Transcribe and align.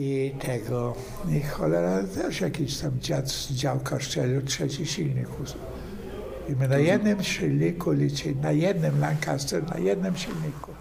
i 0.00 0.34
tego, 0.38 0.94
i 1.28 1.40
cholera 1.40 2.02
też 2.02 2.40
jakiś 2.40 2.78
tam 2.78 3.00
dziad 3.00 3.30
z 3.30 3.52
działka 3.52 4.00
szczelił 4.00 4.42
trzeci 4.42 4.86
silnik. 4.86 5.28
I 6.48 6.52
my 6.52 6.68
na 6.68 6.78
jednym 6.78 7.22
silniku 7.22 7.90
liczyli, 7.92 8.36
na 8.36 8.52
jednym 8.52 9.00
Lancaster, 9.00 9.68
na 9.68 9.78
jednym 9.78 10.16
silniku. 10.16 10.72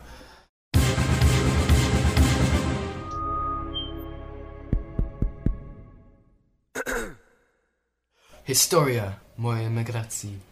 Historia 8.46 9.14
mojej 9.38 9.66
emigracji. 9.66 10.49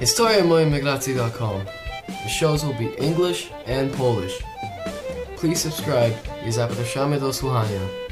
HistoriaMoimigracji.com. 0.00 1.64
The 2.06 2.28
shows 2.28 2.64
will 2.64 2.78
be 2.78 2.94
English 2.98 3.50
and 3.66 3.92
Polish. 3.92 4.44
Please 5.40 5.70
subscribe 5.70 6.14
i 6.46 6.52
zapraszamy 6.52 7.20
do 7.20 7.32
słuchania. 7.32 8.07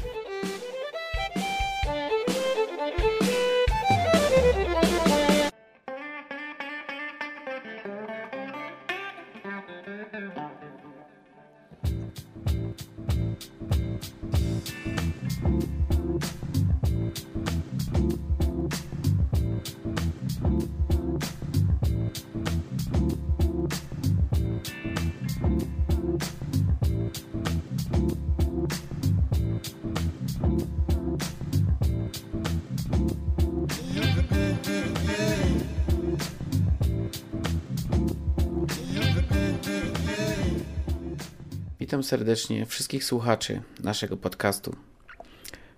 Serdecznie 42.07 42.65
wszystkich 42.65 43.03
słuchaczy 43.03 43.61
naszego 43.83 44.17
podcastu. 44.17 44.75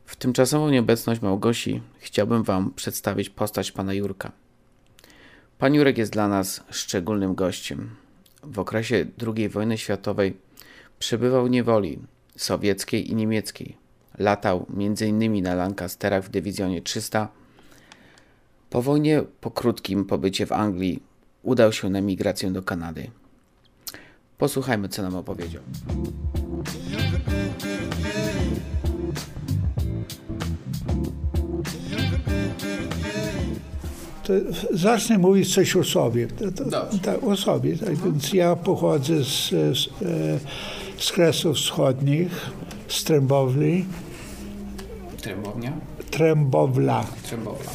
W 0.05 0.16
tymczasową 0.16 0.69
nieobecność 0.69 1.21
Małgosi 1.21 1.81
chciałbym 1.99 2.44
Wam 2.44 2.73
przedstawić 2.73 3.30
postać 3.30 3.71
pana 3.71 3.94
Jurka. 3.94 4.31
Pan 5.58 5.73
Jurek 5.73 5.97
jest 5.97 6.11
dla 6.11 6.27
nas 6.27 6.63
szczególnym 6.69 7.36
gościem. 7.36 7.95
W 8.44 8.59
okresie 8.59 9.05
II 9.36 9.49
wojny 9.49 9.77
światowej 9.77 10.38
przebywał 10.99 11.45
w 11.45 11.49
niewoli 11.49 11.99
sowieckiej 12.36 13.11
i 13.11 13.16
niemieckiej. 13.16 13.77
Latał 14.17 14.66
m.in. 14.77 15.43
na 15.43 15.55
Lancasterach 15.55 16.23
w 16.23 16.30
dywizjonie 16.30 16.81
300. 16.81 17.27
Po 18.69 18.81
wojnie, 18.81 19.23
po 19.41 19.52
krótkim 19.52 20.05
pobycie 20.05 20.45
w 20.45 20.52
Anglii, 20.52 21.03
udał 21.43 21.73
się 21.73 21.89
na 21.89 22.02
migrację 22.02 22.52
do 22.52 22.64
Kanady. 22.64 23.11
Posłuchajmy, 24.39 24.89
co 24.89 25.01
nam 25.01 25.15
opowiedział. 25.15 25.61
To 34.23 34.33
zacznę 34.71 35.17
mówić 35.17 35.53
coś 35.53 35.75
o 35.75 35.83
sobie. 35.83 36.27
To, 36.27 36.65
tak, 37.03 37.23
o 37.23 37.37
sobie. 37.37 37.77
Tak, 37.77 37.95
więc 37.95 38.33
ja 38.33 38.55
pochodzę 38.55 39.23
z, 39.23 39.49
z, 39.49 39.87
e, 40.01 40.39
z 40.97 41.11
Kresów 41.11 41.57
Wschodnich, 41.57 42.52
z 42.87 43.03
Trębowli. 43.03 43.85
Trębownia? 45.21 45.73
Trębowla. 46.11 47.05
Trębowla. 47.23 47.71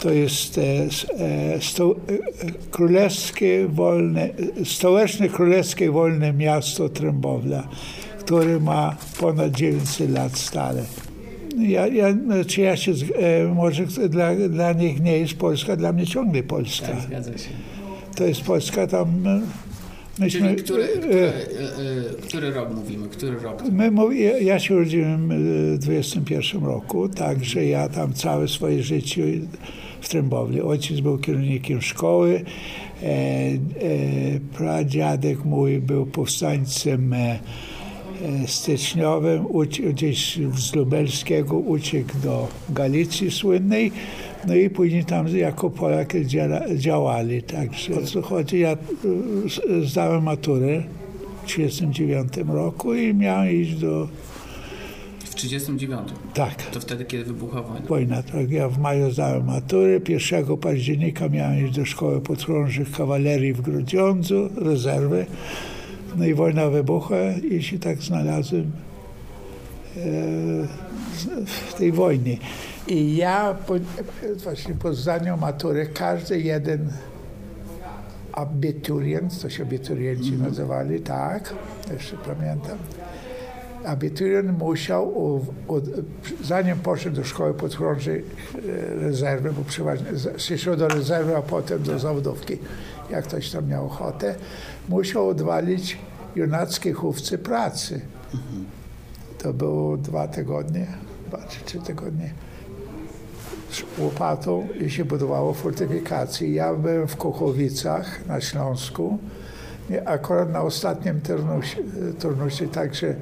To 0.00 0.10
jest 0.10 0.58
e, 0.58 0.62
e, 0.64 1.60
sto, 1.60 1.90
e, 1.90 2.50
królewskie 2.70 3.68
wolne, 3.68 4.28
stołeczne 4.64 5.28
królewskie 5.28 5.90
wolne 5.90 6.32
miasto 6.32 6.88
Trębowla, 6.88 7.68
które 8.20 8.60
ma 8.60 8.96
ponad 9.20 9.52
900 9.52 10.10
lat 10.10 10.38
stale. 10.38 10.82
Ja, 11.58 11.86
ja, 11.86 12.06
czy 12.46 12.60
ja 12.60 12.76
się, 12.76 12.92
może 13.54 13.86
dla, 13.86 14.34
dla 14.34 14.72
nich 14.72 15.00
nie 15.00 15.18
jest 15.18 15.34
Polska, 15.34 15.76
dla 15.76 15.92
mnie 15.92 16.06
ciągle 16.06 16.42
Polska. 16.42 16.86
Tak, 16.86 17.00
zgadza 17.00 17.38
się. 17.38 17.50
To 18.16 18.24
jest 18.24 18.40
Polska 18.40 18.86
tam 18.86 19.24
Myśmy, 20.18 20.40
Czyli 20.40 20.62
który, 20.62 20.88
który, 20.88 21.14
e, 21.14 21.32
który, 22.28 22.50
rok 22.50 22.74
mówimy? 22.74 23.08
Który 23.08 23.40
rok? 23.40 23.62
My, 23.72 23.90
ja 24.40 24.58
się 24.58 24.74
urodziłem 24.74 25.28
w 25.74 25.78
21 25.78 26.64
roku, 26.64 27.08
także 27.08 27.64
ja 27.64 27.88
tam 27.88 28.14
całe 28.14 28.48
swoje 28.48 28.82
życie 28.82 29.24
w 30.00 30.08
Trębowli. 30.08 30.60
Ojciec 30.60 31.00
był 31.00 31.18
kierownikiem 31.18 31.82
szkoły, 31.82 32.44
e, 33.02 33.06
e, 33.06 33.58
pradziadek 34.56 35.44
mój 35.44 35.78
był 35.78 36.06
powstańcem 36.06 37.12
e, 37.12 37.18
e 37.18 37.38
styczniowym, 38.46 39.44
gdzieś 39.92 40.38
z 40.56 40.74
Lubelskiego 40.74 41.58
uciekł 41.58 42.18
do 42.22 42.48
Galicji 42.70 43.30
słynnej, 43.30 43.92
no 44.46 44.54
i 44.54 44.70
później 44.70 45.04
tam 45.04 45.28
jako 45.28 45.70
Polak 45.70 46.14
działali. 46.76 47.42
Także 47.42 47.94
o 47.94 48.02
co 48.02 48.22
chodzi, 48.22 48.58
ja 48.58 48.72
e, 48.72 48.76
zdałem 49.84 50.22
maturę 50.22 50.82
w 51.42 51.46
1939 51.46 52.48
roku 52.54 52.94
i 52.94 53.14
miałem 53.14 53.52
iść 53.52 53.74
do 53.74 54.08
39. 55.38 56.08
Tak. 56.34 56.62
To 56.62 56.80
wtedy, 56.80 57.04
kiedy 57.04 57.24
wybuchła 57.24 57.62
wojna. 57.62 57.86
Wojna, 57.86 58.22
tak. 58.22 58.50
Ja 58.50 58.68
w 58.68 58.78
maju 58.78 59.10
zdałem 59.10 59.46
maturę. 59.46 60.00
1 60.08 60.56
października 60.56 61.28
miałem 61.28 61.66
iść 61.66 61.74
do 61.74 61.84
szkoły 61.84 62.20
podchorążych 62.20 62.92
kawalerii 62.92 63.52
w 63.52 63.60
Grudziądzu, 63.60 64.48
rezerwy. 64.56 65.26
No 66.16 66.26
i 66.26 66.34
wojna 66.34 66.68
wybuchła 66.70 67.16
i 67.50 67.62
się 67.62 67.78
tak 67.78 68.02
znalazłem 68.02 68.72
w 71.46 71.74
tej 71.74 71.92
wojnie. 71.92 72.38
I 72.86 73.16
ja 73.16 73.56
po, 73.66 73.74
właśnie 74.36 74.74
po 74.74 74.94
zdaniu 74.94 75.36
matury 75.36 75.86
każdy 75.94 76.40
jeden 76.40 76.92
abiturient, 78.32 79.42
to 79.42 79.50
się 79.50 79.62
abiturienci 79.62 80.28
mm 80.28 80.40
-hmm. 80.40 80.48
nazywali, 80.48 81.00
tak, 81.00 81.54
jeszcze 81.92 82.16
pamiętam, 82.16 82.78
abiturient 83.84 84.58
musiał, 84.58 85.08
u, 85.08 85.36
u, 85.68 85.80
zanim 86.44 86.78
poszedł 86.78 87.16
do 87.16 87.24
szkoły 87.24 87.54
podchorążej 87.54 88.18
e, 88.18 88.94
rezerwy, 88.94 89.52
bo 89.52 89.64
przeważnie 89.64 90.06
szedł 90.38 90.76
do 90.76 90.88
rezerwy, 90.88 91.36
a 91.36 91.42
potem 91.42 91.82
do 91.82 91.98
zawodówki, 91.98 92.58
jak 93.10 93.24
ktoś 93.24 93.50
tam 93.50 93.68
miał 93.68 93.86
ochotę, 93.86 94.34
musiał 94.88 95.28
odwalić 95.28 95.98
junackie 96.36 96.92
chówce 96.92 97.38
pracy. 97.38 98.00
To 99.38 99.52
było 99.52 99.96
dwa 99.96 100.28
tygodnie, 100.28 100.86
dwa 101.28 101.38
czy 101.48 101.64
trzy 101.64 101.78
tygodnie 101.78 102.32
z 103.70 103.82
łopatą 103.98 104.68
i 104.80 104.90
się 104.90 105.04
budowało 105.04 105.54
fortyfikacje. 105.54 106.52
Ja 106.52 106.74
byłem 106.74 107.08
w 107.08 107.16
Kochowicach 107.16 108.26
na 108.26 108.40
Śląsku, 108.40 109.18
akurat 110.04 110.52
na 110.52 110.62
ostatnim 110.62 111.20
turnusie, 111.20 111.76
turnusie 112.18 112.68
także 112.68 113.14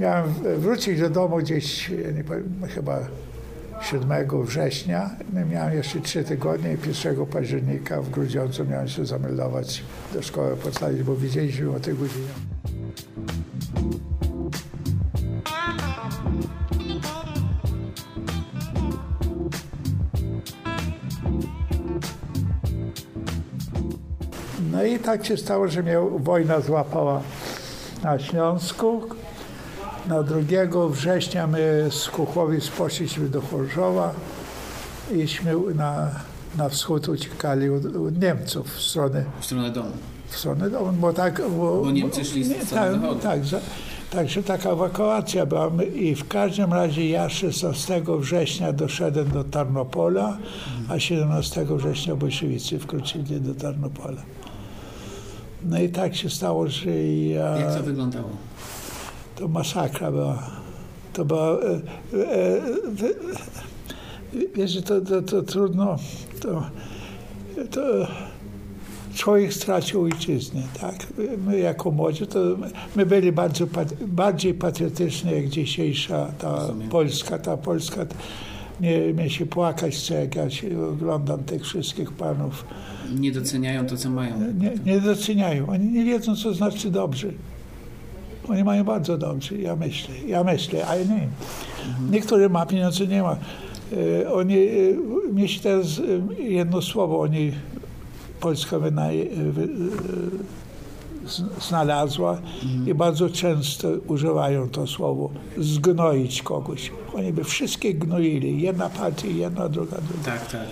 miałem 0.00 0.34
wrócić 0.58 1.00
do 1.00 1.10
domu 1.10 1.36
gdzieś, 1.36 1.90
nie 2.16 2.24
powiem, 2.24 2.62
chyba 2.74 2.98
7 3.82 4.44
września. 4.44 5.10
Miałem 5.50 5.74
jeszcze 5.74 6.00
trzy 6.00 6.24
tygodnie 6.24 6.72
i 6.72 6.88
1 6.88 7.26
października 7.26 8.02
w 8.02 8.10
Grudziądzu 8.10 8.64
miałem 8.64 8.88
się 8.88 9.06
zameldować 9.06 9.82
do 10.14 10.22
szkoły 10.22 10.56
podstawowej, 10.56 11.04
bo 11.04 11.16
widzieliśmy 11.16 11.70
o 11.70 11.80
tej 11.80 11.94
godzinie. 11.94 12.28
No 24.72 24.84
i 24.84 24.98
tak 24.98 25.26
się 25.26 25.36
stało, 25.36 25.68
że 25.68 25.82
mnie 25.82 25.98
wojna 26.18 26.60
złapała 26.60 27.20
na 28.02 28.18
Śląsku. 28.18 29.02
Na 30.08 30.22
2 30.22 30.38
września 30.88 31.46
my 31.46 31.88
z 31.90 32.08
Kuchłowic 32.08 32.68
poszliśmy 32.68 33.28
do 33.28 33.40
Chorzowa 33.40 34.14
iśmy 35.14 35.54
na, 35.74 36.10
na 36.58 36.68
wschód 36.68 37.08
uciekali 37.08 37.70
od, 37.70 37.84
od 37.84 38.22
Niemców 38.22 38.74
w 38.74 38.80
stronę... 38.82 39.24
W 39.40 39.44
stronę 39.44 39.70
domu. 39.70 39.90
W 40.28 40.36
stronę 40.36 40.70
domu, 40.70 40.92
bo 40.92 41.12
tak... 41.12 41.42
Bo, 41.56 41.82
bo 41.82 41.90
Niemcy 41.90 42.24
szli 42.24 42.44
z 42.44 42.70
tak, 42.70 42.92
tak, 43.22 43.44
za, 43.44 43.60
Także 44.10 44.42
taka 44.42 44.70
ewakuacja 44.70 45.46
była 45.46 45.70
i 45.94 46.14
w 46.14 46.28
każdym 46.28 46.72
razie 46.72 47.08
ja 47.08 47.28
16 47.28 48.02
września 48.18 48.72
doszedłem 48.72 49.30
do 49.30 49.44
Tarnopola, 49.44 50.38
a 50.88 50.98
17 50.98 51.66
września 51.70 52.16
bolszewicy 52.16 52.78
wkroczyli 52.78 53.40
do 53.40 53.54
Tarnopola. 53.54 54.22
No 55.64 55.80
i 55.80 55.88
tak 55.88 56.16
się 56.16 56.30
stało, 56.30 56.68
że 56.68 56.90
ja... 56.90 57.56
Jak 57.58 57.76
to 57.76 57.82
wyglądało? 57.82 58.28
To 59.36 59.48
masakra 59.48 60.10
była. 60.10 60.42
To 61.12 61.24
była. 61.24 61.48
E, 61.48 61.80
e, 62.14 62.62
e, 62.62 63.14
wiesz, 64.54 64.82
to, 64.82 65.00
to, 65.00 65.22
to 65.22 65.42
trudno. 65.42 65.96
To, 66.40 66.62
to 67.70 67.80
człowiek 69.16 69.54
stracił 69.54 70.02
ojczyznę, 70.02 70.62
tak? 70.80 71.06
My 71.46 71.58
jako 71.58 71.90
młodzi, 71.90 72.26
to 72.26 72.38
my 72.96 73.06
byli 73.06 73.32
bardzo, 73.32 73.66
bardziej 74.06 74.54
patriotyczni 74.54 75.32
jak 75.32 75.48
dzisiejsza 75.48 76.26
ta 76.38 76.56
Rozumiem. 76.56 76.88
Polska. 76.88 77.38
Ta 77.38 77.56
Polska, 77.56 78.06
mnie, 78.80 78.98
mnie 79.14 79.30
się 79.30 79.46
płakać 79.46 79.94
chce, 79.96 80.14
jak 80.14 80.34
ja 80.34 80.50
się 80.50 80.86
oglądam 80.86 81.44
tych 81.44 81.62
wszystkich 81.62 82.12
panów. 82.12 82.64
Nie 83.18 83.32
doceniają 83.32 83.86
to, 83.86 83.96
co 83.96 84.10
mają. 84.10 84.34
Nie, 84.60 84.72
nie 84.92 85.00
doceniają. 85.00 85.66
Oni 85.68 85.86
nie 85.86 86.04
wiedzą, 86.04 86.36
co 86.36 86.54
znaczy 86.54 86.90
dobrze. 86.90 87.28
Oni 88.48 88.64
mają 88.64 88.84
bardzo 88.84 89.18
dobrze, 89.18 89.56
ja 89.58 89.76
myślę. 89.76 90.14
Ja 90.26 90.44
myślę, 90.44 90.86
ale 90.86 91.06
nie. 91.06 91.28
Niektórzy 92.10 92.48
ma 92.48 92.66
pieniądze, 92.66 93.06
nie 93.06 93.22
ma. 93.22 93.36
E, 94.22 94.32
Oni, 94.32 94.56
mnie 95.32 95.48
się 95.48 95.60
teraz 95.60 95.86
e, 96.38 96.42
jedno 96.42 96.82
słowo, 96.82 97.20
oni 97.20 97.52
Polska 98.40 98.78
wyna, 98.78 99.08
wy, 99.52 99.68
znalazła 101.68 102.38
i 102.86 102.94
bardzo 102.94 103.30
często 103.30 103.88
używają 104.08 104.68
to 104.68 104.86
słowo 104.86 105.30
zgnoić 105.58 106.42
kogoś. 106.42 106.92
Oni 107.14 107.32
by 107.32 107.44
wszystkie 107.44 107.94
gnoili. 107.94 108.62
Jedna 108.62 108.88
partia, 108.88 109.28
jedna, 109.28 109.68
druga, 109.68 109.96
druga. 110.08 110.24
Tak, 110.24 110.50
tak. 110.52 110.66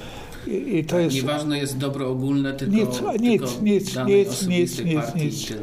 I, 0.46 0.76
i 0.78 0.84
to 0.84 0.98
jest... 0.98 1.16
Nieważne 1.16 1.58
jest 1.58 1.78
dobro 1.78 2.08
ogólne, 2.10 2.52
tylko, 2.52 2.76
Nic, 2.76 2.90
tylko 2.90 3.12
nic, 3.12 3.42
nic, 3.62 3.96
nic, 4.46 4.78
nic, 4.84 5.14
nic. 5.14 5.48
tyle. 5.48 5.60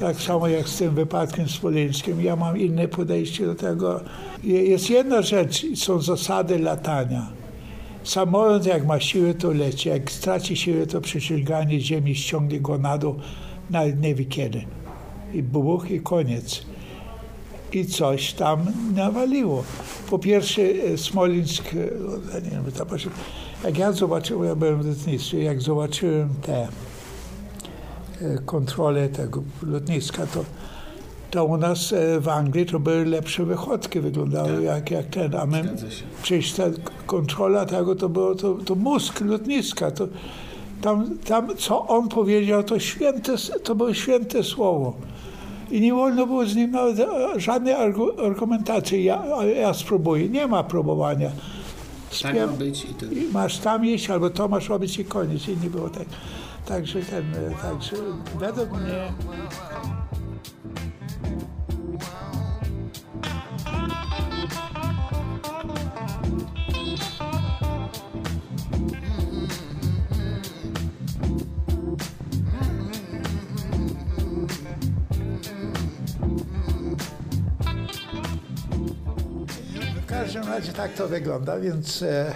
Tak 0.00 0.20
samo 0.20 0.48
jak 0.48 0.68
z 0.68 0.78
tym 0.78 0.94
wypadkiem 0.94 1.48
smoleńskim. 1.48 2.22
Ja 2.22 2.36
mam 2.36 2.58
inne 2.58 2.88
podejście 2.88 3.46
do 3.46 3.54
tego. 3.54 4.00
Je- 4.44 4.64
Jest 4.64 4.90
jedna 4.90 5.22
rzecz, 5.22 5.66
są 5.74 6.00
zasady 6.00 6.58
latania. 6.58 7.26
Samolot 8.04 8.66
jak 8.66 8.86
ma 8.86 9.00
siłę, 9.00 9.34
to 9.34 9.50
leci. 9.50 9.88
Jak 9.88 10.10
straci 10.10 10.56
siłę, 10.56 10.86
to 10.86 11.00
przeciąganie 11.00 11.80
ziemi 11.80 12.14
ściągnie 12.14 12.60
go 12.60 12.78
na 12.78 12.98
dół, 12.98 13.14
nawet 13.70 14.00
nie 14.00 14.14
wie 14.14 14.24
kiedy. 14.24 14.64
I 15.34 15.42
buch 15.42 15.90
i 15.90 16.00
koniec. 16.00 16.62
I 17.72 17.86
coś 17.86 18.32
tam 18.32 18.66
nawaliło. 18.94 19.64
Po 20.10 20.18
pierwsze, 20.18 20.62
e, 20.62 20.98
Smolińsk, 20.98 21.64
e, 22.34 22.42
nie 22.42 22.50
wiem, 22.50 22.64
jak 23.64 23.78
ja 23.78 23.92
zobaczyłem, 23.92 24.48
ja 24.48 24.54
byłem 24.54 24.82
w 24.82 24.86
lotnictwie, 24.86 25.42
jak 25.42 25.62
zobaczyłem 25.62 26.28
te 26.42 26.62
e, 26.62 26.68
kontrolę 28.46 29.08
tego 29.08 29.42
lotniska, 29.62 30.26
to, 30.26 30.44
to 31.32 31.44
u 31.44 31.56
nas 31.56 31.92
e, 31.92 32.20
w 32.20 32.28
Anglii 32.28 32.66
to 32.66 32.80
były 32.80 33.04
lepsze 33.04 33.44
wychodki, 33.44 34.00
wyglądały 34.00 34.48
Tak. 34.54 34.62
jak, 34.64 34.90
jak 34.90 35.06
ten, 35.06 35.34
a 35.34 35.46
my 35.46 35.74
przecież 36.22 36.52
ta 36.52 36.64
kontrola 37.06 37.66
tego 37.66 37.94
to 37.96 38.08
było 38.08 38.34
to, 38.34 38.54
to 38.54 38.74
mózg 38.74 39.20
lotniska, 39.20 39.90
to 39.90 40.08
tam, 40.82 41.18
tam 41.18 41.56
co 41.56 41.86
on 41.86 42.08
powiedział, 42.08 42.62
to 42.62 42.78
święte, 42.78 43.32
to 43.64 43.74
było 43.74 43.94
święte 43.94 44.42
słowo. 44.42 44.92
I 45.70 45.80
nie 45.80 45.94
wolno 45.94 46.26
było 46.26 46.46
z 46.46 46.56
nim 46.56 46.70
nawet 46.70 46.98
e, 47.00 47.40
żadnej 47.40 47.74
argu- 47.74 48.26
argumentacji. 48.26 49.04
Ja, 49.04 49.24
ja 49.44 49.74
spróbuję. 49.74 50.28
Nie 50.28 50.46
ma 50.46 50.64
próbowania. 50.64 51.28
Tak 51.30 52.32
Śpiew- 52.34 52.50
ma 52.50 52.56
być 52.56 52.84
i 52.84 52.94
tyle. 52.94 53.12
masz 53.32 53.58
tam 53.58 53.86
iść, 53.86 54.10
albo 54.10 54.30
to 54.30 54.48
masz 54.48 54.68
robić 54.68 54.98
i 54.98 55.04
koniec. 55.04 55.48
I 55.48 55.56
nie 55.56 55.70
było 55.70 55.88
tak. 55.90 56.06
Także 56.66 57.00
ten, 57.02 57.24
e, 57.34 57.54
także 57.62 57.96
według 58.38 58.70
mnie 58.72 59.12
każdym 80.32 80.52
razie 80.52 80.72
tak 80.72 80.92
to 80.92 81.08
wygląda, 81.08 81.60
więc 81.60 82.02
e, 82.02 82.34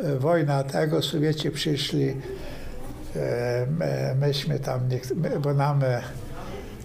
e, 0.00 0.16
wojna 0.16 0.64
tego, 0.64 1.02
Sowieci 1.02 1.50
przyszli, 1.50 2.08
e, 3.16 3.66
my, 3.78 4.14
myśmy 4.20 4.60
tam, 4.60 4.88
nie, 4.88 5.00
my, 5.14 5.40
bo 5.40 5.54
nam, 5.54 5.84
e, 5.84 6.02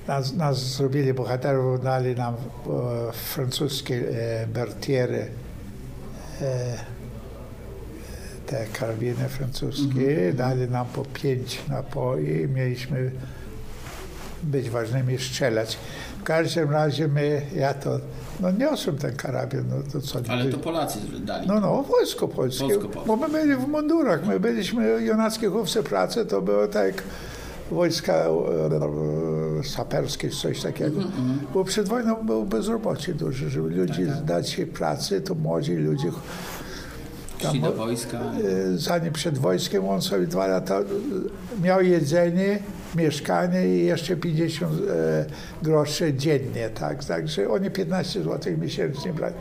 nas, 0.07 0.33
nas 0.33 0.57
zrobili 0.57 1.13
bohaterów, 1.13 1.83
dali 1.83 2.15
nam 2.15 2.33
e, 2.33 2.37
francuskie 3.13 3.95
e, 3.95 4.47
bertiery, 4.47 5.27
te 8.45 8.65
karabiny 8.73 9.29
francuskie, 9.29 10.33
dali 10.33 10.69
nam 10.69 10.85
po 10.85 11.05
pięć 11.05 11.61
napoi 11.67 12.47
mieliśmy 12.47 13.11
być 14.43 14.69
ważnymi, 14.69 15.17
strzelać. 15.17 15.77
W 16.23 16.25
każdym 16.25 16.71
razie 16.71 17.07
my, 17.07 17.41
ja 17.55 17.73
to, 17.73 17.99
no 18.39 18.51
niosłem 18.51 18.97
ten 18.97 19.15
karabin, 19.15 19.63
no 19.69 19.75
to 19.93 20.01
co. 20.01 20.19
Ale 20.29 20.45
to 20.45 20.57
Polacy 20.57 20.99
dali. 21.25 21.47
No, 21.47 21.59
no, 21.59 21.83
wojsko 21.83 22.27
polskie. 22.27 22.63
Wojsko 22.63 22.83
polskie. 22.83 23.07
Bo 23.07 23.15
my 23.15 23.29
byli 23.29 23.55
w 23.55 23.67
mundurach, 23.67 24.25
my 24.27 24.39
byliśmy 24.39 25.01
junackie 25.01 25.49
chłopcy 25.49 25.83
pracy, 25.83 26.25
to 26.25 26.41
było 26.41 26.67
tak 26.67 27.03
wojska 27.71 28.13
e, 28.13 29.63
saperskie, 29.63 30.29
czy 30.29 30.35
coś 30.37 30.61
takiego. 30.61 31.01
Mhm, 31.01 31.39
Bo 31.53 31.63
przed 31.63 31.87
wojną 31.89 32.15
było 32.15 32.45
bezrobocie 32.45 33.13
duże, 33.13 33.49
żeby 33.49 33.69
ludzi 33.69 34.05
Tak, 34.07 34.23
dać 34.25 34.49
się 34.49 34.65
pracy, 34.67 35.21
to 35.21 35.35
młodzi 35.35 35.75
ludzie 35.75 36.11
Szli 37.51 37.61
do 37.61 37.71
wojska. 37.71 38.17
e, 38.17 38.77
zanim 38.77 39.13
przed 39.13 39.37
wojskiem, 39.37 39.87
on 39.87 40.01
sobie 40.01 40.27
dwa 40.27 40.47
lata 40.47 40.79
e, 40.79 40.83
miał 41.63 41.81
jedzenie, 41.81 42.59
mieszkanie 42.95 43.67
i 43.67 43.85
jeszcze 43.85 44.15
50 44.15 44.71
e, 44.73 45.25
groszy 45.61 46.13
dziennie, 46.13 46.69
tak? 46.69 47.05
Także 47.05 47.49
oni 47.49 47.71
15 47.71 48.23
zł 48.23 48.53
miesięcznie 48.57 49.13
brali 49.13 49.35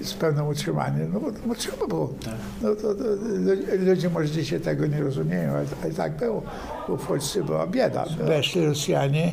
z 0.00 0.14
pełnym 0.14 0.48
utrzymaniem, 0.48 1.10
no 1.12 1.20
bo, 1.20 1.30
bo 1.46 1.54
trzeba 1.54 1.86
było. 1.86 2.14
Tak. 2.24 2.34
No 2.62 2.74
to, 2.74 2.94
to 2.94 3.04
lu- 3.20 3.86
ludzie 3.86 4.10
może 4.10 4.30
dzisiaj 4.30 4.60
tego 4.60 4.86
nie 4.86 5.00
rozumieją, 5.00 5.50
ale, 5.52 5.66
ale 5.84 5.92
tak 5.94 6.16
było, 6.16 6.42
bo 6.88 6.96
w 6.96 7.06
Polsce 7.06 7.44
była 7.44 7.66
bieda. 7.66 8.04
Weszli 8.24 8.66
Rosjanie, 8.66 9.32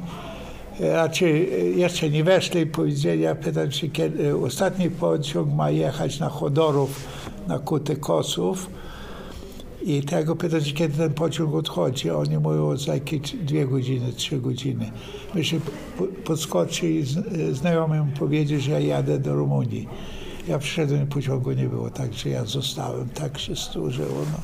e, 0.79 0.93
raczej 0.93 1.53
e, 1.53 1.57
jeszcze 1.57 2.09
nie 2.09 2.23
weszli, 2.23 2.65
powiedzieli, 2.65 3.21
ja 3.21 3.35
pytam 3.35 3.71
się, 3.71 3.87
kiedy 3.89 4.37
ostatni 4.37 4.89
pociąg 4.89 5.53
ma 5.53 5.69
jechać 5.69 6.19
na 6.19 6.29
Chodorów, 6.29 7.07
na 7.47 7.59
Kuty 7.59 7.95
Kosów 7.95 8.69
i 9.85 10.01
tego 10.03 10.35
pytam 10.35 10.61
się, 10.61 10.73
kiedy 10.73 10.97
ten 10.97 11.13
pociąg 11.13 11.55
odchodzi. 11.55 12.09
Oni 12.09 12.37
mówią 12.37 12.77
za 12.77 12.93
jakieś 12.93 13.19
dwie 13.21 13.67
godziny, 13.67 14.13
trzy 14.13 14.37
godziny. 14.41 14.91
Myśmy 15.35 15.59
po- 15.97 16.07
podskoczyli 16.25 16.95
i 16.95 17.01
e, 17.49 17.53
znajomy 17.55 18.05
powiedział, 18.19 18.59
że 18.59 18.71
ja 18.71 18.79
jadę 18.79 19.19
do 19.19 19.35
Rumunii. 19.35 19.87
Ja 20.47 20.59
przyszedłem 20.59 21.03
i 21.03 21.05
pociągu 21.07 21.51
nie 21.51 21.65
było, 21.65 21.89
także 21.89 22.29
ja 22.29 22.45
zostałem. 22.45 23.09
Tak 23.09 23.39
się 23.39 23.55
stworzyło. 23.55 24.17
No. 24.31 24.37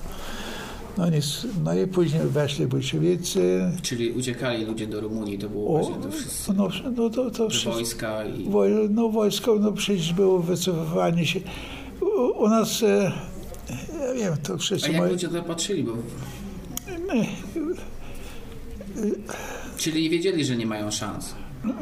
No, 0.98 1.10
nic, 1.10 1.48
no 1.64 1.74
i 1.74 1.88
później 1.88 2.22
weszli 2.22 2.68
bolszewicy. 2.68 3.72
Czyli 3.82 4.12
uciekali 4.12 4.66
ludzie 4.66 4.88
do 4.88 5.02
Rumunii, 5.02 5.38
to 5.38 5.50
było 5.50 5.68
O, 5.70 5.84
właśnie 5.84 6.04
to 6.04 6.12
wszyscy 6.12 6.54
no, 6.54 6.70
no 6.96 7.10
to, 7.10 7.32
to 7.32 7.50
wszystko. 7.50 7.72
wojska 7.72 8.26
i 8.26 8.46
Woj- 8.50 8.90
No 8.90 9.10
wojsko, 9.10 9.56
no 9.60 9.72
przecież 9.72 10.14
było 10.14 10.40
wycofywanie 10.40 11.26
się. 11.26 11.40
U, 12.02 12.44
u 12.44 12.50
nas, 12.50 12.84
e, 12.84 13.12
ja 14.14 14.30
wiem, 14.30 14.38
to 14.44 14.54
A 14.54 14.58
wszyscy 14.58 14.92
jak 14.92 15.02
moi... 15.02 15.10
ludzie 15.12 15.28
to 15.28 15.44
patrzyli? 15.44 15.84
Bo... 15.84 15.92
Nie, 17.14 17.26
Czyli 19.78 20.10
wiedzieli, 20.10 20.46
że 20.46 20.58
nie 20.58 20.66
mają 20.66 20.92
szans. 20.92 21.36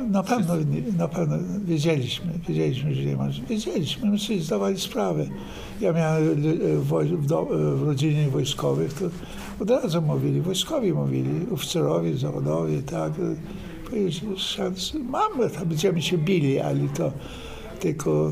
Na 0.09 0.23
pewno, 0.23 0.53
na 0.97 1.07
pewno 1.07 1.37
wiedzieliśmy, 1.65 2.33
wiedzieliśmy, 2.47 2.95
że 2.95 3.03
nie 3.03 3.15
ma. 3.15 3.27
Wiedzieliśmy, 3.49 4.09
my 4.11 4.19
sobie 4.19 4.39
zdawali 4.39 4.79
sprawę. 4.79 5.25
Ja 5.81 5.93
miałem 5.93 6.23
w, 6.81 6.89
woj- 6.89 7.17
w, 7.17 7.25
do, 7.25 7.45
w 7.75 7.83
rodzinie 7.83 8.27
wojskowych, 8.29 8.93
to 8.93 9.05
od 9.59 9.69
razu 9.69 10.01
mówili, 10.01 10.41
wojskowi 10.41 10.93
mówili, 10.93 11.29
oficerowie, 11.53 12.17
zawodowie, 12.17 12.81
tak. 12.81 13.13
Szans 14.37 14.93
mamy, 14.93 15.49
będziemy 15.65 16.01
się 16.01 16.17
bili, 16.17 16.59
ale 16.59 16.79
to 16.97 17.11
tylko 17.79 18.31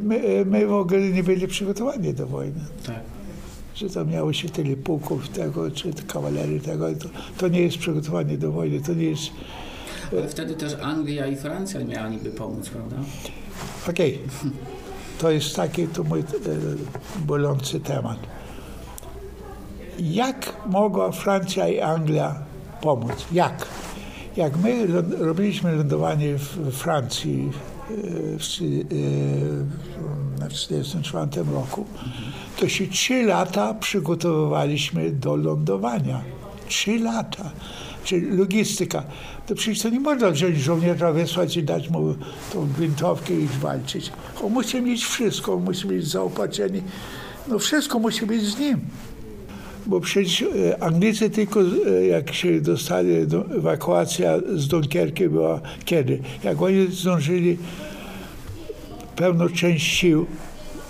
my, 0.00 0.16
e, 0.40 0.44
my 0.44 0.66
w 0.66 0.72
ogóle 0.72 1.00
nie 1.00 1.22
byli 1.22 1.46
przygotowani 1.48 2.14
do 2.14 2.26
wojny 2.26 2.60
Tak. 2.86 3.00
że 3.74 3.90
tam 3.90 4.10
miało 4.10 4.32
się 4.32 4.48
tyle 4.48 4.76
pułków 4.76 5.28
tego, 5.28 5.70
czy 5.70 5.92
kawalerii 5.92 6.60
tego, 6.60 6.94
to, 6.94 7.08
to 7.38 7.48
nie 7.48 7.60
jest 7.62 7.78
przygotowanie 7.78 8.38
do 8.38 8.52
wojny, 8.52 8.80
to 8.80 8.94
nie 8.94 9.04
jest... 9.04 9.22
Ale 10.12 10.28
wtedy 10.28 10.54
też 10.54 10.76
Anglia 10.82 11.26
i 11.26 11.36
Francja 11.36 11.84
miała 11.84 12.08
niby 12.08 12.30
pomóc, 12.30 12.68
prawda? 12.68 12.96
Okej, 13.90 14.18
to 15.18 15.30
jest 15.30 15.56
taki 15.56 15.86
to 15.88 16.04
mój 16.04 16.20
e, 16.20 16.24
bolący 17.26 17.80
temat. 17.80 18.18
Jak 19.98 20.52
mogła 20.66 21.12
Francja 21.12 21.68
i 21.68 21.80
Anglia 21.80 22.34
pomóc? 22.82 23.26
Jak? 23.32 23.66
Jak 24.36 24.56
my 24.56 24.86
ląd- 24.88 25.14
robiliśmy 25.20 25.76
lądowanie 25.76 26.34
w 26.38 26.72
Francji 26.72 27.50
e, 27.52 27.75
w 27.88 28.36
trzy- 28.38 28.64
e, 30.40 30.48
w 30.48 30.52
1944 30.52 31.52
roku, 31.52 31.84
to 32.56 32.68
się 32.68 32.86
trzy 32.86 33.22
lata 33.22 33.74
przygotowywaliśmy 33.74 35.10
do 35.10 35.36
lądowania. 35.36 36.20
Trzy 36.68 36.98
lata. 36.98 37.50
Czyli 38.04 38.36
logistyka. 38.36 39.02
To 39.46 39.54
przecież 39.54 39.82
to 39.82 39.88
nie 39.88 40.00
można 40.00 40.30
wziąć 40.30 40.58
żołnierza, 40.58 41.12
wysłać 41.12 41.56
i 41.56 41.62
dać 41.62 41.90
mu 41.90 42.14
tą 42.52 42.66
gwintowkę 42.68 43.34
i 43.34 43.46
walczyć. 43.46 44.12
On 44.44 44.52
musi 44.52 44.82
mieć 44.82 45.04
wszystko, 45.04 45.54
on 45.54 45.64
musi 45.64 45.88
mieć 45.88 46.06
zaopatrzenie. 46.08 46.80
No 47.48 47.58
wszystko 47.58 47.98
musi 47.98 48.26
być 48.26 48.42
z 48.42 48.58
nim. 48.58 48.80
Bo 49.86 50.00
przecież 50.00 50.42
e, 50.42 50.82
Anglicy 50.82 51.30
tylko 51.30 51.60
e, 51.60 52.06
jak 52.06 52.32
się 52.32 52.60
dostali, 52.60 53.26
do, 53.26 53.44
ewakuacja 53.56 54.38
z 54.54 54.68
Dunkierki 54.68 55.28
była 55.28 55.60
kiedy? 55.84 56.18
Jak 56.44 56.62
oni 56.62 56.86
zdążyli 56.86 57.58
pełną 59.16 59.48
część 59.48 59.86
sił 59.86 60.26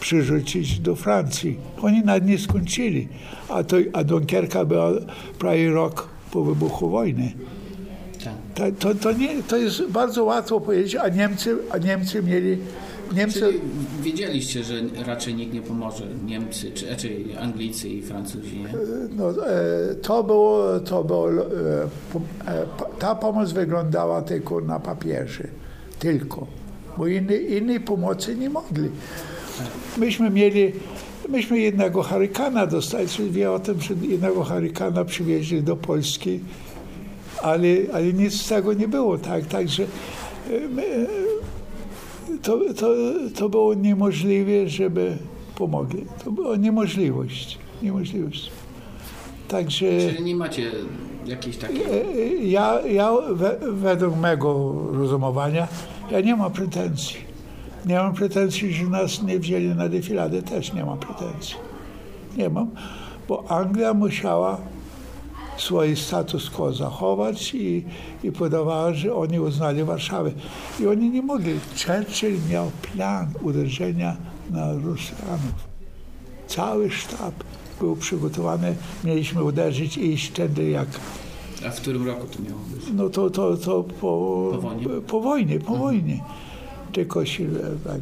przerzucić 0.01 0.81
do 0.81 0.97
Francji. 0.97 1.57
Oni 1.83 2.01
nawet 2.01 2.27
nie 2.27 2.39
skończyli. 2.39 3.09
A, 3.49 3.65
to, 3.65 3.77
a 3.93 4.05
Dunkierka 4.05 4.65
była 4.65 4.91
prawie 5.39 5.71
rok 5.71 6.09
po 6.31 6.45
wybuchu 6.45 6.91
wojny. 6.91 7.33
Tak. 8.25 8.35
To, 8.55 8.93
to, 8.93 8.95
to, 8.95 9.13
nie, 9.13 9.43
to 9.43 9.57
jest 9.57 9.87
bardzo 9.87 10.25
łatwo 10.25 10.61
powiedzieć, 10.61 10.97
a 10.97 11.09
Niemcy, 11.09 11.57
a 11.71 11.79
Niemcy 11.79 12.23
mieli... 12.23 12.59
Niemcy, 13.15 13.41
Czyli 13.41 13.61
wiedzieliście, 14.03 14.65
że 14.65 14.75
raczej 15.07 15.35
nikt 15.35 15.55
nie 15.55 15.63
pomoże. 15.63 16.05
Niemcy, 16.27 16.71
czy 16.71 16.91
raczej 16.91 17.37
Anglicy 17.41 17.89
i 17.89 18.03
Francuzi, 18.03 18.59
nie? 18.59 18.69
no, 19.17 19.31
e, 19.31 19.95
to 19.95 20.25
było, 20.25 20.81
to 20.81 21.05
było 21.05 21.31
e, 21.31 21.43
e, 22.47 22.67
ta 22.99 23.15
pomoc 23.15 23.53
wyglądała 23.53 24.23
tylko 24.23 24.61
na 24.61 24.81
papierze. 24.81 25.45
Tylko. 25.99 26.47
Bo 26.99 27.07
innej, 27.07 27.53
innej 27.53 27.81
pomocy 27.81 28.37
nie 28.37 28.51
mogli. 28.51 28.91
Myśmy 29.97 30.31
mieli, 30.31 30.73
myśmy 31.29 31.59
jednego 31.59 32.03
harykana 32.03 32.67
dostali, 32.67 33.09
czyli 33.09 33.31
wie 33.31 33.53
o 33.53 33.59
tym, 33.59 33.81
że 33.81 33.95
jednego 34.03 34.45
harykana 34.45 35.05
przywieźli 35.05 35.63
do 35.63 35.77
Polski, 35.77 36.41
ale, 37.43 37.69
ale 37.93 38.13
nic 38.13 38.35
z 38.35 38.49
tego 38.49 38.73
nie 38.73 38.89
było, 38.89 39.19
tak? 39.19 39.47
Także 39.47 39.87
my, 40.71 41.07
to, 42.43 42.59
to, 42.75 42.95
to 43.35 43.49
było 43.49 43.75
niemożliwe, 43.75 44.69
żeby 44.69 45.17
pomogli. 45.57 46.05
To 46.25 46.33
była 46.33 46.57
niemożliwość. 46.57 47.59
Niemożliwość. 47.83 48.51
Także 49.49 49.87
Czyli 49.87 50.25
nie 50.25 50.37
macie 50.37 50.71
jakiejś 51.27 51.57
takiej... 51.57 51.83
e, 51.83 52.45
ja, 52.45 52.81
ja 52.81 53.13
we, 53.33 53.59
według 53.73 54.17
mego 54.17 54.75
rozumowania, 54.93 55.69
ja 56.11 56.21
nie 56.21 56.37
mam 56.37 56.53
pretensji. 56.53 57.17
Nie 57.87 57.95
mam 57.95 58.15
pretensji, 58.15 58.73
że 58.73 58.85
nas 58.85 59.23
nie 59.23 59.39
wzięli 59.39 59.69
na 59.69 59.89
defiladę, 59.89 60.43
też 60.43 60.73
nie 60.73 60.85
mam 60.85 60.99
pretensji. 60.99 61.57
Nie 62.37 62.51
mam, 62.51 62.71
bo 63.29 63.51
Anglia 63.51 63.95
musiała 63.95 64.59
swój 65.57 65.97
status 65.97 66.51
quo 66.51 66.73
zachować 66.73 67.55
i, 67.55 67.85
i 68.25 68.33
podawała, 68.33 68.95
że 68.95 69.15
oni 69.15 69.41
uznali 69.41 69.85
Warszawę. 69.85 70.31
I 70.81 70.87
oni 70.87 71.11
nie 71.11 71.23
mogli. 71.23 71.53
Churchill 71.87 72.39
miał 72.51 72.71
plan 72.83 73.27
uderzenia 73.43 74.17
na 74.51 74.73
Rosjanów. 74.73 75.67
Cały 76.47 76.91
sztab 76.91 77.35
był 77.81 77.97
przygotowany. 77.97 78.75
Mieliśmy 79.05 79.45
uderzyć 79.45 79.97
i 79.97 80.13
iść 80.13 80.31
tędy 80.31 80.71
jak 80.71 80.89
A 81.67 81.71
w 81.71 81.81
którym 81.81 82.07
roku 82.07 82.27
to 82.27 82.43
miało 82.43 82.61
być? 82.75 82.85
no 82.95 83.09
to, 83.09 83.31
to, 83.31 83.57
to 83.57 83.83
po, 83.85 84.51
Po 84.53 84.61
wojnie? 84.61 84.87
po 85.07 85.21
wojnie, 85.21 85.59
po 85.61 85.77
wojnie. 85.77 86.21
Tylko 86.93 87.25
się, 87.25 87.47
tak, 87.85 88.01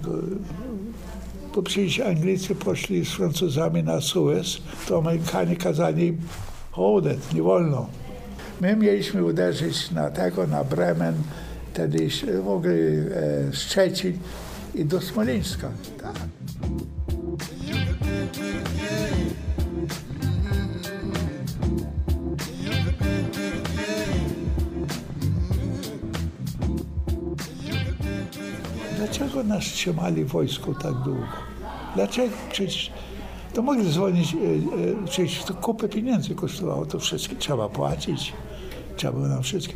bo 1.55 1.63
przecież 1.63 2.01
Anglicy 2.01 2.55
poszli 2.55 3.05
z 3.05 3.09
Francuzami 3.09 3.83
na 3.83 4.01
Suez, 4.01 4.59
to 4.89 4.99
Amerykanie 4.99 5.57
kazali 5.57 6.17
it, 7.13 7.35
nie 7.35 7.43
wolno. 7.43 7.87
My 8.61 8.77
mieliśmy 8.77 9.25
uderzyć 9.25 9.91
na 9.91 10.11
tego, 10.11 10.47
na 10.47 10.65
Bremen, 10.65 11.15
wtedy 11.73 12.09
w 12.43 12.49
ogóle 12.49 12.75
e, 12.75 13.53
Szczecin 13.53 14.19
i 14.75 14.85
do 14.85 15.01
Smoleńska. 15.01 15.71
Tak. 16.03 16.15
Dlaczego 28.97 29.43
nas 29.43 29.65
trzymali 29.65 30.25
wojsku 30.25 30.75
tak 30.75 30.95
długo? 30.95 31.27
Dlaczego? 31.95 32.35
Przecież 32.51 32.93
to 33.55 33.63
mogli 33.63 33.93
zwolnić, 33.93 34.35
e, 34.35 34.37
e, 34.37 35.07
przecież 35.07 35.45
to 35.45 35.55
kupę 35.55 35.89
pieniędzy 35.89 36.35
kosztowało, 36.35 36.87
to 36.87 36.99
wszystkie 36.99 37.37
trzeba 37.37 37.69
płacić. 37.69 38.33
Trzeba 38.97 39.13
było 39.13 39.29
nam 39.29 39.43
wszystkie. 39.43 39.75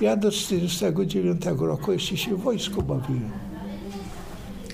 Ja 0.00 0.16
do 0.16 0.30
1949 0.30 1.66
roku 1.66 1.92
jeszcze 1.92 2.16
się 2.16 2.36
w 2.36 2.40
wojsku 2.40 2.82
bawiłem. 2.82 3.30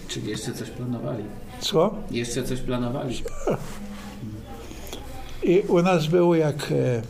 Czyli 0.09 0.29
jeszcze 0.29 0.53
coś 0.53 0.71
planowali? 0.71 1.25
Co? 1.61 1.95
Jeszcze 2.11 2.43
coś 2.43 2.61
planowali? 2.61 3.23
I 5.43 5.59
u 5.69 5.83
nas 5.83 6.07
było 6.07 6.35
jak 6.35 6.73
e, 6.73 7.03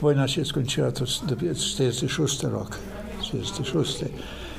wojna 0.00 0.28
się 0.28 0.44
skończyła, 0.44 0.92
to 0.92 1.04
dopiero 1.26 1.54
46 1.54 2.42
rok. 2.42 2.78
46. 3.22 4.04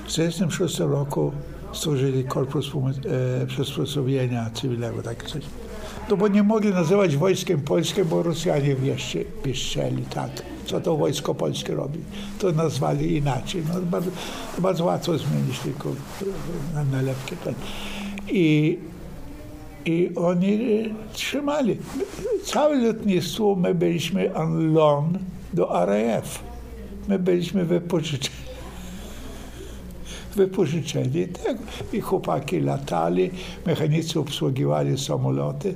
W 0.06 0.08
46 0.08 0.80
roku 0.80 1.32
stworzyli 1.74 2.24
Korpus 2.24 2.72
e, 3.42 3.48
Przysposobienia 3.48 4.50
Cywilnego, 4.54 5.04
takie 5.04 5.28
coś. 5.28 5.44
No 6.10 6.18
bo 6.18 6.28
nie 6.28 6.44
mogli 6.44 6.70
nazywać 6.70 7.18
wojskiem 7.18 7.62
polskim, 7.62 8.06
bo 8.06 8.24
Rosjanie 8.24 8.76
jeszcze 8.84 9.20
piszczeli, 9.20 10.04
tak. 10.04 10.30
Co 10.66 10.82
to 10.82 10.98
wojsko 10.98 11.36
polskie 11.36 11.76
robi? 11.76 12.00
To 12.40 12.52
nazwali 12.52 13.18
inaczej. 13.18 13.64
No, 13.74 13.82
bardzo, 13.82 14.12
bardzo 14.60 14.86
łatwo 14.86 15.18
zmienić 15.18 15.60
tylko 15.60 15.90
na 16.74 16.84
nalepkę. 16.84 17.36
Ten. 17.36 17.54
I 18.30 18.78
i 19.86 20.12
oni 20.16 20.60
trzymali. 21.14 21.78
Całe 22.44 22.76
lotnictwo 22.76 23.56
my 23.56 23.76
byliśmy 23.76 24.36
on 24.36 24.74
loan 24.74 25.20
do 25.54 25.86
RAF. 25.86 26.44
My 27.08 27.20
byliśmy 27.20 27.66
wypożyczeni. 27.66 28.51
Wypożyczeni 30.36 31.28
tego. 31.28 31.60
I 31.94 32.02
chłopaki 32.02 32.60
latali, 32.60 33.30
mechanicy 33.66 34.20
obsługiwali 34.20 34.98
samoloty. 34.98 35.74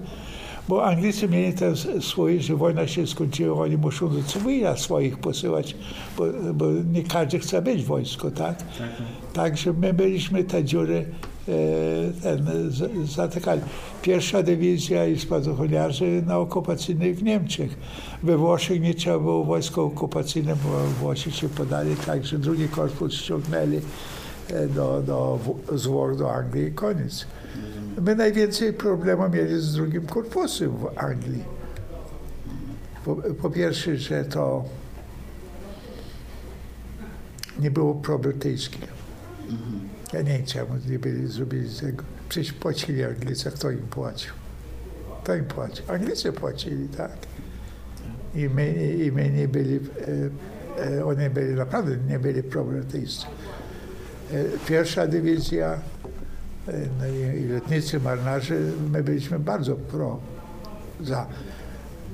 Bo 0.67 0.85
Anglicy 0.85 1.27
mieli 1.29 1.53
ten 1.53 1.74
s- 1.74 1.88
swoje, 2.00 2.41
że 2.41 2.55
wojna 2.55 2.88
się 2.88 3.07
skończyła, 3.07 3.63
oni 3.63 3.77
muszą 3.77 4.09
do 4.09 4.24
cywila 4.24 4.77
swoich 4.77 5.17
posyłać, 5.17 5.75
bo, 6.17 6.24
bo 6.53 6.65
nie 6.93 7.03
każdy 7.03 7.39
chce 7.39 7.62
być 7.62 7.83
w 7.83 7.85
wojsku, 7.85 8.31
tak? 8.31 8.63
Także 9.33 9.74
my 9.74 9.93
byliśmy 9.93 10.43
te 10.43 10.63
dziury 10.63 11.05
e, 11.47 11.53
ten, 12.21 12.47
zatykali. 13.05 13.62
Pierwsza 14.01 14.43
dywizja 14.43 15.05
i 15.07 15.19
spadochroniarzy 15.19 16.24
na 16.27 16.38
okupacyjnej 16.39 17.13
w 17.13 17.24
Niemczech. 17.24 17.77
We 18.24 18.38
Włoszech 18.38 18.81
nie 18.81 18.93
trzeba 18.93 19.19
było 19.19 19.43
wojska 19.43 19.81
okupacyjne, 19.81 20.55
bo 20.55 20.69
Włosi 21.00 21.31
się 21.31 21.50
podali, 21.50 21.95
także 21.95 22.38
drugi 22.39 22.67
korpus 22.67 23.13
ściągnęli 23.13 23.79
do, 24.75 25.02
do, 25.02 25.40
W- 25.44 25.78
z 25.80 25.86
Włoch 25.86 26.16
do 26.18 26.34
Anglii 26.34 26.66
i 26.68 26.72
koniec. 26.72 27.25
My 28.02 28.16
najwięcej 28.16 28.74
problemu 28.74 29.30
mieli 29.30 29.60
z 29.62 29.74
drugim 29.74 30.06
korpusem 30.08 30.72
w 30.78 30.98
Anglii. 30.98 31.44
Po, 33.06 33.16
po 33.16 33.50
pierwsze, 33.50 33.98
że 33.98 34.25
to 34.25 34.66
nie 37.60 37.72
było 37.72 37.96
probrytyjskie. 37.96 38.80
Ja 40.14 40.22
nie 40.22 40.38
wiem, 40.38 40.46
czemu 40.46 40.70
nie 40.90 41.00
byli 41.00 41.28
zrobili 41.28 41.70
tego. 41.70 42.04
Przecież 42.30 42.54
płacili 42.54 43.04
Anglicy, 43.04 43.52
kto 43.52 43.72
im 43.72 43.78
płacił? 43.80 44.34
Kto 45.24 45.36
im 45.36 45.46
płacił? 45.46 45.86
Anglicy 45.92 46.32
płacili, 46.32 46.88
tak. 46.90 47.12
I 48.36 48.50
my, 48.50 48.94
i 49.06 49.12
my 49.12 49.30
nie 49.30 49.48
byli, 49.48 49.80
e, 50.78 50.98
e, 50.98 51.06
oni 51.06 51.30
byli 51.30 51.54
naprawdę 51.54 51.98
nie 52.10 52.20
byli 52.20 52.44
probrytyjscy. 52.44 53.25
E, 54.34 54.58
Pierwsza 54.67 55.08
dywizja 55.08 55.79
e, 56.67 56.74
no 57.00 57.08
i, 57.08 57.41
i 57.41 57.48
lotnicy, 57.48 58.00
marynarze, 58.00 58.55
my 58.91 59.03
byliśmy 59.03 59.39
bardzo 59.39 59.75
pro, 59.75 60.20
za. 61.01 61.27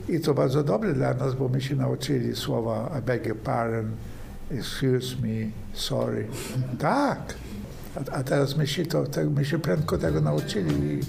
I 0.09 0.19
to 0.19 0.33
bardzo 0.33 0.63
dobre 0.63 0.93
dla 0.93 1.13
nas, 1.13 1.35
bo 1.35 1.49
my 1.49 1.61
się 1.61 1.75
nauczyli 1.75 2.35
słowa 2.35 2.91
I 2.99 3.01
beg 3.01 3.25
your 3.25 3.37
pardon 3.37 3.91
excuse 4.57 5.15
me, 5.21 5.51
sorry. 5.73 6.27
Tak. 6.79 7.35
A, 7.95 8.11
a 8.11 8.23
teraz 8.23 8.57
my 8.57 8.67
się, 8.67 8.85
to, 8.85 9.03
tak, 9.03 9.29
my 9.29 9.45
się 9.45 9.59
prędko 9.59 9.97
tego 9.97 10.21
nauczyli. 10.21 10.99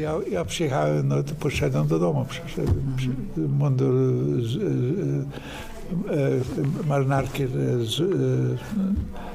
Ja, 0.00 0.14
ja 0.30 0.44
przyjechałem, 0.44 1.08
no 1.08 1.22
to 1.22 1.34
poszedłem 1.34 1.86
do 1.86 1.98
domu, 1.98 2.26
przyszedłem, 2.28 2.94
przy, 2.96 3.08
mundur 3.40 3.94
z, 4.42 4.56
e, 4.56 6.12
e, 6.14 6.86
marynarki, 6.88 7.46
z, 7.80 8.02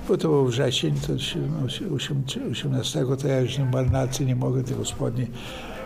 bo 0.08 0.18
to 0.18 0.28
był 0.28 0.46
wrzesień, 0.46 0.96
to 1.08 1.20
się- 1.20 1.40
osiem- 1.96 2.52
18, 2.52 3.06
to 3.22 3.28
ja 3.28 3.40
już 3.42 3.58
nie 3.58 3.66
marynarce 3.66 4.26
nie 4.26 4.36
mogę 4.36 4.64
tego 4.64 4.86
spodni 4.86 5.28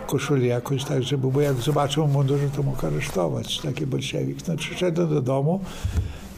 koszuli 0.06 0.48
jakoś 0.48 0.84
tak, 0.84 1.02
żeby, 1.02 1.28
bo 1.30 1.40
jak 1.40 1.56
zobaczył 1.56 2.08
mundurze, 2.08 2.48
to 2.56 2.62
mógł 2.62 2.86
aresztować, 2.86 3.60
taki 3.60 3.86
bolszewik. 3.86 4.48
No 4.48 4.56
przyszedłem 4.56 5.08
do 5.08 5.22
domu, 5.22 5.60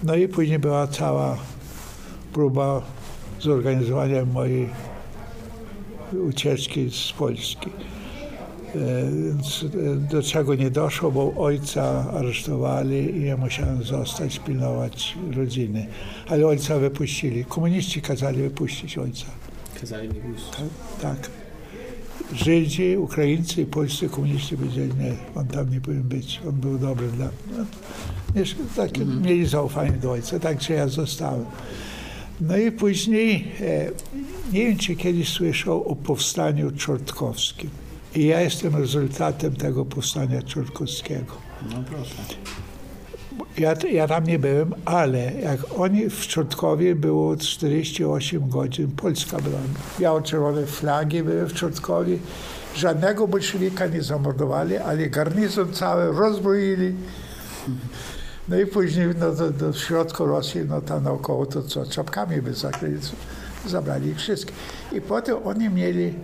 no 0.03 0.15
i 0.15 0.29
później 0.29 0.59
była 0.59 0.87
cała 0.87 1.37
próba 2.33 2.83
zorganizowania 3.41 4.25
mojej 4.25 4.69
ucieczki 6.29 6.91
z 6.91 7.13
Polski. 7.13 7.71
E, 8.75 8.79
e, 8.79 9.97
do 9.97 10.23
czego 10.23 10.55
nie 10.55 10.71
doszło, 10.71 11.11
bo 11.11 11.35
ojca 11.37 12.13
aresztowali 12.13 13.17
i 13.17 13.25
ja 13.25 13.37
musiałem 13.37 13.83
zostać, 13.83 14.39
pilnować 14.39 15.19
rodziny. 15.37 15.87
Ale 16.29 16.47
ojca 16.47 16.79
wypuścili. 16.79 17.45
Komuniści 17.45 18.03
kazali 18.03 18.43
wypuścić 18.43 18.99
ojca. 18.99 19.27
Kazali 19.81 20.09
mi 20.09 20.15
pójść. 20.15 20.45
Tak. 21.03 21.31
Żydzi, 22.33 22.97
Ukraińcy 22.97 23.63
i 23.63 23.67
polscy 23.67 24.09
komuniści 24.09 24.57
powiedzieli, 24.57 24.93
nie, 24.95 25.13
on 25.35 25.47
tam 25.47 25.71
nie 25.71 25.81
powinien 25.81 26.09
być. 26.09 26.41
On 26.49 26.53
był 26.53 26.79
dobry 26.79 27.09
dla 27.09 27.27
no, 27.27 27.65
wiesz, 28.35 28.57
tak, 28.77 28.91
Mieli 29.23 29.47
zaufanie 29.47 29.93
do 29.93 30.11
ojca, 30.11 30.39
także 30.39 30.75
ja 30.75 30.89
zostałem. 30.89 31.45
No 32.41 32.57
i 32.57 32.73
później, 32.73 33.53
e, 33.61 33.91
nie 34.53 34.67
wiem, 34.67 34.79
czy 34.79 34.97
kiedyś 34.97 35.29
słyszał 35.29 35.89
o 35.89 35.97
powstaniu 35.97 36.71
czortkowskim. 36.71 37.71
I 38.15 38.27
ja 38.27 38.41
jestem 38.41 38.77
rezultatem 38.77 39.57
tego 39.57 39.85
powstania 39.85 40.43
czortkowskiego. 40.43 41.35
No 41.71 41.85
proszę. 41.91 42.15
Ja, 43.59 43.75
ja 43.93 44.09
tam 44.09 44.25
nie 44.25 44.39
byłem, 44.39 44.75
ale 44.85 45.33
jak 45.33 45.61
oni 45.79 46.11
w 46.11 46.27
Czortkowie 46.27 46.95
było 46.95 47.37
48 47.37 48.49
godzin, 48.49 48.91
Polska 48.91 49.37
była, 49.37 49.59
biało-czerwone 50.01 50.67
flagi 50.67 51.23
były 51.23 51.47
w 51.47 51.53
Czortkowie, 51.53 52.19
żadnego 52.77 53.29
bolszewika 53.29 53.87
nie 53.87 54.03
zamordowali, 54.03 54.77
ale 54.77 55.07
garnizon 55.07 55.73
cały 55.73 56.19
rozbroili. 56.19 56.95
No 58.49 58.61
i 58.61 58.67
później 58.67 59.07
no, 59.19 59.33
do, 59.33 59.51
do 59.51 59.73
środku 59.73 60.27
Rosji, 60.27 60.61
no 60.69 60.81
tam 60.81 61.05
naokoło 61.05 61.47
to 61.47 61.63
co, 61.63 61.87
czapkami 61.87 62.43
by 62.43 62.55
zakryli, 62.55 62.99
zabrali 63.67 64.09
ich 64.09 64.19
wszystkich. 64.19 64.57
I 64.93 65.01
potem 65.01 65.37
oni 65.45 65.71
mieli, 65.71 66.15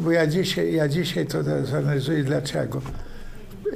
bo 0.00 0.10
ja 0.10 0.26
dzisiaj, 0.26 0.74
ja 0.74 0.88
dzisiaj 0.88 1.26
to 1.26 1.42
zanalizuję 1.66 2.24
dlaczego 2.24 2.82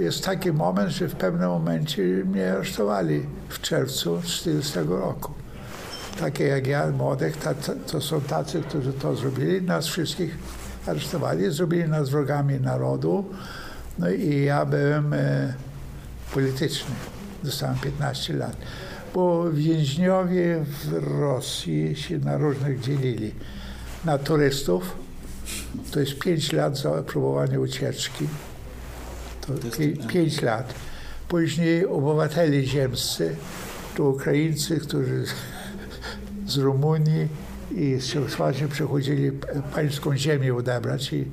jest 0.01 0.25
taki 0.25 0.53
moment, 0.53 0.91
że 0.91 1.09
w 1.09 1.15
pewnym 1.15 1.49
momencie 1.49 2.03
mnie 2.03 2.53
aresztowali 2.53 3.27
w 3.49 3.61
czerwcu 3.61 4.23
40 4.25 4.79
roku. 4.89 5.33
Takie 6.21 6.45
jak 6.45 6.67
ja, 6.67 6.91
młodych, 6.91 7.37
to 7.87 8.01
są 8.01 8.21
tacy, 8.21 8.63
którzy 8.63 8.93
to 8.93 9.17
zrobili. 9.17 9.63
Nas 9.63 9.87
wszystkich 9.87 10.39
aresztowali, 10.87 11.51
zrobili 11.51 11.89
nas 11.89 12.11
wrogami 12.11 12.61
narodu. 12.61 13.25
No 13.99 14.11
i 14.11 14.45
ja 14.45 14.67
byłem 14.67 15.13
e, 15.13 15.55
polityczny. 16.35 16.95
Dostałem 17.45 17.79
15 17.79 18.35
lat. 18.35 18.57
Bo 19.15 19.53
więźniowie 19.53 20.65
w 20.85 20.93
Rosji 21.21 21.97
się 21.97 22.19
na 22.19 22.37
różnych 22.37 22.81
dzielili. 22.81 23.35
Na 24.05 24.19
turystów, 24.19 24.97
to 25.91 26.01
jest 26.01 26.19
5 26.19 26.53
lat 26.53 26.79
za 26.79 26.91
próbowanie 27.03 27.61
ucieczki. 27.61 28.27
To 29.47 29.53
jest- 29.53 29.79
pie, 29.79 29.97
pięć 30.09 30.43
lat. 30.43 30.75
Później 31.29 31.87
obywatele 31.87 32.63
ziemscy, 32.63 33.37
to 33.97 34.05
Ukraińcy, 34.05 34.81
którzy 34.81 35.25
z 36.47 36.57
Rumunii 36.57 37.29
i 37.77 37.97
z 38.01 38.07
Czechosłowacji 38.07 38.69
przychodzili 38.69 39.33
pańską 39.75 40.17
ziemię 40.17 40.55
odebrać 40.55 41.13
i 41.13 41.25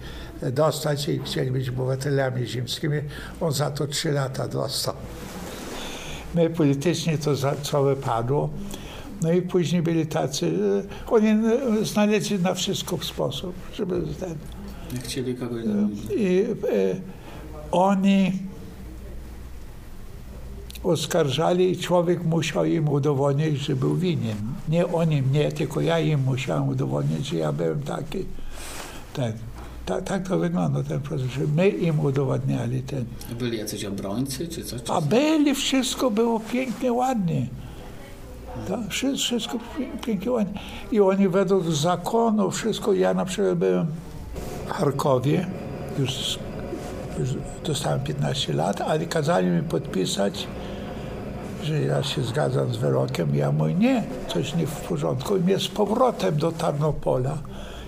dostać 0.52 1.08
i 1.10 1.20
chcieli 1.20 1.52
być 1.52 1.70
obywatelami 1.70 2.48
ziemskimi. 2.48 2.98
On 3.42 3.52
za 3.52 3.72
to 3.72 3.88
trzy 3.88 4.12
lata 4.12 4.48
dostał. 4.48 4.96
My 6.36 6.50
politycznie 6.50 7.18
to 7.18 7.36
za, 7.36 7.56
całe 7.56 7.96
padło. 7.96 8.50
No 9.22 9.32
i 9.32 9.42
później 9.42 9.82
byli 9.82 10.06
tacy, 10.08 10.52
e, 11.08 11.12
oni 11.12 11.28
e, 11.28 11.86
znaleźli 11.86 12.40
na 12.40 12.54
wszystko 12.54 12.98
sposób, 13.02 13.54
żeby 13.76 14.02
ten, 14.20 14.36
Nie 14.94 15.00
chcieli 15.00 15.36
kogoś 15.36 15.66
zabić. 15.66 16.00
i 16.18 16.42
e, 16.42 16.46
oni 17.72 18.32
oskarżali 20.84 21.72
i 21.72 21.78
człowiek 21.78 22.24
musiał 22.24 22.66
im 22.66 22.90
udowodnić, 22.90 23.60
że 23.60 23.76
był 23.76 23.96
winien. 23.98 24.38
Nie 24.70 24.88
oni 24.88 25.22
mnie, 25.22 25.52
tylko 25.52 25.82
ja 25.82 26.00
im 26.00 26.20
musiałem 26.24 26.68
udowodnić, 26.68 27.28
że 27.28 27.36
ja 27.36 27.52
byłem 27.52 27.82
taki. 27.84 28.26
Ten. 29.14 29.34
Tak, 29.86 30.04
tak 30.04 30.28
to 30.28 30.40
wygląda 30.40 30.84
ten 30.84 31.02
proces, 31.02 31.28
że 31.28 31.42
my 31.56 31.70
im 31.70 32.00
udowadniali 32.00 32.82
ten. 32.82 33.06
Byli 33.40 33.58
jacyś 33.58 33.86
obrońcy 33.86 34.48
czy 34.48 34.64
coś? 34.64 34.82
Czy... 34.84 34.92
A 34.92 35.02
byli, 35.02 35.56
wszystko 35.56 36.12
było 36.12 36.40
pięknie, 36.40 36.94
ładnie. 36.94 37.48
Tak, 38.68 38.80
wszy- 38.90 39.16
wszystko 39.16 39.58
pięknie. 40.06 40.32
I 40.92 41.02
oni 41.02 41.28
według 41.30 41.66
zakonu, 41.66 42.52
wszystko, 42.52 42.94
ja 42.94 43.14
na 43.14 43.26
przykład 43.26 43.56
byłem 43.56 43.88
w 44.68 44.72
Charkowie, 44.72 45.48
już, 46.00 46.40
już 47.20 47.30
dostałem 47.66 48.00
15 48.00 48.54
lat, 48.54 48.82
ale 48.82 49.06
kazali 49.06 49.48
mi 49.48 49.62
podpisać, 49.64 50.48
że 51.64 51.82
ja 51.82 52.04
się 52.04 52.24
zgadzam 52.24 52.74
z 52.74 52.78
wyrokiem. 52.78 53.36
Ja 53.36 53.52
mówię, 53.52 53.74
nie, 53.74 54.04
coś 54.28 54.56
nie 54.56 54.68
w 54.68 54.82
porządku. 54.82 55.38
I 55.38 55.40
mnie 55.40 55.60
z 55.60 55.68
powrotem 55.68 56.38
do 56.38 56.52
Tarnopola 56.52 57.38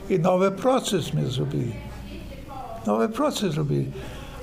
i 0.09 0.19
nowy 0.19 0.51
proces 0.51 1.13
mnie 1.13 1.27
zrobili. 1.27 1.73
Nowy 2.87 3.09
proces 3.09 3.53
zrobili. 3.53 3.91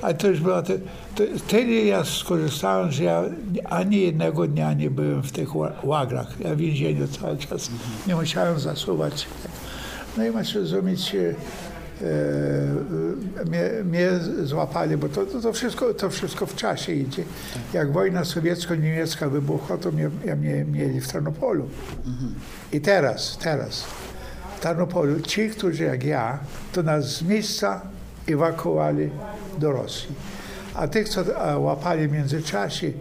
Ale 0.02 0.14
to 0.14 0.28
już 0.28 0.40
było, 0.40 0.62
te, 0.62 0.78
to, 1.14 1.22
tyle 1.48 1.72
ja 1.72 2.04
skorzystałem, 2.04 2.92
że 2.92 3.04
ja 3.04 3.22
ani 3.64 4.00
jednego 4.00 4.46
dnia 4.46 4.72
nie 4.72 4.90
byłem 4.90 5.22
w 5.22 5.32
tych 5.32 5.48
ła- 5.48 5.72
łagrach. 5.82 6.40
Ja 6.40 6.54
w 6.54 6.58
więzieniu 6.58 7.08
cały 7.08 7.36
czas 7.36 7.70
nie 8.06 8.14
musiałem 8.16 8.60
zasuwać. 8.60 9.26
No 10.16 10.24
i 10.26 10.30
masz 10.30 10.54
rozumieć, 10.54 11.14
e, 11.14 11.18
e, 13.40 13.44
mnie, 13.44 13.70
mnie 13.84 14.10
złapali, 14.44 14.96
bo 14.96 15.08
to, 15.08 15.26
to, 15.26 15.40
to, 15.40 15.52
wszystko, 15.52 15.94
to 15.94 16.10
wszystko 16.10 16.46
w 16.46 16.54
czasie 16.56 16.92
idzie. 16.92 17.24
Jak 17.72 17.92
wojna 17.92 18.24
sowiecko-niemiecka 18.24 19.28
wybuchła, 19.28 19.76
to 19.78 19.92
mnie, 19.92 20.10
ja 20.24 20.36
mnie 20.36 20.64
mieli 20.64 21.00
w 21.00 21.12
Tarnopolu. 21.12 21.68
I 22.72 22.80
teraz, 22.80 23.38
teraz, 23.42 23.84
w 24.56 24.60
Tarnopolu, 24.60 25.20
ci, 25.20 25.48
którzy 25.50 25.84
jak 25.84 26.04
ja, 26.04 26.38
to 26.72 26.82
nas 26.82 27.16
z 27.16 27.22
miejsca 27.22 27.80
ewakuowali 28.28 29.11
do 29.59 29.72
Rosji. 29.72 30.09
A 30.74 30.88
tych, 30.88 31.09
co 31.09 31.24
łapali 31.59 32.09
w 32.09 32.12
międzyczasie, 32.12 32.92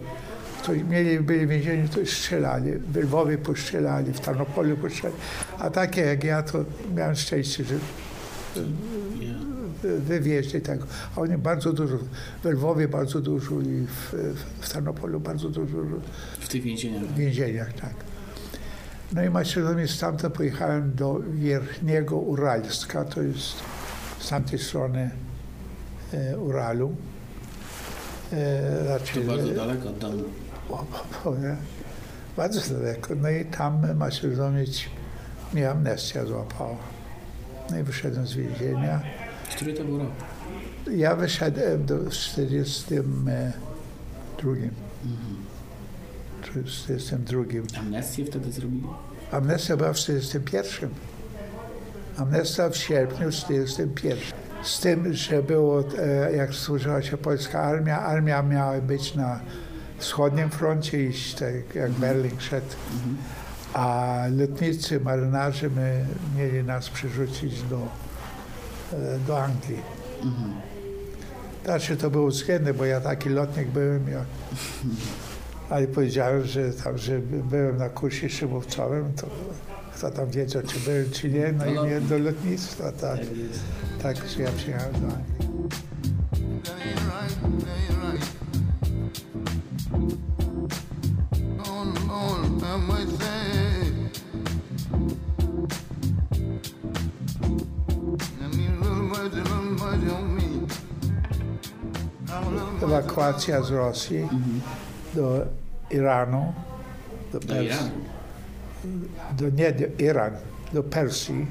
to 0.66 0.72
mieli, 0.72 1.20
byli 1.20 1.46
w 1.46 1.48
więzieniu, 1.48 1.88
to 1.88 2.06
strzelali. 2.06 2.72
W 2.72 2.96
Lwowie 2.96 3.38
postrzelali, 3.38 4.12
w 4.12 4.20
Tarnopolu 4.20 4.76
postrzelali. 4.76 5.16
A 5.58 5.70
takie 5.70 6.00
jak 6.00 6.24
ja, 6.24 6.42
to 6.42 6.64
miałem 6.94 7.14
szczęście, 7.14 7.64
że 7.64 7.74
wy- 9.82 10.00
wywieźli 10.00 10.60
tego. 10.60 10.84
A 11.16 11.20
oni 11.20 11.38
bardzo 11.38 11.72
dużo, 11.72 11.96
w 12.42 12.44
Lwowie 12.44 12.88
bardzo 12.88 13.20
dużo 13.20 13.60
i 13.60 13.86
w, 13.86 14.12
w, 14.34 14.64
w 14.66 14.72
Tarnopolu 14.72 15.20
bardzo 15.20 15.48
dużo 15.48 15.76
W 16.40 16.48
tych 16.48 16.62
więzieniach. 16.62 17.02
w 17.02 17.16
więzieniach, 17.16 17.72
tak. 17.72 17.94
No 19.12 19.24
i 19.24 19.30
maśrodomie 19.30 19.88
stamtąd 19.88 20.34
pojechałem 20.34 20.94
do 20.94 21.20
Wierchniego 21.34 22.16
Uralska, 22.16 23.04
to 23.04 23.22
jest 23.22 23.54
z 24.20 24.28
tamtej 24.28 24.58
strony 24.58 25.10
e, 26.14 26.38
Uralu. 26.38 26.96
E, 28.32 28.84
To 28.84 28.88
raczej, 28.88 29.24
bardzo 29.24 29.48
daleko 29.48 29.88
od 29.88 29.98
domu. 29.98 30.22
Bardzo 32.36 32.74
daleko. 32.74 33.14
No 33.14 33.30
i 33.30 33.44
tam 33.44 33.96
ma 33.96 34.10
się 34.10 34.28
rozumieć, 34.28 34.90
mnie 35.52 35.70
amnestia 35.70 36.26
złapała. 36.26 36.76
No 37.70 37.78
i 37.78 37.82
wyszedłem 37.82 38.26
z 38.26 38.34
więzienia. 38.34 39.00
Który 39.56 39.74
to 39.74 39.84
był 39.84 39.98
rok? 39.98 40.08
Ja 40.96 41.16
wyszedłem 41.16 41.86
do 41.86 42.10
42. 42.10 43.54
w 46.42 46.44
42. 46.52 47.42
Amnestię 47.78 48.24
wtedy 48.24 48.52
zrobili? 48.52 48.86
Amnestia 49.32 49.76
była 49.76 49.92
w 49.92 49.96
41. 49.96 50.90
Amnestia 52.16 52.68
w 52.70 52.76
sierpniu 52.76 53.30
41. 53.30 54.18
Z 54.62 54.80
tym, 54.80 55.14
że 55.14 55.42
było, 55.42 55.84
e, 55.98 56.32
jak 56.36 56.54
służyła 56.54 57.02
się 57.02 57.16
polska 57.16 57.60
armia, 57.60 58.00
armia 58.00 58.42
miała 58.42 58.80
być 58.80 59.14
na 59.14 59.40
wschodnim 59.98 60.50
froncie, 60.50 61.04
iść 61.04 61.34
tak 61.34 61.74
jak 61.74 61.90
Berlin 61.90 62.40
szedł, 62.40 62.66
a 63.74 64.16
lotnicy, 64.36 65.00
marynarze 65.00 65.70
my, 65.70 66.04
mieli 66.36 66.64
nas 66.64 66.88
przerzucić 66.90 67.62
do, 67.62 67.88
e, 68.92 69.18
do 69.26 69.42
Anglii. 69.42 69.82
Znaczy 71.64 71.96
to 71.96 72.10
było 72.10 72.28
względne, 72.28 72.74
bo 72.74 72.84
ja 72.84 73.00
taki 73.00 73.28
lotnik 73.28 73.68
byłem, 73.68 74.08
ja, 74.08 74.24
ale 75.70 75.86
powiedziałem, 75.86 76.44
że 76.44 76.72
tam, 76.72 76.98
że 76.98 77.18
byłem 77.18 77.76
na 77.76 77.88
kursie 77.88 78.28
szybowcowym, 78.28 79.12
to 79.12 79.26
kto 80.00 80.10
tam 80.10 80.30
wiedział, 80.30 80.62
czy 80.62 80.80
byłem, 80.80 81.10
czy 81.10 81.30
nie, 81.30 81.52
no 81.52 81.66
i 81.66 81.88
nie 81.88 82.00
do 82.00 82.18
lotnictwa, 82.18 82.92
tak. 82.92 83.18
Tak 83.18 83.36
jest. 83.36 83.60
Tak, 84.02 84.16
że 84.16 84.42
ja 84.42 84.52
przyjechałem 84.52 84.92
do 84.92 85.06
Anglii. 85.06 85.50
Ewakuacja 102.82 103.62
z 103.62 103.70
Rosji 103.70 104.28
do 105.14 105.46
Iranu, 105.90 106.52
do 107.32 107.40
Persji. 107.40 108.19
Do, 109.36 109.50
nie 109.50 109.72
do 109.72 109.86
Iran, 109.98 110.32
do 110.72 110.82
Persji, 110.82 111.46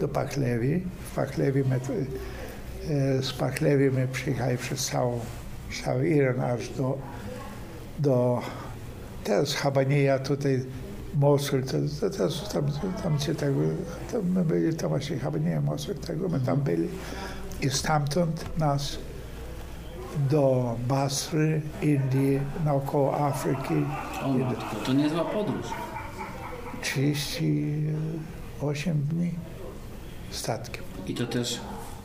do 0.00 0.08
Pachlewi. 0.08 0.82
W 1.10 1.14
Pachlewi 1.14 1.64
my, 1.64 1.76
e, 1.76 3.22
z 3.22 3.32
Pachlewi 3.32 3.90
my 3.90 4.08
przyjechali 4.08 4.58
przez 4.58 4.86
całą, 4.86 5.20
cały 5.84 6.08
Iran 6.08 6.40
aż 6.40 6.68
do, 6.68 6.98
do 7.98 8.42
teraz 9.24 9.54
Habanija, 9.54 10.18
tutaj 10.18 10.64
Mosul, 11.14 11.62
to, 11.62 11.72
to, 12.00 12.10
to, 12.10 12.28
tam, 12.52 12.64
tam 13.02 13.16
gdzie 13.16 13.34
tego, 13.34 13.60
tam 14.12 14.30
my 14.30 14.44
byli, 14.44 14.76
to 14.76 14.88
właśnie 14.88 15.18
Habanija, 15.18 15.60
Mosul, 15.60 15.94
tego 15.94 16.28
my 16.28 16.40
tam 16.40 16.60
byli. 16.60 16.88
I 17.60 17.70
stamtąd 17.70 18.58
nas 18.58 18.98
do 20.30 20.76
Basry, 20.88 21.62
Indii, 21.82 22.40
naokoło 22.64 23.26
Afryki. 23.26 23.74
O 24.24 24.28
matko, 24.28 24.76
to 24.86 24.92
niezła 24.92 25.24
podróż. 25.24 25.66
38 26.94 29.06
dni 29.10 29.30
statkiem. 30.30 30.84
I 31.06 31.14
to 31.14 31.26
też 31.26 31.60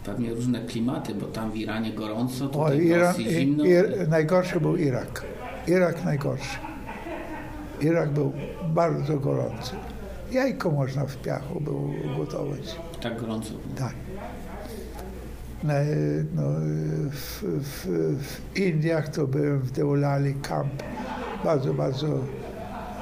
pewnie 0.06 0.34
różne 0.34 0.66
klimaty, 0.66 1.16
bo 1.16 1.26
tam 1.26 1.52
w 1.52 1.56
Iranie 1.56 1.94
gorąco, 1.94 2.46
O, 2.46 2.48
tutaj 2.48 2.80
w 2.80 2.84
Iran, 2.84 3.22
i, 3.22 3.30
zimno. 3.30 3.66
Ir, 3.66 4.10
najgorszy 4.10 4.60
był 4.60 4.78
Irak. 4.78 5.24
Irak 5.68 6.06
najgorszy. 6.06 6.58
Irak 7.82 8.12
był 8.12 8.34
bardzo 8.68 9.20
gorący. 9.20 9.72
Jajko 10.32 10.72
można 10.72 11.06
w 11.06 11.18
piachu 11.18 11.62
było 11.62 11.90
gotować. 12.18 12.76
Tak 13.02 13.20
gorąco. 13.20 13.54
Tak. 13.76 13.94
No, 15.64 15.74
no, 16.36 16.42
w, 17.12 17.44
w, 17.44 17.88
w 18.24 18.58
Indiach 18.58 19.10
to 19.10 19.28
byłem 19.28 19.60
w 19.60 19.72
Deulali 19.72 20.34
Camp. 20.34 20.84
Bardzo, 21.44 21.74
bardzo 21.74 22.20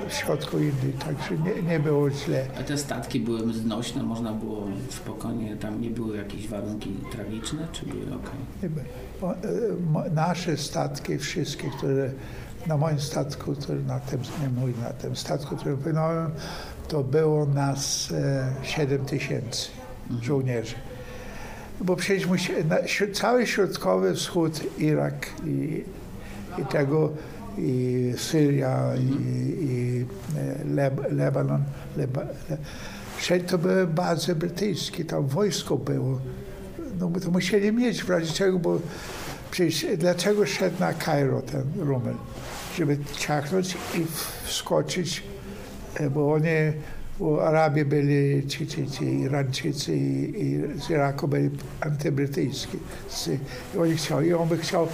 w 0.10 0.14
środku 0.14 0.60
Indii, 0.60 0.94
także 0.94 1.38
nie, 1.38 1.64
nie 1.64 1.80
było 1.80 2.12
źle. 2.12 2.46
A 2.60 2.64
te 2.64 2.78
statki 2.78 3.20
były 3.20 3.54
znośne, 3.54 4.04
można 4.04 4.34
było 4.34 4.68
spokojnie, 4.90 5.56
tam 5.56 5.82
nie 5.82 5.90
były 5.90 6.18
jakieś 6.18 6.48
warunki 6.48 6.90
tragiczne, 7.12 7.68
czy 7.72 7.86
były 7.86 8.16
ok? 8.16 8.32
E, 9.24 10.10
Nasze 10.14 10.58
statki, 10.58 11.18
wszystkie, 11.18 11.70
które 11.78 12.12
na 12.68 12.78
moim 12.78 13.00
statku, 13.00 13.56
który 13.56 13.84
na 13.84 14.00
tym, 14.00 14.20
nie 14.42 14.62
mój, 14.62 14.74
na 14.84 14.90
tym 14.90 15.16
statku, 15.16 15.56
którym 15.56 15.78
płynąłem, 15.78 16.32
to 16.88 17.04
było 17.04 17.46
nas 17.46 18.12
e, 18.12 18.52
7 18.64 19.06
tysięcy 19.06 19.68
żołnierzy. 20.22 20.76
Bo 21.82 21.96
przecież 21.96 22.28
musi, 22.28 22.52
na, 22.70 22.78
cały 23.14 23.48
środkowy 23.48 24.16
wschód, 24.16 24.62
Irak 24.80 25.30
i, 25.46 25.84
i 26.62 26.66
tego, 26.66 27.12
i 27.58 28.14
Syria, 28.18 28.96
i, 28.96 29.24
i 29.64 29.72
e, 29.72 29.91
Leb, 29.91 29.91
Lebanon, 31.12 31.64
Leba, 31.98 32.22
Le, 32.22 32.58
wszędzie 33.18 33.48
to 33.48 33.58
były 33.58 33.88
bazy 33.88 34.36
brytyjskie, 34.36 35.06
tam 35.06 35.28
wojsko 35.28 35.78
było. 35.78 36.20
No 37.00 37.08
bo 37.08 37.20
to 37.20 37.32
musieli 37.32 37.72
mieć 37.72 38.04
w 38.04 38.10
razie 38.10 38.34
czego, 38.34 38.60
bo 38.60 38.80
przecież 39.52 39.98
dlaczego 39.98 40.46
szedł 40.46 40.80
na 40.80 40.94
Kairo 40.94 41.42
ten 41.42 41.64
Rumel? 41.80 42.16
Żeby 42.78 42.98
ciachnąć 43.18 43.74
i 43.74 44.06
wskoczyć, 44.44 45.24
e, 45.96 46.10
bo 46.10 46.34
oni, 46.34 46.48
bo 47.20 47.48
Arabi 47.48 47.86
byli, 47.86 48.48
ci, 48.48 48.68
ci, 48.68 48.92
ci 48.92 49.06
Irańczycy 49.06 49.96
i, 49.96 50.42
i 50.44 50.80
z 50.82 50.90
Iraku 50.90 51.28
byli 51.28 51.50
antybrytyjscy. 51.82 53.40
I 53.76 53.78
oni 53.78 53.96
chciał, 53.96 54.22
i 54.22 54.34
on 54.34 54.48
by 54.50 54.58
chciał, 54.58 54.88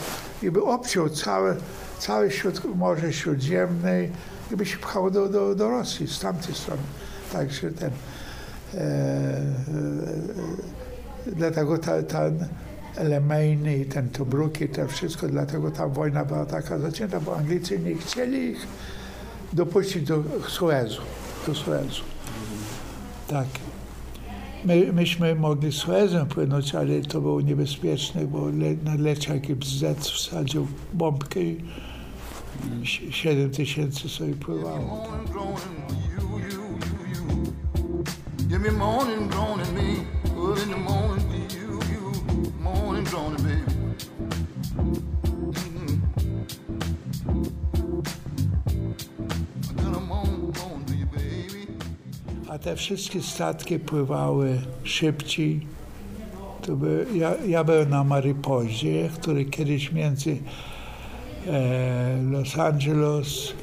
i 0.43 0.51
by 0.51 0.63
obciął 0.63 1.09
całe, 1.09 1.55
całe 1.99 2.31
śród, 2.31 2.75
Morze 2.75 3.13
Śródziemne 3.13 4.03
i 4.51 4.55
by 4.55 4.65
się 4.65 4.77
pchał 4.77 5.11
do, 5.11 5.29
do, 5.29 5.55
do 5.55 5.69
Rosji 5.69 6.07
z 6.07 6.19
tamtej 6.19 6.55
strony. 6.55 6.81
Także 7.33 7.71
ten... 7.71 7.91
E, 8.73 8.77
e, 8.77 9.41
dlatego 11.25 11.77
ta, 11.77 12.03
ten 12.03 12.47
Lemejny 13.03 13.77
i 13.77 13.85
ten 13.85 14.09
Tobruk 14.09 14.61
i 14.61 14.69
to 14.69 14.87
wszystko, 14.87 15.27
dlatego 15.27 15.71
ta 15.71 15.87
wojna 15.87 16.25
była 16.25 16.45
taka 16.45 16.79
zacięta, 16.79 17.19
bo 17.19 17.37
Anglicy 17.37 17.79
nie 17.79 17.95
chcieli 17.95 18.37
ich 18.37 18.67
dopuścić 19.53 20.07
do 20.07 20.23
Suezu. 20.47 21.01
Do 21.47 21.55
Suezu. 21.55 22.03
Tak. 23.27 23.47
My, 24.67 24.93
myśmy 24.93 25.35
mogli 25.35 25.71
Suezem 25.71 26.27
płynąć, 26.27 26.75
ale 26.75 27.01
to 27.01 27.21
było 27.21 27.41
niebezpieczne, 27.41 28.25
bo 28.25 28.49
le, 28.49 28.75
nadleciał 28.83 29.39
GBZ, 29.39 30.09
wsadził 30.09 30.67
bombkę 30.93 31.39
i 31.43 31.61
7 33.11 33.51
tysięcy 33.51 34.09
sobie 34.09 34.33
pływało. 34.33 35.07
Give 38.47 38.61
A 52.57 52.59
te 52.59 52.75
wszystkie 52.75 53.21
statki 53.21 53.79
pływały 53.79 54.59
szybciej. 54.83 55.67
To 56.61 56.75
by, 56.75 57.05
ja, 57.15 57.35
ja 57.47 57.63
byłem 57.63 57.89
na 57.89 58.03
Maripozie, 58.03 59.09
który 59.21 59.45
kiedyś 59.45 59.91
między 59.91 60.37
e, 61.47 62.21
Los 62.31 62.57
Angeles 62.59 63.53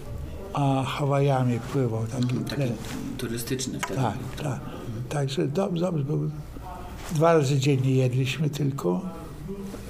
a 0.53 0.83
Hawajami 0.87 1.59
pływał. 1.73 2.07
Taki 2.07 2.23
Mhm, 2.23 2.45
Taki 2.45 2.57
tlen. 2.57 2.73
turystyczny 3.19 3.79
wtedy. 3.81 4.01
Tak, 4.01 4.15
tak. 4.43 4.61
Także 5.09 5.49
dobrze, 5.49 5.81
dobrze 5.85 6.05
był. 6.05 6.31
Dwa 7.15 7.33
razy 7.35 7.59
dziennie 7.59 7.91
jedliśmy 7.95 8.51
tylko. 8.51 9.01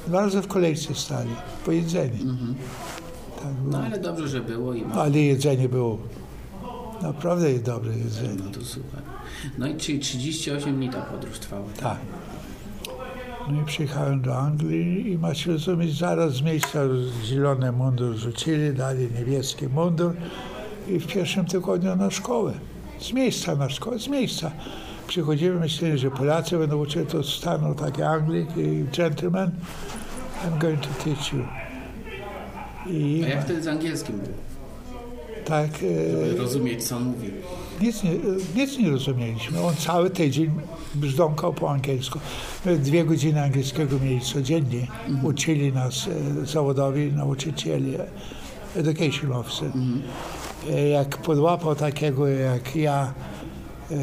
Dwa 0.07 0.21
razy 0.21 0.43
w 0.43 0.47
kolejce 0.47 0.95
stali, 0.95 1.31
po 1.64 1.73
jedzeniu. 1.73 2.37
Tak 3.37 3.53
No 3.71 3.79
ale 3.79 3.99
dobrze, 3.99 4.29
że 4.29 4.40
było 4.40 4.75
i 4.75 4.83
ma. 4.83 4.95
Ale 4.95 5.19
jedzenie 5.19 5.69
było 5.69 5.99
naprawdę 7.05 7.59
dobre 7.59 7.99
jedzenie. 7.99 8.35
No 8.45 8.51
to 8.51 8.64
super. 8.64 9.01
No 9.59 9.67
i 9.67 9.77
czyli 9.77 9.99
38 9.99 10.77
dni 10.77 10.90
ta 10.90 11.03
podróż 11.03 11.38
trwała. 11.38 11.67
Tak. 11.81 11.99
No 13.51 13.62
i 13.62 13.64
przyjechałem 13.64 14.23
do 14.23 14.38
Anglii 14.38 15.12
i 15.12 15.19
macie 15.19 15.53
rozumieć, 15.53 15.99
zaraz 15.99 16.33
z 16.33 16.43
miejsca 16.43 16.81
zielony 17.25 17.73
mundur 17.73 18.17
rzucili, 18.17 18.75
dali 18.75 19.09
niebieski 19.19 19.69
mundur 19.69 20.14
i 20.88 20.99
w 20.99 21.07
pierwszym 21.07 21.45
tygodniu 21.45 21.97
na 21.97 22.11
szkołę. 22.11 22.53
Z 23.01 23.12
miejsca 23.12 23.57
na 23.57 23.69
szkołę, 23.69 23.99
z 23.99 24.09
miejsca. 24.09 24.51
Przychodzimy, 25.07 25.61
myśleli, 25.61 25.99
że 25.99 26.11
Polacy 26.11 26.59
będą 26.59 26.79
uczyli, 26.79 27.07
to 27.07 27.23
stanął 27.23 27.75
taki 27.75 28.03
Anglik 28.03 28.57
i 28.57 28.85
gentleman, 28.97 29.51
I'm 30.45 30.59
going 30.59 30.81
to 30.81 31.05
teach 31.05 31.33
you. 31.33 31.45
I 32.87 33.25
A 33.25 33.29
jak 33.29 33.45
wtedy 33.45 33.62
z 33.62 33.69
angielskim 33.69 34.19
było? 34.19 34.54
Tak, 35.44 35.70
e, 36.35 36.37
Rozumieć, 36.37 36.85
co 36.85 36.96
on 36.96 37.04
mówił. 37.04 37.30
Nic 37.80 38.02
nie, 38.02 38.11
nic 38.57 38.78
nie 38.78 38.90
rozumieliśmy. 38.90 39.61
On 39.62 39.74
cały 39.76 40.11
tydzień 40.11 40.50
brzdąkał 40.94 41.52
po 41.52 41.70
angielsku. 41.70 42.18
My 42.66 42.78
dwie 42.78 43.04
godziny 43.04 43.42
angielskiego 43.42 43.98
mieli 43.98 44.20
codziennie. 44.20 44.87
Uczyli 45.22 45.72
nas 45.72 46.09
e, 46.42 46.46
zawodowi 46.46 47.12
nauczycieli, 47.12 47.94
education 48.76 49.33
officer. 49.33 49.70
e, 50.70 50.88
jak 50.88 51.16
podłapał 51.18 51.74
takiego 51.74 52.28
jak 52.28 52.76
ja, 52.76 53.14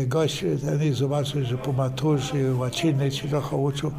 gość 0.08 0.46
ten 0.66 0.84
i 0.84 0.94
zobaczył, 0.94 1.46
że 1.46 1.58
po 1.58 1.74
maturze 1.74 2.56
łaciny 2.58 3.12
się 3.12 3.28
trochę 3.28 3.56
uczył, 3.56 3.92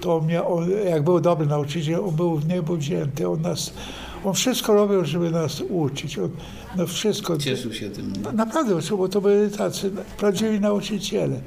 to 0.00 0.16
on 0.16 0.24
mnie, 0.24 0.44
on, 0.44 0.70
jak 0.88 1.02
był 1.04 1.20
dobry 1.20 1.46
nauczyciel, 1.46 2.00
on 2.04 2.16
był 2.16 2.36
w 2.36 2.48
niebo 2.48 2.76
wzięty. 2.76 3.28
On, 3.28 3.42
nas, 3.42 3.72
on 4.24 4.34
wszystko 4.34 4.74
robił, 4.74 5.04
żeby 5.04 5.30
nas 5.30 5.60
uczyć. 5.60 6.18
On, 6.18 6.30
no 6.76 6.86
wszystko. 6.86 7.38
Cieszył 7.38 7.72
się 7.72 7.90
tym. 7.90 8.12
Naprawdę, 8.34 8.78
bo 8.96 9.08
to 9.08 9.20
byli 9.20 9.50
tacy 9.50 9.90
prawdziwi 10.18 10.60
nauczyciele. 10.60 11.40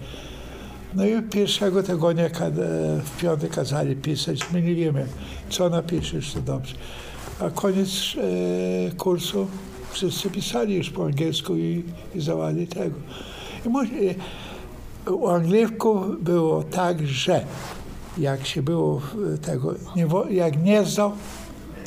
No 0.96 1.06
i 1.06 1.22
pierwszego 1.22 1.84
tygodnia 1.84 2.30
kada- 2.30 2.64
w 3.04 3.18
piątek 3.22 3.52
kazali 3.52 3.96
pisać. 3.96 4.40
My 4.54 4.62
nie 4.62 4.76
wiemy, 4.76 5.06
co 5.50 5.70
napiszesz, 5.70 6.34
to 6.34 6.42
dobrze. 6.42 6.76
A 7.40 7.50
koniec 7.50 7.90
e, 8.88 8.92
kursu 8.92 9.48
wszyscy 9.92 10.30
pisali 10.30 10.76
już 10.76 10.90
po 10.90 11.06
angielsku 11.06 11.56
i, 11.56 11.84
i 12.16 12.22
zdawali 12.22 12.68
tego. 12.68 12.96
I 13.66 13.70
mo- 13.70 13.84
e, 13.84 15.12
u 15.12 15.28
Anglików 15.28 16.24
było 16.24 16.64
tak, 16.64 17.08
że 17.08 17.46
jak 18.18 18.46
się 18.46 18.62
było 18.62 19.02
e, 19.34 19.38
tego, 19.38 19.74
nie, 19.96 20.08
jak 20.36 20.64
nie 20.64 20.86
zdał, 20.86 21.12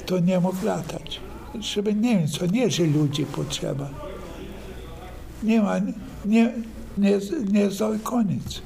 to 0.07 0.19
nie 0.19 0.40
mógł 0.40 0.66
latać. 0.66 1.21
Żeby 1.61 1.95
nie 1.95 2.19
wiem, 2.19 2.29
co 2.29 2.47
nie, 2.47 2.71
że 2.71 2.85
ludzi 2.85 3.27
potrzeba. 3.27 3.90
Nie 5.42 5.61
ma, 5.62 5.79
nie, 6.25 6.53
nie, 6.99 7.21
nie 7.53 7.71
zdał 7.71 7.99
koniec. 8.03 8.62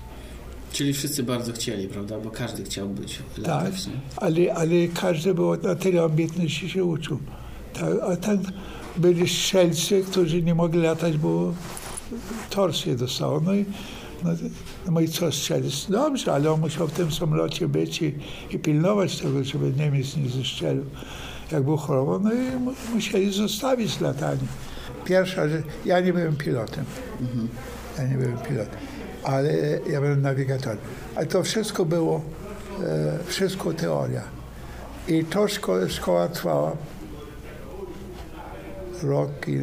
Czyli 0.72 0.92
wszyscy 0.92 1.22
bardzo 1.22 1.53
chcieli, 1.53 1.88
prawda? 1.88 2.18
Bo 2.20 2.31
każdy 2.31 2.64
chciał 2.64 2.88
być 2.88 3.18
Tak, 3.37 3.46
latać. 3.46 3.87
nie? 3.87 3.92
ale, 4.16 4.55
ale 4.55 4.88
każdy 5.00 5.35
był 5.35 5.57
na 5.62 5.74
tyle 5.74 6.03
ambitny, 6.03 6.48
że 6.48 6.68
się 6.68 6.85
uczył. 6.85 7.18
Tak, 7.74 7.88
a 8.09 8.16
tam 8.16 8.38
byli 8.96 9.29
strzelcy, 9.29 10.05
którzy 10.11 10.42
nie 10.42 10.55
mogli 10.55 10.81
latać, 10.83 11.16
bo 11.16 11.55
tors 12.50 12.87
je 12.87 12.96
dostało. 12.96 13.40
No 13.40 13.55
i, 13.55 13.64
no, 14.24 14.31
no 14.90 15.00
i 15.00 15.09
co 15.09 15.33
strzelić? 15.33 15.87
Dobrze, 15.87 16.33
ale 16.33 16.53
on 16.53 16.61
musiał 16.61 16.88
w 16.88 16.92
tym 16.92 17.12
samolocie 17.12 17.68
być 17.68 18.03
i, 18.03 18.14
i 18.50 18.59
pilnować 18.59 19.16
tego, 19.20 19.44
żeby 19.44 19.72
Niemiec 19.79 20.16
nie 20.16 20.29
zestrzelił. 20.29 20.85
Jak 21.52 21.62
był 21.62 21.76
chorował, 21.76 22.20
no 22.20 22.32
i 22.32 22.56
mu- 22.56 22.72
musieli 22.94 23.32
zostawić 23.32 24.00
latanie. 24.00 24.40
Pierwsza 25.04 25.48
rzecz, 25.48 25.64
ja 25.84 26.00
nie 26.00 26.12
byłem 26.12 26.36
pilotem. 26.36 26.84
Ja 27.98 28.04
nie 28.04 28.16
byłem 28.16 28.38
pilotem, 28.38 28.80
ale 29.24 29.52
ja 29.90 30.00
byłem 30.00 30.22
nawigatorem. 30.22 30.78
Ale 31.16 31.26
to 31.26 31.42
wszystko 31.42 31.84
było, 31.84 32.20
e, 32.84 33.18
wszystko 33.26 33.72
teoria. 33.72 34.22
I 35.08 35.24
to 35.24 35.48
szkoła, 35.48 35.88
szkoła 35.88 36.28
trwała 36.28 36.72
rok 39.02 39.48
i 39.48 39.58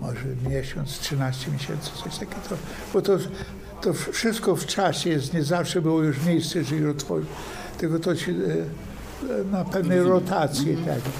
może 0.00 0.20
miesiąc, 0.50 0.98
13 0.98 1.50
miesięcy, 1.50 1.90
coś 2.04 2.18
takiego. 2.18 2.40
To, 2.48 2.56
bo 2.92 3.02
to, 3.02 3.18
to 3.82 3.92
wszystko 3.92 4.56
w 4.56 4.66
czasie 4.66 5.10
jest, 5.10 5.34
nie 5.34 5.44
zawsze 5.44 5.82
było 5.82 6.02
już 6.02 6.24
miejsce, 6.24 6.58
otworzyć, 6.90 7.28
tylko 7.78 7.98
to 7.98 8.16
się 8.16 8.32
e, 8.32 8.36
na 9.52 9.64
pewnej 9.64 10.00
rotacji 10.00 10.76
tego. 10.76 11.10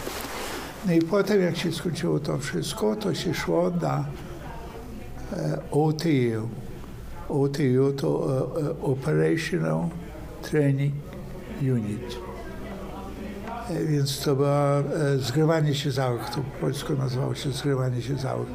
No 0.86 0.92
i 0.92 1.02
potem 1.02 1.42
jak 1.42 1.56
się 1.56 1.72
skończyło 1.72 2.20
to 2.20 2.38
wszystko, 2.38 2.96
to 2.96 3.14
się 3.14 3.34
szło 3.34 3.70
na 3.82 4.04
e, 5.32 5.58
OTU. 5.70 6.48
OTU 7.28 7.92
to 7.96 8.28
e, 8.60 8.66
e, 8.66 8.82
Operational 8.82 9.88
Training 10.42 10.94
Unit. 11.62 12.18
Więc 13.88 14.20
to 14.20 14.36
było 14.36 14.48
zgrywanie 15.18 15.74
się 15.74 15.90
załóg, 15.90 16.20
to 16.24 16.36
po 16.36 16.60
polsku 16.60 16.94
nazywało 16.94 17.34
się 17.34 17.52
zgrywanie 17.52 18.02
się 18.02 18.16
załóg. 18.16 18.46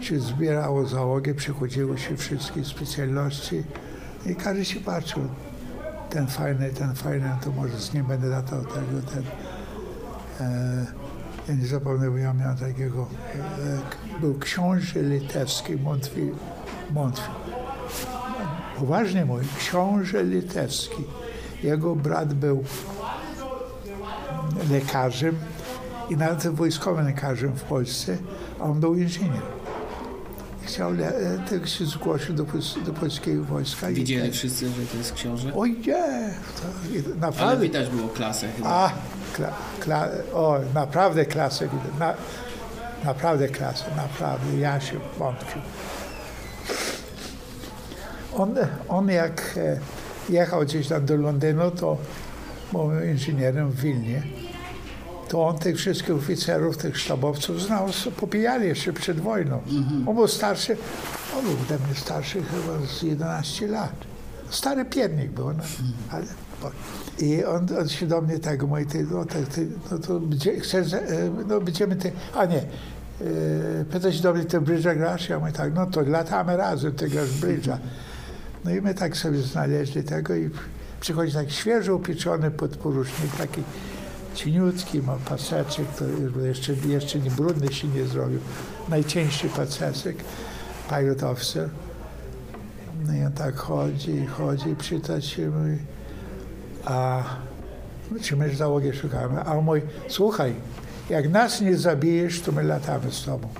Się 0.00 0.20
zbierało 0.20 0.86
załogę, 0.86 1.34
przychodziło 1.34 1.96
się 1.96 2.16
wszystkie 2.16 2.64
specjalności 2.64 3.62
i 4.26 4.36
każdy 4.36 4.64
się 4.64 4.80
patrzył. 4.80 5.22
Ten 6.14 6.26
fajny, 6.26 6.70
ten 6.70 6.94
fajny, 6.94 7.36
to 7.44 7.50
może 7.50 7.80
z 7.80 7.94
nim 7.94 8.06
będę 8.06 8.28
latał 8.28 8.64
tego, 8.64 9.02
ten. 9.14 9.22
E, 10.40 10.86
ja 11.48 11.54
nie 11.54 11.66
zapomnę, 11.66 12.10
bo 12.10 12.16
ja 12.16 12.32
miałem 12.32 12.56
takiego, 12.56 13.06
e, 13.34 14.20
był 14.20 14.38
książę 14.38 15.02
litewski, 15.02 15.76
Montwi, 15.76 16.30
Montfi. 16.90 17.28
Poważnie 18.78 19.24
mój, 19.24 19.42
książę 19.58 20.24
litewski. 20.24 21.04
Jego 21.62 21.96
brat 21.96 22.34
był 22.34 22.64
lekarzem 24.70 25.36
i 26.10 26.16
nawet 26.16 26.46
wojskowym 26.46 27.06
lekarzem 27.06 27.52
w 27.56 27.62
Polsce, 27.62 28.16
a 28.60 28.62
on 28.62 28.80
był 28.80 28.94
inżynier. 28.94 29.42
Chciał, 30.66 30.90
e, 30.92 31.12
tak 31.50 31.68
się 31.68 31.86
zgłosił 31.86 32.34
do, 32.34 32.44
do 32.86 32.92
polskiego 32.92 33.44
wojska. 33.44 33.90
i- 33.90 33.94
Widzieli 33.94 34.32
wszyscy, 34.32 34.68
że 34.68 34.86
to 34.92 34.96
jest 34.96 35.12
książę? 35.12 35.52
Oj 35.56 35.70
nie, 35.86 36.34
to 36.56 36.94
i- 36.94 37.04
Ale 37.06 37.14
naprawdę. 37.16 37.62
widać 37.66 37.88
było 37.88 38.08
klasę 38.08 38.48
chyba. 38.56 38.68
A, 38.70 38.92
kla, 39.36 39.52
kla, 39.80 40.08
o, 40.34 40.58
naprawdę 40.74 41.24
klasę 41.26 41.64
widać. 41.68 41.98
Na, 41.98 42.14
naprawdę 43.04 43.48
klasę, 43.48 43.84
naprawdę. 43.96 44.58
Ja 44.58 44.80
się 44.80 44.96
wątpił. 45.18 45.62
On, 48.36 48.54
on 48.88 49.08
jak 49.08 49.54
e, 49.56 49.78
jechał 50.28 50.60
gdzieś 50.62 50.88
tam 50.88 51.06
do 51.06 51.16
Londynu, 51.16 51.70
to 51.70 51.96
był 52.72 52.90
inżynierem 53.12 53.70
w 53.70 53.80
Wilnie. 53.80 54.22
To 55.34 55.46
on 55.46 55.58
tych 55.58 55.76
wszystkich 55.76 56.14
oficerów, 56.14 56.76
tych 56.76 56.98
sztabowców 56.98 57.62
znał, 57.62 57.86
popijali 58.16 58.66
jeszcze 58.66 58.92
przed 58.92 59.20
wojną. 59.20 59.60
On 60.06 60.14
był 60.14 60.28
starszy, 60.28 60.76
on 61.38 61.44
był 61.44 61.52
ode 61.52 61.86
mnie 61.86 61.94
starszy 61.94 62.42
chyba 62.42 62.86
z 62.86 63.02
11 63.02 63.66
lat. 63.66 63.92
Stary 64.50 64.84
piernik 64.84 65.30
był, 65.30 65.48
no, 65.52 65.62
ale... 66.10 66.24
bo- 66.62 66.70
I 67.18 67.44
on, 67.44 67.66
on 67.80 67.88
się 67.88 68.06
do 68.06 68.20
mnie 68.20 68.38
tak 68.38 68.62
mówi, 68.62 68.86
ty, 68.86 69.06
no, 69.10 69.24
ty, 69.24 69.46
ty, 69.46 69.68
no 69.90 69.98
to 69.98 70.20
gdzie, 70.20 70.60
chcesz, 70.60 70.92
no 71.48 71.60
będziemy 71.60 71.96
ty, 71.96 72.12
a 72.34 72.44
nie, 72.44 72.58
e, 72.60 72.64
pyta 73.90 74.12
się 74.12 74.22
do 74.22 74.34
mnie, 74.34 74.44
ty 74.44 74.60
brydża 74.60 74.94
grasz? 74.94 75.28
Ja 75.28 75.38
mówię 75.38 75.52
tak, 75.52 75.74
no 75.74 75.86
to 75.86 76.00
latamy 76.02 76.56
razem, 76.56 76.92
ty 76.92 77.08
grasz 77.08 77.30
brydża. 77.40 77.78
No 78.64 78.70
i 78.70 78.80
my 78.80 78.94
tak 78.94 79.16
sobie 79.16 79.38
znaleźli 79.38 80.02
tego 80.04 80.34
i 80.34 80.50
przychodzi 81.00 81.32
tak 81.34 81.50
świeżo 81.50 81.96
upieczony 81.96 82.50
podporucznik, 82.50 83.36
taki 83.38 83.62
cieniutki, 84.34 85.02
ma 85.02 85.16
paseczek, 85.16 85.86
to 85.98 86.04
jeszcze, 86.40 86.72
jeszcze 86.72 87.18
nie 87.18 87.30
brudny 87.30 87.72
się 87.72 87.88
nie 87.88 88.04
zrobił. 88.04 88.38
Najcieńszy 88.88 89.48
paseczek, 89.48 90.16
pilot 90.90 91.22
officer. 91.22 91.68
No 93.06 93.14
i 93.14 93.24
on 93.24 93.32
tak 93.32 93.56
chodzi, 93.56 94.26
chodzi, 94.26 94.76
przyta 94.76 95.20
się 95.20 95.50
mówi, 95.50 95.78
a 96.84 97.22
czy 98.22 98.36
my 98.36 98.54
załogę 98.54 98.94
szukamy? 98.94 99.40
A 99.40 99.60
mówi, 99.60 99.80
słuchaj, 100.08 100.54
jak 101.10 101.30
nas 101.30 101.60
nie 101.60 101.76
zabijesz, 101.76 102.40
to 102.40 102.52
my 102.52 102.62
latamy 102.62 103.12
z 103.12 103.24
tobą. 103.24 103.48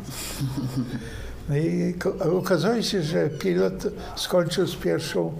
No 1.49 1.57
i 1.57 1.95
okazuje 2.39 2.83
się, 2.83 3.03
że 3.03 3.31
pilot 3.31 3.87
skończył 4.17 4.67
z 4.67 4.77
pierwszą, 4.77 5.33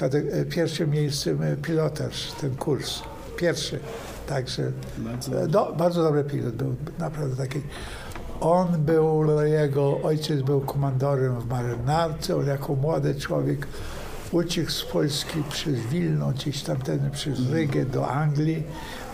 e, 0.00 0.44
pierwszym 0.44 0.90
miejscem 0.90 1.42
e, 1.42 1.56
pilotaż, 1.56 2.32
ten 2.40 2.56
kurs. 2.56 3.02
Pierwszy. 3.36 3.80
Także 4.28 4.72
Bardzo. 4.98 5.48
do, 5.48 5.74
bardzo 5.78 6.02
dobry 6.02 6.24
pilot 6.24 6.54
był, 6.54 6.76
naprawdę 6.98 7.36
taki. 7.36 7.60
On 8.40 8.68
był, 8.78 9.24
no, 9.24 9.42
jego 9.42 10.02
ojciec 10.02 10.42
był 10.42 10.60
komandorem 10.60 11.40
w 11.40 11.46
marynarce, 11.46 12.36
on 12.36 12.46
jako 12.46 12.74
młody 12.74 13.14
człowiek 13.14 13.66
uciekł 14.32 14.70
z 14.70 14.84
Polski 14.84 15.42
przez 15.50 15.74
Wilno, 15.74 16.28
gdzieś 16.28 16.62
tamten 16.62 17.10
przez 17.10 17.50
Rygę 17.50 17.84
do 17.84 18.08
Anglii. 18.08 18.62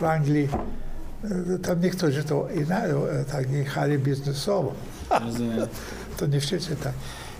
W 0.00 0.04
Anglii 0.04 0.48
e, 1.54 1.58
tam 1.58 1.80
niektórzy 1.80 2.24
to 2.24 2.48
inaczej, 2.50 2.94
tak 3.32 3.50
jechali 3.50 3.98
biznesowo. 3.98 4.72
To 6.16 6.26
nie 6.26 6.40
wszyscy 6.40 6.76
tak. 6.76 6.92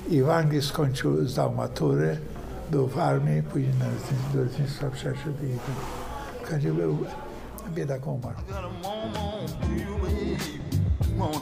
I 0.09 0.23
w 0.23 0.31
Anglii 0.31 0.63
skończył, 0.63 1.29
zdał 1.29 1.53
maturę, 1.53 2.17
był 2.71 2.89
w 2.89 2.99
armii, 2.99 3.43
później 3.43 3.73
do 4.35 4.41
lotnictwa 4.41 4.91
przeszedł 4.91 5.45
i 5.45 5.59
tam. 6.51 6.75
Był 6.75 6.99
biedak 7.71 8.07
umarł. 8.07 8.37
Got 8.49 8.57
a 8.57 8.63
mom 8.83 9.17
on 9.17 9.79
you, 9.79 9.99
baby. 9.99 10.37
Come 11.19 11.25
on. 11.25 11.41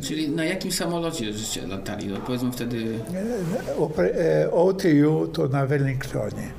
Czyli 0.00 0.28
na 0.30 0.44
jakim 0.44 0.72
samolocie 0.72 1.32
żeście 1.32 1.66
latali? 1.66 2.06
No, 2.08 2.16
powiedzmy 2.26 2.52
wtedy 2.52 2.98
Opre- 3.78 4.16
e, 4.16 4.50
OTU 4.52 5.28
to 5.32 5.48
na 5.48 5.66
Wellingtonie. 5.66 6.50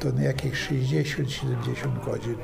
To 0.00 0.12
na 0.12 0.22
jakieś 0.22 0.52
60-70 0.68 2.04
godzin. 2.04 2.34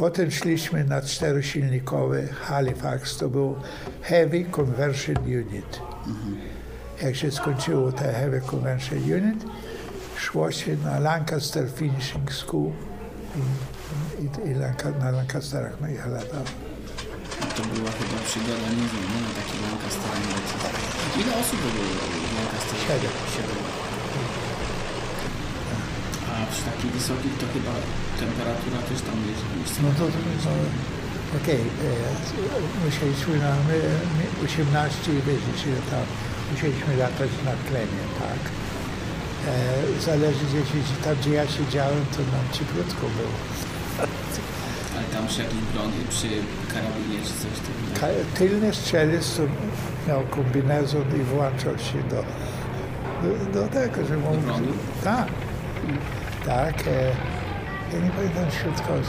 Potem 0.00 0.30
szliśmy 0.30 0.84
na 0.84 1.02
czterosilnikowy 1.02 2.28
Halifax, 2.40 3.16
to 3.16 3.28
był 3.28 3.56
Heavy 4.02 4.44
Conversion 4.44 5.16
Unit. 5.16 5.80
Jak 7.02 7.16
się 7.16 7.30
skończyło 7.30 7.92
te 7.92 8.12
Heavy 8.12 8.40
Conversion 8.40 8.98
Unit, 8.98 9.44
szło 10.16 10.50
się 10.50 10.76
na 10.84 10.98
Lancaster 10.98 11.70
Finishing 11.70 12.32
School 12.32 12.72
i, 13.36 14.24
i, 14.24 14.50
i 14.50 14.54
Lanca, 14.54 14.90
na 14.90 15.10
Lancasterach 15.10 15.80
latałem. 15.80 16.46
To 17.56 17.62
była 17.62 17.90
chyba 17.90 18.22
przygoda 18.24 18.68
niezła, 18.68 19.00
nie? 19.12 19.20
Na 19.22 19.34
takim 19.40 19.60
Lancasterem 19.70 20.22
lecieć. 20.28 21.26
Ile 21.26 21.40
osób 21.40 21.60
było 21.60 21.74
w 21.74 22.34
Lancasterze? 22.36 22.86
Siedem. 22.86 23.10
Siedem. 23.36 23.69
Przy 26.52 26.62
takich 26.70 26.90
wysokich 26.98 27.34
to 27.40 27.46
chyba 27.54 27.72
temperatura 28.24 28.78
też 28.88 28.98
tam 29.08 29.18
jest. 29.30 29.74
No 29.84 29.88
to, 29.98 30.04
to 30.44 30.50
okej, 31.38 31.60
e, 31.60 31.90
musieliśmy 32.86 33.34
na 33.46 33.52
my, 33.68 33.78
my 34.16 34.24
18 34.46 35.12
i 35.12 35.22
wiedzieć, 35.28 35.58
ile 35.68 35.80
tam 35.92 36.04
musieliśmy 36.52 36.96
latać 37.04 37.30
na 37.48 37.54
tlenie, 37.68 38.02
tak. 38.24 38.42
E, 39.48 40.02
zależy 40.08 40.44
gdzie 40.48 40.62
się, 40.70 40.94
tam 41.04 41.14
gdzie 41.20 41.30
ja 41.40 41.46
siedziałem, 41.56 42.04
to 42.14 42.18
nam 42.34 42.44
cieplutko 42.56 43.00
było. 43.16 43.34
Ale 44.96 45.04
tam 45.14 45.26
przy 45.28 45.38
jakiejś 45.42 45.62
broni, 45.72 46.00
przy 46.14 46.28
karabinie 46.74 47.18
czy 47.26 47.32
coś 47.42 47.54
takiego. 47.66 47.90
Ka- 48.00 48.38
tylny 48.38 48.74
strzelec 48.74 49.40
miał 50.08 50.20
kombinezon 50.36 51.04
i 51.20 51.22
włączał 51.24 51.78
się 51.78 51.98
do, 52.12 52.20
do, 53.22 53.60
do 53.60 53.68
tego, 53.68 54.06
że 54.08 54.16
mógł... 54.16 54.36
prądu? 54.42 54.72
Tak, 55.04 55.28
tak. 56.46 56.86
E, 56.86 57.12
ja 57.92 58.04
nie 58.04 58.10
pamiętam 58.10 58.50
środkowy. 58.62 59.00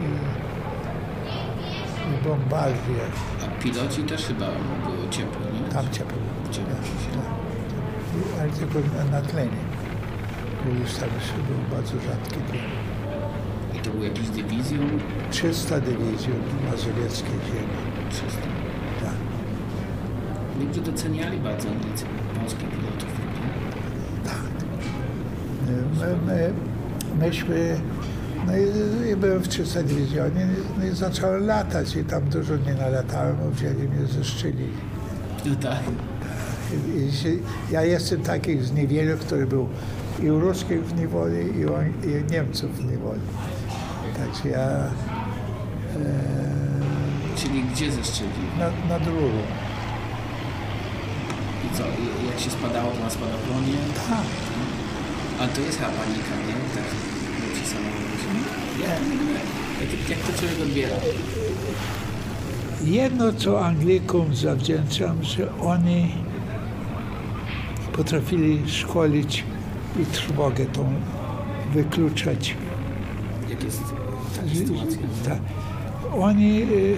I, 0.00 0.04
i 2.10 2.24
bombardier. 2.28 3.10
A 3.44 3.62
piloci 3.62 4.02
też 4.02 4.26
chyba 4.26 4.46
było 4.46 5.08
ciepło, 5.10 5.40
nie? 5.52 5.72
Tam 5.72 5.90
ciepło. 5.90 6.18
Ciepło. 6.50 6.74
Tak. 7.14 7.44
Ale 8.40 8.50
tylko 8.50 8.78
na, 8.96 9.04
na 9.04 9.20
tlenie. 9.20 9.62
Bo 10.64 10.70
już 10.70 10.94
tam 10.94 11.08
był 11.48 11.78
bardzo 11.78 11.92
rzadki. 12.00 12.38
I 13.74 13.78
to 13.78 13.90
był 13.90 14.02
jakiś 14.02 14.28
dywizjon? 14.28 15.00
300 15.30 15.80
dywizjon 15.80 16.42
mazowieckiej 16.70 17.38
ziemi. 17.46 18.08
300. 18.10 18.26
Tak. 19.00 19.14
Ludzie 20.60 20.80
doceniali 20.80 21.38
bardzo 21.38 21.68
Anglicy 21.68 22.04
polskich 22.40 22.68
pilotów? 22.70 23.13
My, 26.00 26.16
my, 26.26 26.52
myśmy, 27.26 27.80
no 28.46 28.52
i, 28.56 29.10
i 29.10 29.16
byłem 29.16 29.42
w 29.42 29.48
300 29.48 29.82
dywizjonie, 29.82 30.46
no 30.78 30.86
i 30.86 30.90
zacząłem 30.90 31.46
latać 31.46 31.96
i 31.96 32.04
tam 32.04 32.24
dużo 32.28 32.56
nie 32.56 32.74
nalatałem, 32.74 33.36
bo 33.36 33.50
wzięli 33.50 33.88
mnie 33.88 34.06
ze 34.06 34.24
szczyli. 34.24 34.68
No 35.46 35.56
tak. 35.56 35.80
I, 36.96 36.98
i 36.98 37.12
się, 37.12 37.28
ja 37.70 37.82
jestem 37.82 38.22
taki 38.22 38.58
z 38.60 38.72
niewielu, 38.72 39.18
który 39.18 39.46
był 39.46 39.68
i 40.22 40.30
u 40.30 40.40
ruskich 40.40 40.84
w 40.84 40.98
niewoli, 41.00 41.58
i 41.58 41.66
u, 41.66 41.70
i 42.08 42.24
u 42.24 42.30
Niemców 42.30 42.76
w 42.76 42.90
niewoli. 42.90 43.20
Także 44.16 44.48
ja 44.48 44.68
e, 44.68 44.90
Czyli 47.36 47.62
gdzie 47.62 47.92
zeszczyli? 47.92 48.28
na, 48.58 48.94
nad 48.98 49.06
rurą. 49.06 49.42
I 51.64 51.76
co? 51.76 51.82
Jak 52.30 52.40
się 52.40 52.50
spadało, 52.50 52.90
to 52.90 53.00
na 53.00 53.10
spadochronie? 53.10 53.72
Tak. 54.08 54.24
Ale 55.38 55.48
to 55.48 55.60
jest 55.60 55.78
chyba 55.78 55.90
panika, 55.90 56.34
nie? 56.46 56.54
Tak, 56.74 56.84
przy 57.54 57.66
samochodzie. 57.66 58.28
Jak, 58.82 59.00
jak, 60.00 60.10
jak 60.10 60.18
to 60.18 60.38
człowiek 60.38 60.60
odbiera? 60.62 60.96
Jedno, 62.84 63.32
co 63.32 63.66
Anglikom 63.66 64.34
zawdzięczam, 64.34 65.24
że 65.24 65.58
oni 65.58 66.14
potrafili 67.92 68.70
szkolić 68.70 69.44
i 70.02 70.06
trwogę 70.06 70.66
tą 70.66 70.92
wykluczać. 71.72 72.56
Jak 73.50 73.64
jest 73.64 73.82
taka 74.36 74.48
sytuacja? 74.54 74.98
Tak. 75.24 75.38
Oni 76.20 76.62
y, 76.62 76.96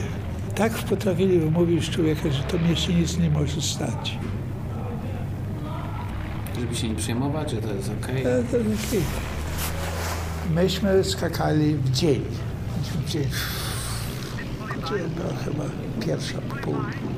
tak 0.54 0.72
potrafili 0.72 1.38
wymówić 1.38 1.90
człowieka, 1.90 2.30
że 2.30 2.42
to 2.42 2.58
mnie 2.58 2.76
się 2.76 2.94
nic 2.94 3.18
nie 3.18 3.30
może 3.30 3.62
stać. 3.62 4.18
Żeby 6.66 6.76
się 6.78 6.88
nie 6.88 6.94
przejmować, 6.94 7.50
że 7.50 7.56
to 7.56 7.72
jest 7.74 7.90
okej. 8.02 8.22
To, 8.22 8.28
to 8.50 8.56
okej. 8.56 9.02
Myśmy 10.54 11.04
skakali 11.04 11.74
w 11.74 11.90
dzień. 11.90 12.22
Myśmy 12.78 13.02
w 13.06 13.10
dzień. 13.10 13.26
Była 15.16 15.36
chyba 15.44 15.64
pierwsza 16.06 16.38
po 16.48 16.56
południu. 16.56 17.08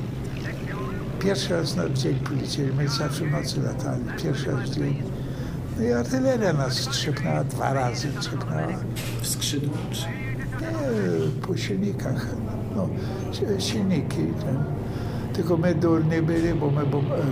Pierwszy 1.19 1.53
raz 1.53 1.75
na 1.75 1.89
dzień 1.89 2.15
polecieli. 2.15 2.73
My 2.73 2.87
zawsze 2.87 3.25
w 3.25 3.31
nocy 3.31 3.61
latali. 3.61 4.03
Pierwszy 4.23 4.51
raz 4.51 4.69
w 4.69 4.75
dzień. 4.75 5.03
No 5.77 5.83
i 5.83 5.91
artyleria 5.91 6.53
nas 6.53 6.73
strzyknęła 6.73 7.43
dwa 7.43 7.73
razy. 7.73 8.07
Strzyknęła. 8.19 8.67
W 9.21 9.27
skrzydło 9.27 9.77
czy... 9.91 10.01
Nie, 10.61 11.41
po 11.47 11.57
silnikach. 11.57 12.27
No, 12.75 12.89
si- 13.31 13.61
silniki. 13.71 14.17
Ten. 14.17 14.63
Tylko 15.39 15.57
my 15.57 15.75
durni 15.75 16.21
byli, 16.21 16.53
bo 16.53 16.71
my 16.71 16.81
e, 16.81 16.85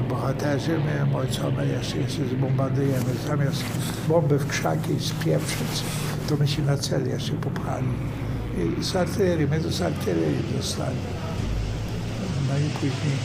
bohaterzy, 0.09 0.79
my 0.79 1.17
ojcowie 1.17 1.65
jeszcze, 1.65 1.97
jeszcze 1.97 2.25
zbombardujemy. 2.25 3.11
Zamiast 3.27 3.63
bomby 4.07 4.39
w 4.39 4.47
krzaki 4.47 4.99
spieprzyć, 4.99 5.83
to 6.29 6.37
my 6.37 6.47
się 6.47 6.61
na 6.61 6.77
cel 6.77 7.07
jeszcze 7.09 7.33
popchali. 7.33 7.87
I 8.79 8.83
z 8.83 8.95
artylerii, 8.95 9.47
my 9.47 9.59
to 9.59 9.71
z 9.71 9.81
artylerii 9.81 10.43
dostali. 10.57 10.95
No 12.49 12.57
i 12.57 12.69
później 12.69 13.17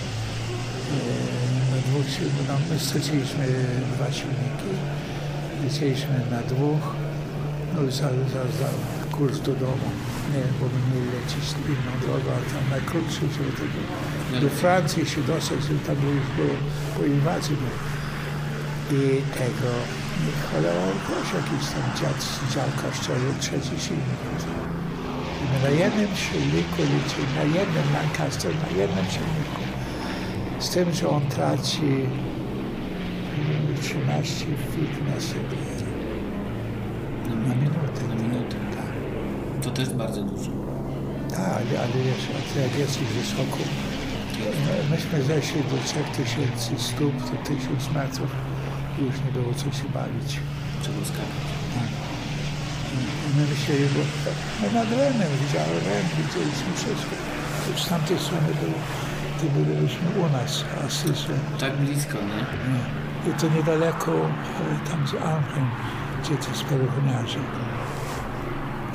e, 0.93 1.75
na 1.75 1.79
dwóch, 1.87 2.07
silni- 2.07 2.47
no, 2.49 2.55
my 2.71 2.81
straciliśmy 2.81 3.47
dwa 3.97 4.13
silniki. 4.13 4.71
Lecieliśmy 5.65 6.21
na 6.31 6.43
dwóch. 6.43 6.85
No 7.75 7.83
i 7.83 7.91
za, 7.91 8.09
za, 8.35 8.69
kurs 9.17 9.39
do 9.41 9.53
domu. 9.53 9.89
Nie, 10.35 10.45
bo 10.61 10.67
my 10.75 10.79
mieli 10.91 11.11
lecieć 11.17 11.47
inną 11.73 11.93
drogą, 12.03 12.29
ale 12.37 12.47
tam 12.55 12.65
najkrótszy, 12.71 13.21
żeby 13.21 13.53
tego, 13.61 13.79
do 14.41 14.49
Francji 14.49 15.07
żeby 15.07 15.81
tam 15.87 15.97
już 15.97 16.27
było 16.37 16.55
po 16.99 17.05
inwazji 17.05 17.57
było. 17.57 17.93
I 18.91 19.23
tego, 19.39 19.71
cholera, 20.53 20.87
też 21.09 21.29
jakiś 21.35 21.69
tam 21.69 21.85
dziad 22.01 22.23
z 22.23 22.55
działka 22.55 22.97
szczerze, 22.97 23.35
trzeci 23.41 23.81
silnik. 23.81 24.23
Na 25.63 25.69
jednym 25.69 26.09
silniku 26.17 26.83
liczyli, 26.83 27.27
na 27.37 27.43
jednym 27.43 27.85
Lancaster, 27.95 28.53
na 28.55 28.79
jednym 28.81 29.05
silniku. 29.05 29.63
Z 30.59 30.71
tym, 30.71 30.93
że 30.93 31.09
on 31.09 31.27
traci 31.27 32.07
mm, 33.39 33.77
13 33.83 34.47
fit 34.47 35.07
na 35.09 35.21
sekundę. 35.21 35.87
Na 37.49 37.55
minutę. 37.55 38.03
Na 38.09 38.15
minutę. 38.15 38.57
Tak. 38.77 39.63
To 39.65 39.71
też 39.71 39.89
bardzo 39.89 40.23
dużo. 40.23 40.51
Tak, 41.31 41.39
ale, 41.41 41.81
ale 41.81 42.05
wiesz, 42.05 42.29
jak 42.63 42.79
jesteś 42.79 43.05
wysoko, 43.05 43.59
myśmy 44.91 45.23
zeszli 45.23 45.61
do 45.71 45.77
3000 46.13 46.79
stóp, 46.79 47.15
to 47.31 47.37
1000 47.49 47.91
metrów 47.95 48.31
i 48.99 49.05
już 49.05 49.15
nie 49.25 49.33
było 49.33 49.55
co 49.55 49.65
się 49.79 49.89
bawić. 49.95 50.31
Trzeba 50.83 51.05
skakać. 51.05 51.49
I 52.95 53.37
my 53.37 53.43
myśleli, 53.51 53.85
bo 53.95 54.01
my 54.61 54.73
nad 54.75 54.91
Renem 54.91 55.31
widziałem 55.43 55.79
Ren, 55.87 56.07
widzieliśmy 56.19 56.71
wszystko. 56.77 57.15
To 57.67 57.79
z 57.85 57.89
tamtej 57.89 58.19
strony 58.19 58.49
było, 58.61 58.79
to 59.39 59.45
byliśmy 59.75 60.09
u 60.21 60.33
nas, 60.33 60.65
a 60.87 60.91
Sysy. 60.91 61.33
Tak 61.61 61.77
blisko, 61.77 62.19
nie? 62.19 62.43
I 63.31 63.35
to 63.41 63.49
niedaleko, 63.49 64.13
e, 64.13 64.91
tam 64.91 65.07
z 65.07 65.15
Arnhem, 65.15 65.67
gdzie 66.23 66.37
to 66.37 66.55
spadochroniarze. 66.59 67.39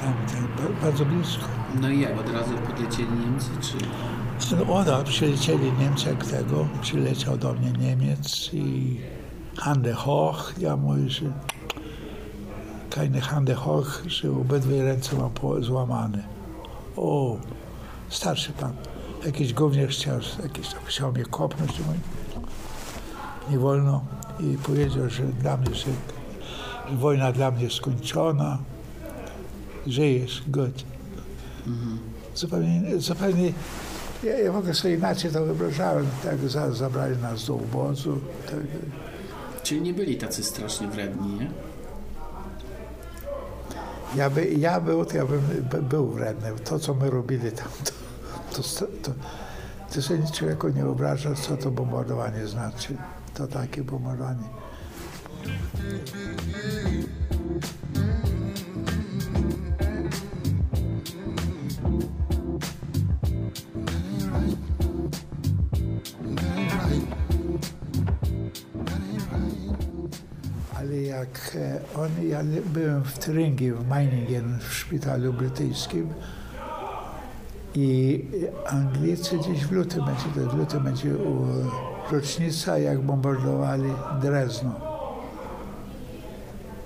Tam, 0.02 0.14
tam, 0.34 0.48
ba- 0.58 0.82
bardzo 0.86 1.06
blisko. 1.06 1.46
No 1.82 1.90
i 1.90 2.00
jak? 2.00 2.20
Od 2.20 2.34
razu 2.34 2.52
podlecieli 2.68 3.10
Niemcy, 3.12 3.50
czy... 3.62 3.78
Oda, 4.70 5.04
przylecieli 5.04 5.72
Niemcy 5.80 6.10
jak 6.10 6.26
tego, 6.26 6.68
przyleciał 6.82 7.38
do 7.38 7.54
mnie 7.54 7.72
Niemiec 7.72 8.50
i 8.54 8.98
Hande 9.58 9.94
hoch, 9.94 10.54
ja 10.58 10.78
mówię, 10.78 11.10
że 11.10 11.26
keine 12.90 13.22
Hande 13.22 13.56
hoch, 13.56 14.04
że 14.08 14.32
obydwie 14.32 14.84
ręce 14.84 15.16
mam 15.16 15.64
złamane. 15.64 16.24
O, 16.96 17.38
starszy 18.10 18.52
pan, 18.52 18.74
jakiś 19.26 19.54
gówniarz 19.54 19.96
chciał, 19.96 20.20
jakiś 20.44 20.68
chciał 20.86 21.12
mnie 21.12 21.26
kopnąć, 21.26 21.72
to 21.74 21.84
mówię, 21.84 22.00
nie 23.50 23.60
wolno 23.60 24.06
i 24.40 24.58
powiedział, 24.58 25.10
że 25.10 25.24
dla 25.24 25.58
mnie, 25.58 25.76
że, 25.76 25.92
że 26.90 26.96
wojna 26.98 27.32
dla 27.32 27.52
mnie 27.52 27.70
skończona, 27.70 28.58
żyjesz, 29.88 30.44
good. 30.48 30.84
Zupełnie, 32.36 33.00
zupełnie 33.00 33.54
ja, 34.24 34.40
ja 34.40 34.52
w 34.52 34.56
ogóle 34.56 34.74
sobie 34.74 34.94
inaczej 34.94 35.32
to 35.32 35.46
wyobrażałem. 35.46 36.08
Tak 36.24 36.50
za, 36.50 36.72
zabrali 36.72 37.18
nas 37.18 37.46
do 37.46 37.56
obozu. 37.56 38.20
Tak, 38.46 38.56
Czyli 39.64 39.82
nie 39.82 39.94
byli 39.94 40.18
tacy 40.18 40.44
strasznie 40.44 40.88
wredni, 40.88 41.34
nie? 41.40 41.52
Ja, 44.16 44.30
by, 44.30 44.46
ja 44.46 44.82
był, 44.82 45.06
ja 45.14 45.26
bym 45.26 45.42
by, 45.72 45.82
był 45.82 46.08
wredny. 46.08 46.52
To, 46.64 46.80
co 46.80 46.94
my 46.94 47.10
robili 47.10 47.52
tam, 47.52 47.68
to, 48.54 48.62
to, 48.62 48.86
to, 49.04 49.12
to 49.94 50.02
sobie 50.02 50.24
człowieku 50.34 50.68
nie 50.68 50.84
wyobraża, 50.84 51.36
co 51.36 51.58
to 51.58 51.72
bombardowanie 51.72 52.48
znaczy. 52.48 52.98
To 53.34 53.48
takie 53.48 53.84
bombardowanie. 53.84 54.44
On, 72.00 72.10
ja 72.28 72.40
byłem 72.66 73.04
w 73.04 73.20
Tringi, 73.20 73.72
w 73.72 73.88
Meiningen, 73.88 74.60
w 74.70 74.74
szpitalu 74.74 75.34
brytyjskim 75.34 76.14
i 77.76 78.26
Anglicy 78.68 79.38
gdzieś 79.38 79.66
w 79.66 79.72
lutym 79.72 80.06
będzie, 80.06 80.50
w 80.50 80.54
lutym 80.58 80.84
będzie 80.84 81.10
rocznica, 82.12 82.78
jak 82.78 83.02
bombardowali 83.02 83.90
Drezno. 84.22 84.98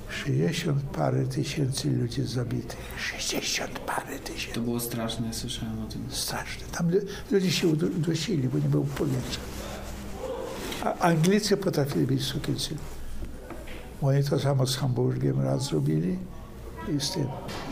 60 0.10 0.82
parę 0.84 1.26
tysięcy 1.26 1.90
ludzi 1.92 2.24
zabitych. 2.24 2.80
60 2.98 3.80
parę 3.80 4.20
tysięcy. 4.20 4.56
To 4.56 4.62
było 4.62 4.80
straszne, 4.80 5.34
słyszałem 5.34 5.80
o 5.84 5.86
tym. 5.92 6.02
Straszne. 6.10 6.68
Tam 6.78 6.92
lu- 6.92 7.00
ludzie 7.32 7.52
się 7.52 7.68
udu- 7.68 7.96
udusili, 7.98 8.48
bo 8.50 8.58
nie 8.58 8.70
było 8.70 8.84
powietrza. 8.84 9.40
A 10.84 10.94
Anglicy 11.00 11.58
potrafili 11.58 12.08
być 12.08 12.24
sukicy. 12.24 12.76
Oni 14.02 14.24
to 14.24 14.40
samo 14.40 14.68
z 14.68 14.78
Hamburgiem 14.78 15.42
raz 15.42 15.64
zrobili 15.64 16.18
i 16.96 17.00
z 17.00 17.12
tym. 17.12 17.28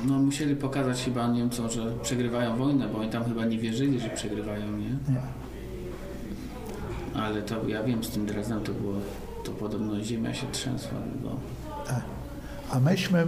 No 0.06 0.20
musieli 0.20 0.56
pokazać 0.56 1.04
chyba 1.04 1.28
Niemcom, 1.28 1.70
że 1.70 1.92
przegrywają 2.02 2.58
wojnę, 2.58 2.88
bo 2.88 3.00
oni 3.00 3.10
tam 3.10 3.24
chyba 3.24 3.46
nie 3.46 3.58
wierzyli, 3.58 4.00
że 4.00 4.10
przegrywają, 4.10 4.72
nie? 4.78 4.90
Nie. 4.90 5.22
Ale 7.14 7.42
to 7.42 7.68
ja 7.68 7.84
wiem, 7.84 8.04
z 8.04 8.10
tym 8.10 8.26
Dresdem 8.26 8.64
to 8.64 8.74
było, 8.74 8.94
to 9.44 9.52
podobno 9.52 10.04
ziemia 10.04 10.34
się 10.34 10.48
trzęsła. 10.52 10.98
No. 11.24 11.36
A 12.72 12.80
myśmy, 12.80 13.28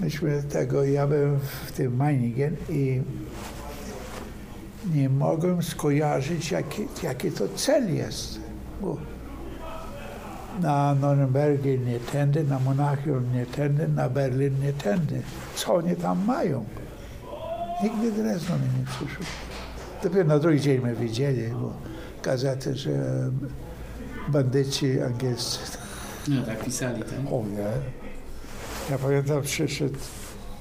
myśmy 0.00 0.42
tego, 0.42 0.84
ja 0.84 1.06
byłem 1.06 1.38
w 1.66 1.72
tym 1.72 1.96
Meiningen 1.96 2.56
i 2.70 3.02
nie 4.94 5.08
mogłem 5.08 5.62
skojarzyć, 5.62 6.50
jaki, 6.50 6.82
jaki 7.02 7.30
to 7.30 7.48
cel 7.48 7.94
jest. 7.94 8.40
Bo 8.80 8.96
na 10.60 10.94
Norimbergie 10.94 11.78
nie 11.78 12.00
tędy, 12.00 12.44
na 12.44 12.58
Monachium 12.58 13.32
nie 13.34 13.46
tędy, 13.46 13.88
na 13.88 14.08
Berlin 14.08 14.60
nie 14.60 14.72
tędy. 14.72 15.22
Co 15.54 15.74
oni 15.74 15.96
tam 15.96 16.24
mają? 16.24 16.64
Nigdy 17.82 18.12
Drezno 18.12 18.54
mi 18.58 18.64
nie 18.78 18.86
przyszło. 18.86 19.26
Dopiero 20.02 20.24
na 20.24 20.38
drugi 20.38 20.60
dzień 20.60 20.80
my 20.80 20.94
widzieli, 20.94 21.48
bo 21.48 21.72
gazety, 22.22 22.76
że 22.76 22.90
bandyci 24.28 25.00
angielscy 25.00 25.58
no 26.28 26.42
tak 26.42 26.64
pisali, 26.64 27.02
tak? 27.02 27.32
o 27.32 27.44
nie. 27.44 27.72
Ja 28.90 28.98
pamiętam, 28.98 29.42
przyszedł, 29.42 29.98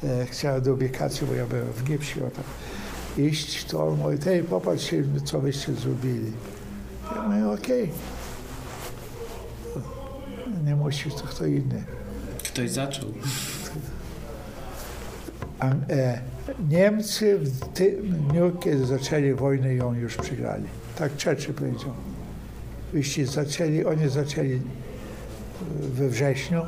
e, 0.04 0.26
chciałem 0.26 0.62
do 0.62 0.74
ubikacji, 0.74 1.28
bo 1.28 1.34
ja 1.34 1.46
byłem 1.46 1.66
w 1.66 1.84
gipsie, 1.84 2.26
o 2.26 2.30
tak 2.30 2.46
iść, 3.18 3.66
to 3.66 3.88
on 3.88 3.98
mówi, 3.98 4.18
hej, 4.26 4.44
popatrzcie, 4.44 5.04
co 5.26 5.40
wyście 5.40 5.74
zrobili. 5.74 6.32
Ja 7.16 7.22
mówię, 7.22 7.48
okej. 7.48 7.92
Nie 10.66 10.76
musisz, 10.76 11.14
to 11.14 11.24
kto 11.24 11.46
inny. 11.46 11.84
Ktoś 12.44 12.72
zaczął. 12.72 13.06
A, 15.60 15.70
e, 15.90 16.22
Niemcy 16.70 17.38
w 17.38 17.60
tym 17.74 18.28
dniu, 18.30 18.52
kiedy 18.60 18.86
zaczęli 18.86 19.34
wojnę, 19.34 19.76
ją 19.76 19.94
już 19.94 20.18
przegrali. 20.18 20.64
Tak 20.98 21.12
Churchill 21.24 21.54
powiedział. 21.54 21.94
Wyście 22.94 23.28
zaczęli, 23.28 23.86
oni 23.86 24.10
zaczęli 24.10 24.54
e, 24.54 24.60
we 25.94 26.10
wrześniu, 26.10 26.62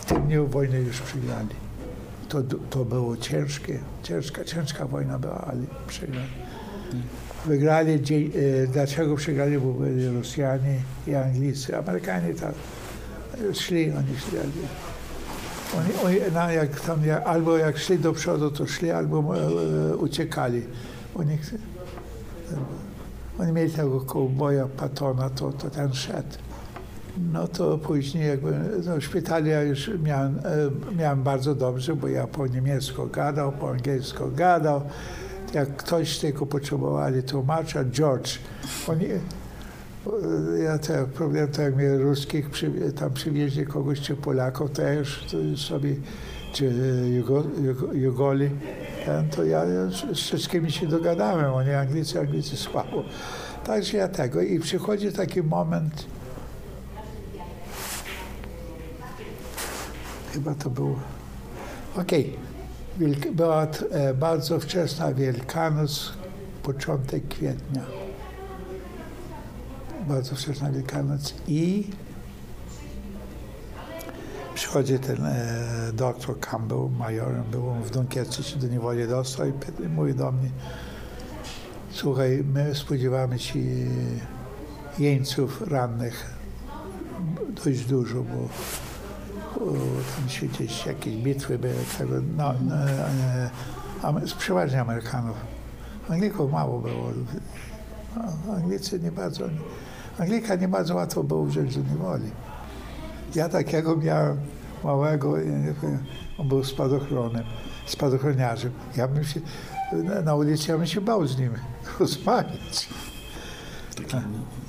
w 0.00 0.04
tym 0.04 0.22
dniu 0.22 0.46
wojnę 0.46 0.78
już 0.78 1.00
przegrali. 1.00 1.54
To, 2.28 2.42
to 2.70 2.84
było 2.84 3.16
ciężkie, 3.16 3.78
ciężka, 4.02 4.44
ciężka 4.44 4.86
wojna 4.86 5.18
była, 5.18 5.40
ale 5.40 5.60
przegrali. 5.88 6.28
Wygrali, 7.46 7.92
e, 7.94 8.66
dlaczego 8.66 9.16
przegrali, 9.16 9.58
bo 9.58 9.72
byli 9.72 10.08
Rosjanie 10.08 10.80
i 11.06 11.14
Anglicy. 11.14 11.76
Amerykanie 11.76 12.34
tak 12.34 12.54
szli, 13.52 13.92
oni 13.92 14.16
szli. 14.18 14.38
oni, 15.78 15.88
oni 16.04 16.16
no, 16.34 16.50
jak 16.50 16.80
tam, 16.80 17.04
jak, 17.04 17.26
albo 17.26 17.56
jak 17.56 17.78
szli 17.78 17.98
do 17.98 18.12
przodu, 18.12 18.50
to 18.50 18.66
szli, 18.66 18.90
albo 18.90 19.36
e, 19.36 19.96
uciekali. 19.96 20.62
Oni, 21.14 21.38
oni 23.38 23.52
mieli 23.52 23.70
tego 23.70 24.00
kołboja, 24.00 24.66
patona, 24.66 25.30
to, 25.30 25.52
to 25.52 25.70
ten 25.70 25.92
szedł. 25.92 26.38
No 27.32 27.48
to 27.48 27.78
później 27.78 28.28
jakby, 28.28 28.52
no 28.86 28.96
w 28.96 29.04
szpitalu 29.04 29.46
ja 29.46 29.62
już 29.62 29.90
miałem, 30.02 30.38
e, 30.38 30.94
miałem 30.96 31.22
bardzo 31.22 31.54
dobrze, 31.54 31.96
bo 31.96 32.08
ja 32.08 32.26
po 32.26 32.46
niemiecku 32.46 33.06
gadał, 33.06 33.52
po 33.52 33.70
angielsku 33.70 34.24
gadał. 34.36 34.82
Jak 35.54 35.76
ktoś 35.76 36.18
tylko 36.18 36.46
potrzebowali 36.46 37.22
tłumacza, 37.22 37.84
George. 37.84 38.38
Oni, 38.88 39.06
ja 40.64 40.78
te 40.78 41.06
problem 41.06 41.48
to 41.48 41.62
jak 41.62 41.76
mnie 41.76 41.98
ruskich 41.98 42.50
tam 42.98 43.12
przywieźli 43.12 43.66
kogoś 43.66 44.00
czy 44.00 44.16
Polaków, 44.16 44.70
to 44.70 44.82
ja 44.82 44.92
już 44.92 45.24
sobie, 45.56 45.94
czy 46.52 46.72
Jugo, 47.16 47.44
Jugo, 47.62 47.92
Jugoli, 47.92 48.50
to 49.36 49.44
ja 49.44 49.64
z 50.12 50.16
wszystkimi 50.16 50.72
się 50.72 50.86
dogadałem, 50.86 51.52
oni 51.52 51.70
Anglicy, 51.70 52.20
Anglicy 52.20 52.56
słabo. 52.56 53.04
Także 53.64 53.96
ja 53.96 54.08
tego 54.08 54.42
i 54.42 54.60
przychodzi 54.60 55.12
taki 55.12 55.42
moment, 55.42 56.06
chyba 60.32 60.54
to 60.54 60.70
było, 60.70 60.96
okej, 61.96 62.36
Wielk- 62.98 63.32
była 63.32 63.66
e, 63.90 64.14
bardzo 64.14 64.60
wczesna 64.60 65.14
Wielkanoc, 65.14 66.12
początek 66.62 67.28
kwietnia 67.28 68.09
bardzo 70.10 70.36
wczesna 70.36 70.70
Wielkanoc 70.70 71.34
i 71.48 71.90
przychodzi 74.54 74.98
ten 74.98 75.26
e, 75.26 75.92
doktor 75.92 76.40
Campbell, 76.40 76.88
majorem 76.98 77.44
był 77.50 77.72
w 77.84 77.90
Dunkierce, 77.90 78.42
się 78.42 78.58
do 78.58 78.68
niewoli 78.68 79.08
dostał 79.08 79.46
i 79.46 79.52
pyta- 79.52 79.88
mówi 79.88 80.14
do 80.14 80.32
mnie 80.32 80.50
słuchaj, 81.92 82.44
my 82.54 82.74
spodziewamy 82.74 83.38
się 83.38 83.58
jeńców 84.98 85.68
rannych 85.68 86.34
dość 87.64 87.84
dużo, 87.84 88.22
bo 88.22 88.48
o, 89.64 89.72
tam 90.16 90.28
się 90.28 90.46
gdzieś 90.46 90.86
jakieś 90.86 91.16
bitwy 91.16 91.58
były, 91.58 91.74
tego, 91.98 92.14
no, 92.36 92.54
no, 94.02 94.20
e, 94.20 94.36
przeważnie 94.38 94.80
Amerykanów. 94.80 95.36
Anglików 96.08 96.52
mało 96.52 96.78
było. 96.80 97.12
No, 98.16 98.54
Anglicy 98.54 99.00
nie 99.00 99.12
bardzo, 99.12 99.44
Anglika 100.20 100.54
nie 100.54 100.68
bardzo 100.68 100.94
łatwo 100.94 101.24
było 101.24 101.44
wziąć 101.44 101.76
do 101.76 101.92
niewoli. 101.92 102.30
Ja 103.34 103.48
takiego 103.48 103.96
miałem 103.96 104.36
małego, 104.84 105.34
on 106.38 106.48
był 106.48 106.64
spadochronem, 106.64 107.44
spadochroniarzem. 107.86 108.72
Ja 108.96 109.08
bym 109.08 109.24
się, 109.24 109.40
na, 110.24 110.34
ulicy 110.34 110.70
ja 110.70 110.78
bym 110.78 110.86
się 110.86 111.00
bał 111.00 111.26
z 111.26 111.38
nim 111.38 111.52
rozmawiać. 112.00 112.88
Taki 113.96 114.16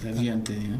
zawzięty, 0.04 0.60
nie? 0.60 0.78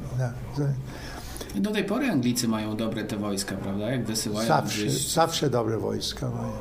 No, 1.56 1.62
do 1.62 1.72
tej 1.72 1.84
pory 1.84 2.10
Anglicy 2.10 2.48
mają 2.48 2.78
dobre 2.78 3.04
te 3.04 3.18
wojska, 3.18 3.56
prawda? 3.56 3.92
Jak 3.92 4.06
wysyłają 4.06 4.48
zawsze, 4.48 4.86
gdzieś... 4.86 5.14
zawsze 5.14 5.50
dobre 5.50 5.78
wojska 5.78 6.30
mają. 6.30 6.52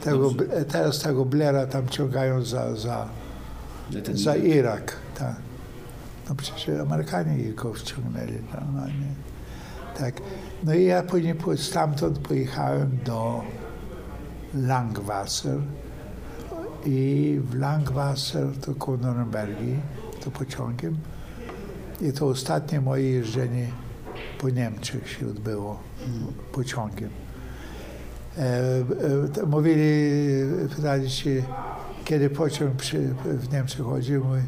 Tego, 0.00 0.30
teraz 0.68 0.98
tego 0.98 1.24
Blaira 1.24 1.66
tam 1.66 1.88
ciągają 1.88 2.42
za, 2.42 2.76
za, 2.76 3.08
za 4.14 4.36
Irak. 4.36 4.96
Tak. 5.18 5.45
No 6.28 6.34
przecież 6.34 6.80
Amerykanie 6.80 7.52
go 7.52 7.74
wciągnęli 7.74 8.38
normalnie. 8.54 9.06
Tak. 9.98 10.20
No 10.64 10.74
i 10.74 10.84
ja 10.84 11.02
później 11.02 11.34
stamtąd 11.56 12.18
pojechałem 12.18 12.98
do 13.04 13.42
Langwasser 14.54 15.58
i 16.86 17.40
w 17.50 17.54
Langwasser 17.54 18.46
to 18.60 18.74
koło 18.74 18.96
Norymbergi, 18.96 19.76
to 20.24 20.30
pociągiem. 20.30 20.96
I 22.00 22.12
to 22.12 22.26
ostatnie 22.26 22.80
moje 22.80 23.10
jeżdżenie 23.10 23.68
po 24.38 24.50
Niemczech 24.50 25.10
się 25.10 25.26
odbyło 25.26 25.80
pociągiem. 26.52 27.10
E, 28.38 28.42
e, 29.42 29.46
mówili, 29.46 29.82
pytali 30.76 31.10
się, 31.10 31.42
kiedy 32.04 32.30
pociąg 32.30 32.76
przy, 32.76 33.14
w 33.24 33.52
Niemczech 33.52 33.86
chodził, 33.86 34.24
mówi, 34.24 34.42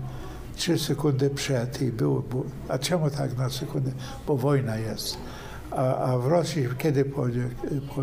trzy 0.59 0.79
sekundy 0.79 1.31
przed 1.31 1.83
i 1.83 1.93
było, 1.93 2.21
było. 2.21 2.45
A 2.69 2.79
czemu 2.79 3.11
tak 3.11 3.37
na 3.37 3.51
sekundę? 3.51 3.91
Bo 4.27 4.37
wojna 4.37 4.77
jest. 4.77 5.19
A, 5.71 5.97
a 5.97 6.19
w 6.19 6.27
Rosji 6.27 6.69
kiedy 6.79 7.05
pociąg, 7.05 7.53
po, 7.95 8.03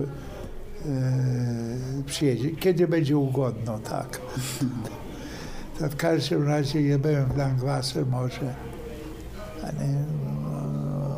przyjedzie. 2.06 2.52
Kiedy 2.52 2.88
będzie 2.88 3.18
ugodno, 3.18 3.80
tak. 3.80 4.22
To 5.80 5.90
w 5.90 5.96
każdym 5.96 6.48
razie 6.48 6.82
ja 6.82 7.00
byłem 7.00 7.26
w 7.26 7.38
Langwasser 7.38 8.06
może, 8.06 8.56
a 9.64 9.66
nie, 9.72 10.04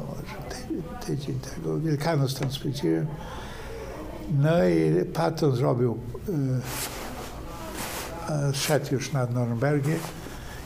może 0.08 0.38
ty, 0.50 1.06
tydzień 1.06 1.40
tego, 1.40 1.80
Wielkanoc 1.80 2.40
tam 2.40 2.52
spędziłem. 2.52 3.08
No 4.40 4.68
i 4.68 5.06
Patton 5.06 5.56
zrobił, 5.56 5.98
e, 8.30 8.34
e, 8.34 8.54
szedł 8.54 8.86
już 8.92 9.12
nad 9.12 9.34
Norymbergę 9.34 9.96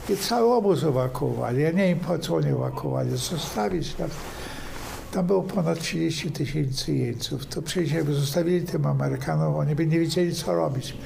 i 0.09 0.17
cały 0.17 0.53
obóz 0.53 0.83
ewakuowali. 0.83 1.61
Ja 1.63 1.71
nie 1.71 1.87
wiem 1.87 1.99
po 1.99 2.19
co 2.19 2.35
oni 2.35 2.47
ewakuowali, 2.47 3.17
zostawić 3.17 3.93
tam. 3.93 4.09
Tam 5.11 5.27
było 5.27 5.43
ponad 5.43 5.79
30 5.79 6.31
tysięcy 6.31 6.93
jeńców. 6.93 7.45
To 7.45 7.61
przecież 7.61 7.91
jakby 7.91 8.13
zostawili 8.13 8.61
tym 8.65 8.85
Amerykanom, 8.85 9.55
oni 9.55 9.75
by 9.75 9.87
nie 9.87 9.99
wiedzieli 9.99 10.35
co 10.35 10.53
robić. 10.55 10.97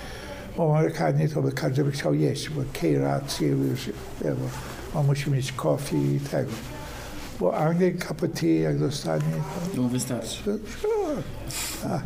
Bo 0.58 0.78
Amerykanie 0.78 1.30
to 1.30 1.42
by 1.42 1.52
każdy 1.52 1.84
by 1.84 1.92
chciał 1.92 2.14
jeść, 2.14 2.50
bo 2.50 2.62
kej 2.74 2.98
racje 2.98 3.48
już, 3.48 3.90
bo 4.94 5.00
on 5.00 5.06
musi 5.06 5.32
mieć 5.32 5.52
kofi 5.52 5.96
i 6.16 6.20
tego. 6.20 6.52
Bo 7.40 7.58
Anglii 7.58 7.94
kapoty 7.98 8.48
jak 8.54 8.80
dostanie, 8.80 9.24
to 9.76 9.82
No 9.82 9.90
wystarczy. 9.90 10.60
a. 11.90 12.00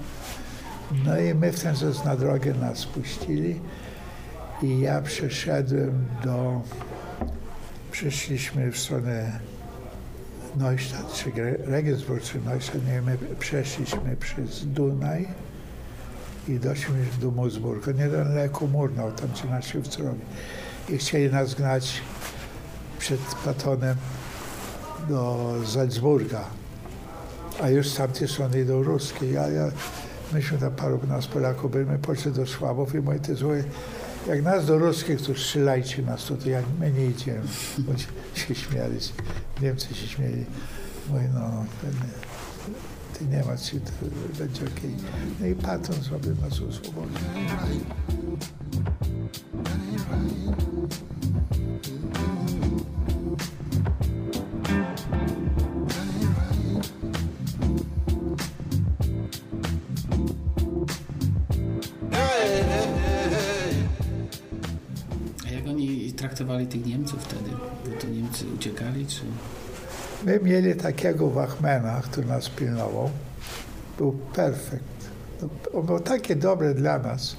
No 1.06 1.20
i 1.20 1.34
my 1.36 1.52
w 1.52 1.60
ten 1.64 1.76
czas 1.76 2.06
na 2.06 2.16
drogę 2.16 2.54
nas 2.54 2.86
puścili 2.86 3.60
i 4.62 4.80
ja 4.80 5.02
przeszedłem 5.02 6.06
do, 6.24 6.62
przeszliśmy 7.92 8.72
w 8.72 8.78
stronę 8.78 9.40
Neustadt, 10.56 11.14
czy 11.14 11.32
Regensburg, 11.66 12.24
czy 12.24 12.42
Neustadt, 12.42 12.88
nie, 12.88 13.02
my 13.02 13.18
przeszliśmy 13.40 14.16
przez 14.16 14.66
Dunaj 14.66 15.28
i 16.48 16.60
doszliśmy 16.60 17.06
do 17.22 17.32
Moosburga, 17.32 17.92
niedaleko 17.92 18.68
Murnau, 18.68 19.12
tam 19.12 19.30
gdzie 19.30 19.46
nasi 19.46 19.78
owcerowie. 19.78 20.20
I 20.90 20.98
chcieli 20.98 21.32
nas 21.32 21.54
gnać 21.54 22.02
przed 23.00 23.20
Platonem 23.20 23.96
do 25.10 25.54
Salzburga 25.66 26.60
a 27.62 27.70
już 27.70 27.90
z 27.90 27.96
tamtej 27.96 28.28
strony 28.28 28.66
do 28.66 28.84
ruskiej. 28.84 29.34
Ja, 29.34 29.48
ja, 29.48 29.72
myśmy 30.34 30.58
tam 30.58 30.72
paru 30.72 31.00
nas 31.08 31.28
Polaków 31.28 31.72
byli, 31.72 31.86
my 31.86 32.00
poszli 32.00 32.32
do 32.32 32.46
Szwabów 32.46 32.96
i 32.96 33.00
mówię, 33.00 33.20
ty 33.20 33.36
złe, 33.36 33.64
jak 34.28 34.44
nas 34.44 34.66
do 34.66 34.78
ruskich, 34.78 35.22
to 35.22 35.36
strzelajcie 35.36 36.02
nas, 36.02 36.26
to, 36.26 36.38
to 36.38 36.50
jak 36.50 36.66
my 36.80 36.92
nie 36.92 37.06
idziemy. 37.06 37.42
Bo 37.78 37.98
się, 38.36 38.56
śmiali, 38.56 38.98
Niemcy 39.62 39.96
się 39.96 40.08
śmieli. 40.08 40.46
Mówię, 41.10 41.30
no, 41.34 41.66
pewnie, 41.82 42.10
ty 43.14 43.26
nie 43.26 43.44
ma 43.44 43.58
ci, 43.58 43.80
to 43.80 43.92
będzie 44.40 44.62
okej. 44.62 44.96
No 45.40 45.48
i 45.48 45.56
Patton 45.56 46.04
zrobił 46.04 46.36
nas. 46.36 46.54
A 49.66 49.69
traktowali 66.40 66.68
tych 66.68 66.86
Niemców 66.86 67.24
wtedy? 67.24 67.50
Bo 67.86 68.02
to 68.02 68.08
Niemcy 68.08 68.46
uciekali, 68.56 69.06
czy... 69.08 69.22
My 70.26 70.40
mieli 70.44 70.76
takiego 70.76 71.30
Wachmana, 71.30 72.02
który 72.02 72.28
nas 72.28 72.50
pilnował. 72.50 73.10
Był 73.98 74.12
perfekt. 74.12 74.84
No, 75.42 75.50
On 75.80 75.86
był 75.86 76.00
taki 76.00 76.36
dobry 76.36 76.74
dla 76.74 77.00
nas. 77.00 77.36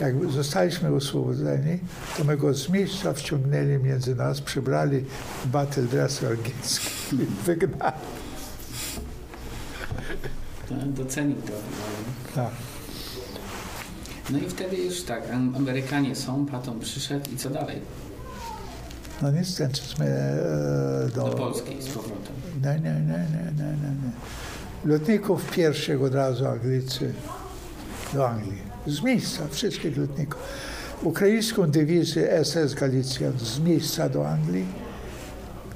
Jak 0.00 0.30
zostaliśmy 0.32 0.88
oswobodzeni, 0.94 1.78
to 2.18 2.24
my 2.24 2.36
go 2.36 2.54
z 2.54 2.68
miejsca 2.68 3.12
wciągnęli 3.12 3.78
między 3.78 4.14
nas, 4.14 4.40
przybrali 4.40 5.04
battle 5.46 5.82
dress 5.82 6.22
angielski 6.24 6.88
i 7.16 7.18
wygnali. 7.46 7.96
Docenił 10.86 11.36
to. 11.36 11.52
ale- 11.52 12.34
Tak. 12.48 12.54
No 14.30 14.38
i 14.38 14.48
wtedy 14.48 14.76
już 14.76 15.02
tak, 15.02 15.30
Am- 15.30 15.54
Amerykanie 15.56 16.16
są, 16.16 16.46
Patton 16.46 16.80
przyszedł 16.80 17.30
i 17.30 17.36
co 17.36 17.50
dalej? 17.50 17.80
No 19.22 19.30
nic, 19.30 19.56
tęczyliśmy 19.56 20.06
e, 20.06 21.10
do... 21.14 21.24
Do 21.24 21.36
Polski 21.36 21.82
z 21.82 21.88
powrotem. 21.88 22.34
Nie, 22.62 22.74
nie, 22.74 22.80
nie, 22.80 23.00
nie, 23.00 23.52
nie, 23.56 23.64
nie, 23.64 23.88
nie. 23.88 24.12
Lotników 24.84 25.50
pierwszych 25.50 26.02
od 26.02 26.14
razu 26.14 26.46
Anglicy 26.46 27.14
do 28.14 28.28
Anglii. 28.28 28.62
Z 28.86 29.02
miejsca, 29.02 29.48
wszystkich 29.50 29.96
lotników. 29.96 30.40
Ukraińską 31.02 31.70
dywizję 31.70 32.44
SS 32.44 32.74
Galicja 32.74 33.30
z 33.38 33.58
miejsca 33.58 34.08
do 34.08 34.28
Anglii. 34.28 34.66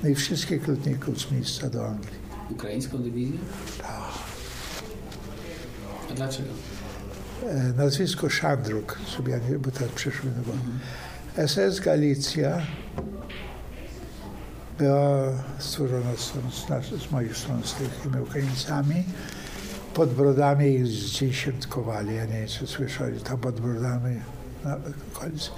No 0.02 0.08
i 0.08 0.14
wszystkich 0.14 0.68
lotników 0.68 1.20
z 1.20 1.30
miejsca 1.30 1.70
do 1.70 1.86
Anglii. 1.86 2.14
Ukraińską 2.50 2.98
dywizję? 2.98 3.38
A 6.10 6.14
dlaczego? 6.14 6.48
E, 7.48 7.72
nazwisko 7.76 8.28
Szandruk, 8.28 8.98
sobie 9.16 9.40
bo 9.58 9.70
teraz 9.70 9.92
przyszły 9.92 10.30
na 10.30 10.42
głowę. 10.42 10.60
SS 11.48 11.80
Galicja 11.80 12.62
była 14.78 15.32
stworzona 15.58 16.16
z, 16.16 16.32
z, 16.86 17.02
z 17.02 17.10
moich 17.10 17.36
stron, 17.36 17.62
z 17.64 17.74
tymi 17.74 18.22
Ukraińcami. 18.22 19.04
Pod 19.94 20.14
brodami 20.14 20.66
ich 20.66 20.86
zdziesiątkowali, 20.86 22.16
ja 22.16 22.24
nie 22.24 22.32
wiem, 22.32 22.48
czy 22.48 22.66
słyszeli, 22.66 23.20
tam 23.20 23.38
pod 23.38 23.60
brodami 23.60 24.20
na 24.64 24.76
okolicy. 25.14 25.50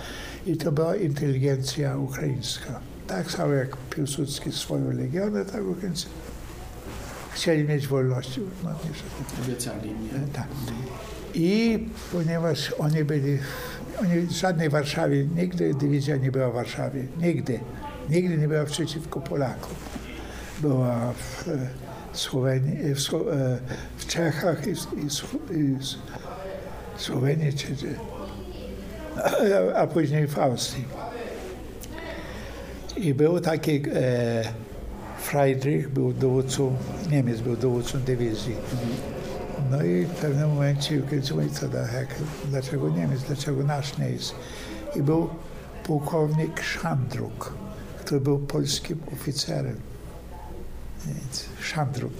I 0.46 0.56
to 0.56 0.72
była 0.72 0.96
inteligencja 0.96 1.96
ukraińska. 1.96 2.80
Tak 3.06 3.30
samo 3.30 3.52
jak 3.52 3.76
Piłsudski 3.76 4.52
swoją 4.52 4.92
legionę, 4.92 5.44
tak 5.44 5.62
Ukraińcy 5.64 6.06
chcieli 7.34 7.64
mieć 7.64 7.88
wolności. 7.88 8.40
No, 8.64 8.70
że 8.70 9.42
Obiecali, 9.44 9.90
nie? 9.90 10.28
tak. 10.32 10.46
I 11.34 11.78
ponieważ 12.12 12.72
oni 12.78 13.04
byli, 13.04 13.38
oni 14.00 14.20
w 14.20 14.30
żadnej 14.30 14.70
Warszawie, 14.70 15.24
nigdy 15.24 15.74
dywizja 15.74 16.16
nie 16.16 16.32
była 16.32 16.50
w 16.50 16.54
Warszawie, 16.54 17.06
nigdy. 17.22 17.60
Nigdy 18.10 18.38
nie 18.38 18.48
była 18.48 18.64
przeciwko 18.64 19.20
Polakom. 19.20 19.74
Była 20.60 21.12
w 21.12 21.48
e, 21.48 21.52
Słowenii, 22.12 22.94
w, 22.94 22.98
Sło- 23.00 23.32
e, 23.32 23.58
w 23.96 24.06
Czechach 24.06 24.66
i, 24.66 24.74
w- 24.74 24.98
i, 25.04 25.08
w- 25.10 25.98
w 26.96 27.02
Słowenii, 27.02 27.52
czy, 27.52 27.66
a, 29.76 29.86
później 29.86 30.26
w 30.26 30.38
Austrii. 30.38 30.84
I 32.96 33.14
był 33.14 33.40
taki 33.40 33.82
e, 33.94 34.44
Friedrich, 35.18 35.88
był 35.88 36.12
dowódcą, 36.12 36.76
Niemiec 37.10 37.40
był 37.40 37.56
dowódcą 37.56 38.00
dywizji. 38.00 38.56
No 39.70 39.82
i 39.82 40.04
w 40.04 40.10
pewnym 40.10 40.48
momencie 40.50 41.02
mówili, 41.34 41.50
co 41.52 41.66
dlaczego 42.50 42.88
Niemiec, 42.88 43.22
dlaczego 43.22 43.62
nasz 43.64 43.98
nie 43.98 44.10
jest. 44.10 44.34
I 44.96 45.02
był 45.02 45.28
pułkownik 45.84 46.62
Szandruk, 46.62 47.52
który 48.04 48.20
był 48.20 48.38
polskim 48.38 48.98
oficerem. 49.12 49.76
Szandruk. 51.60 52.12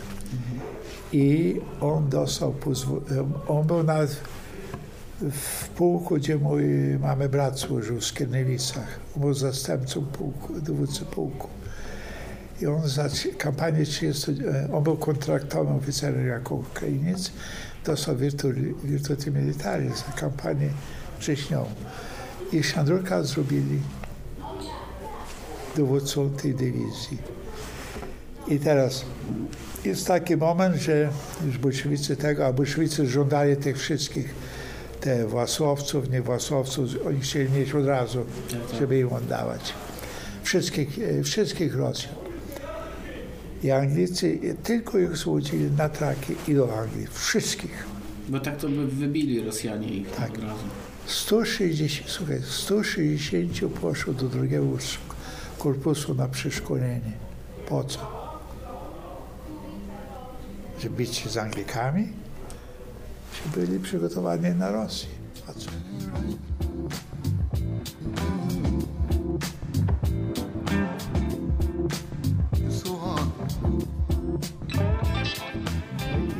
I 1.12 1.60
on 1.80 2.08
dostał 2.08 2.54
on 3.48 3.66
był 3.66 3.82
nawet 3.82 4.20
w 5.20 5.68
pułku, 5.68 6.16
gdzie 6.16 6.36
mój 6.36 6.64
mamy 7.00 7.28
brat 7.28 7.58
służył 7.58 8.00
w 8.00 8.04
Skierniewicach. 8.04 8.98
On 9.16 9.22
był 9.22 9.34
zastępcą 9.34 10.06
pułku, 10.06 10.60
dowódcy 10.60 11.04
pułku. 11.04 11.48
I 12.60 12.66
on 12.66 12.88
za 12.88 13.08
kampanię 13.38 13.84
30, 13.84 14.30
e, 14.30 14.68
on 14.72 14.84
był 14.84 14.96
kontraktowym 14.96 15.76
oficerem 15.76 16.26
jako 16.26 16.54
Ukrainiec, 16.54 17.32
dostał 17.86 18.16
virtuti 18.84 19.30
militari 19.30 19.88
za 19.88 20.20
kampanię 20.20 20.68
wrześniową. 21.20 21.70
I 22.52 22.62
Szandruka 22.62 23.22
zrobili 23.22 23.80
dowódcą 25.76 26.30
tej 26.30 26.54
dywizji. 26.54 27.18
I 28.48 28.58
teraz 28.58 29.04
jest 29.84 30.06
taki 30.06 30.36
moment, 30.36 30.76
że 30.76 31.08
już 31.46 31.58
bolszewicy 31.58 32.16
tego, 32.16 32.46
a 32.46 32.52
bolszewicy 32.52 33.06
żądali 33.06 33.56
tych 33.56 33.78
wszystkich, 33.78 34.34
te 35.00 35.26
własowców, 35.26 36.10
nie 36.10 36.22
własowców, 36.22 36.88
oni 37.06 37.20
chcieli 37.20 37.50
mieć 37.52 37.74
od 37.74 37.86
razu, 37.86 38.24
żeby 38.78 38.98
im 38.98 39.12
oddawać. 39.12 39.74
Wszystkich, 40.42 40.98
e, 40.98 41.22
wszystkich 41.22 41.76
Rosjan. 41.76 42.14
I 43.62 43.70
Anglicy 43.70 44.38
tylko 44.62 44.98
ich 44.98 45.16
złodzili 45.16 45.70
na 45.70 45.88
traki 45.88 46.34
i 46.48 46.54
do 46.54 46.78
Anglii. 46.78 47.06
Wszystkich. 47.12 47.84
Bo 48.28 48.40
tak 48.40 48.56
to 48.56 48.68
by 48.68 48.86
wybili 48.86 49.40
Rosjanie 49.44 49.88
ich 49.88 50.10
Tak. 50.10 50.30
od 50.30 50.42
razu. 50.42 50.64
160, 51.06 52.10
słuchaj, 52.10 52.40
160 52.48 53.68
poszło 53.80 54.14
do 54.14 54.28
drugiego 54.28 54.66
sz- 54.76 55.13
korpusu 55.64 56.14
na 56.14 56.28
przeszkolenie. 56.28 57.12
Po 57.68 57.84
co? 57.84 57.98
Że 60.78 60.90
bić 60.90 61.28
z 61.28 61.36
Anglikami? 61.36 62.12
byli 63.56 63.80
przygotowani 63.80 64.50
na 64.50 64.70
Rosję. 64.70 65.08
A 65.48 65.52
co? 65.52 65.70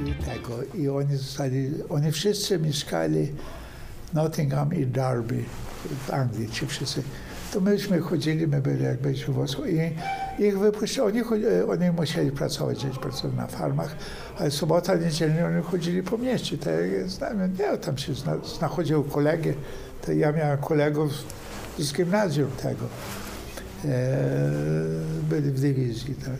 I 0.07 0.25
tego. 0.25 0.63
I 0.75 0.89
oni 0.89 1.17
zostali, 1.17 1.71
oni 1.89 2.13
wszyscy 2.13 2.59
mieszkali 2.59 3.33
Nottingham 4.15 4.75
i 4.75 4.87
Derby 4.87 5.45
w 6.07 6.11
Anglii, 6.11 6.51
ci 6.51 6.67
wszyscy. 6.67 7.03
To 7.55 7.61
myśmy 7.61 8.01
chodzili, 8.01 8.47
my 8.47 8.61
byli 8.61 8.85
jak 8.85 9.01
byliśmy 9.01 9.35
w 9.35 9.37
wojsku 9.37 9.63
i 9.65 9.93
ich 10.39 10.59
wypuszczali, 10.59 11.09
oni, 11.09 11.21
chodzi- 11.21 11.47
oni 11.69 11.91
musieli 11.91 12.31
pracować 12.31 12.85
gdzieś 12.85 12.99
pracować 12.99 13.37
na 13.37 13.47
farmach, 13.47 13.97
ale 14.39 14.51
sobota, 14.51 14.95
niedzielnie 14.97 15.47
oni 15.47 15.63
chodzili 15.63 16.03
po 16.03 16.19
mieście. 16.19 16.59
To 16.59 16.71
ja 16.71 17.33
nie, 17.59 17.79
tam 17.79 17.99
się 17.99 18.15
zna, 18.15 18.37
znachodził 18.59 19.05
kolegę, 19.05 19.53
to 20.07 20.13
ja 20.13 20.33
miałem 20.33 20.59
kolegów 20.59 21.13
z 21.79 21.93
gimnazjum 21.93 22.51
tego. 22.51 22.87
E, 23.85 24.19
byli 25.31 25.51
w 25.51 25.61
dywizji. 25.61 26.15
Tak. 26.15 26.39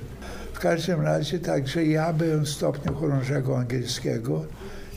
W 0.53 0.59
każdym 0.59 1.01
razie 1.01 1.39
także 1.39 1.85
ja 1.85 2.13
byłem 2.13 2.45
w 2.45 2.49
stopniu 2.49 2.95
chorążego 2.95 3.59
angielskiego 3.59 4.45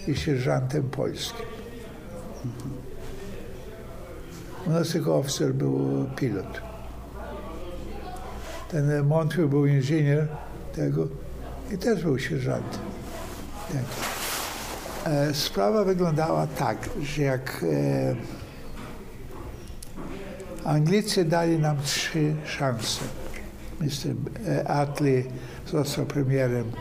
i 0.08 0.16
sierżantem 0.16 0.84
polskim. 0.84 1.46
U 4.68 4.70
nas 4.70 4.90
tylko 4.90 5.18
oficer 5.18 5.54
był 5.54 6.06
pilot. 6.16 6.62
Ten 8.70 9.08
Montył 9.08 9.50
był 9.50 9.66
inżynier 9.66 10.28
tego 10.76 11.08
i 11.74 11.78
też 11.78 12.04
był 12.04 12.20
sierżantem. 12.20 12.82
Tak. 13.74 13.84
E, 15.14 15.34
Sprawa 15.34 15.84
wyglądała 15.84 16.48
tak, 16.48 16.90
że 17.02 17.22
jak 17.22 17.64
e, 17.64 18.16
Anglicy 20.70 21.26
dali 21.26 21.60
nam 21.60 21.78
trzy 21.82 22.36
szanse. 22.46 23.02
Mr. 23.82 24.16
Attlee 24.66 25.24
został 25.72 26.06
premierem 26.06 26.72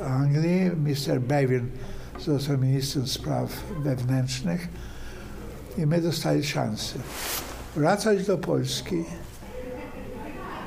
e, 0.00 0.04
Anglii, 0.04 0.70
Mr. 0.70 1.20
Bevin 1.20 1.68
został 2.18 2.58
ministrem 2.58 3.06
spraw 3.06 3.64
wewnętrznych 3.82 4.68
i 5.78 5.86
my 5.86 6.00
dostali 6.00 6.44
szansę 6.44 6.98
wracać 7.76 8.26
do 8.26 8.38
Polski, 8.38 9.04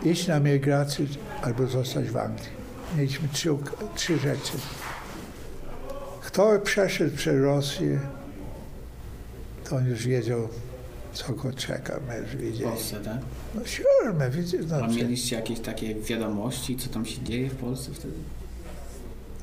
iść 0.03 0.27
na 0.27 0.39
migrację 0.39 1.05
albo 1.41 1.67
zostać 1.67 2.09
w 2.09 2.17
Anglii. 2.17 2.49
Mieliśmy 2.97 3.27
trzy, 3.33 3.49
trzy 3.95 4.17
rzeczy. 4.19 4.53
Kto 6.21 6.59
przeszedł 6.59 7.15
przez 7.17 7.41
Rosję, 7.43 7.99
to 9.69 9.75
on 9.75 9.85
już 9.87 10.07
wiedział, 10.07 10.47
co 11.13 11.33
go 11.33 11.53
czeka. 11.53 11.99
My 12.07 12.17
już 12.17 12.29
W 12.29 12.37
wiedzieli. 12.37 12.63
Polsce, 12.71 12.95
tak? 13.01 13.17
No 13.55 13.61
sure, 13.65 14.13
my 14.13 14.29
wiedzieli. 14.29 14.67
No, 14.67 14.75
A 14.75 14.87
mieliście 14.87 15.35
jakieś 15.35 15.59
takie 15.59 15.95
wiadomości, 15.95 16.77
co 16.77 16.89
tam 16.89 17.05
się 17.05 17.23
dzieje 17.23 17.49
w 17.49 17.55
Polsce 17.55 17.91
wtedy? 17.93 18.13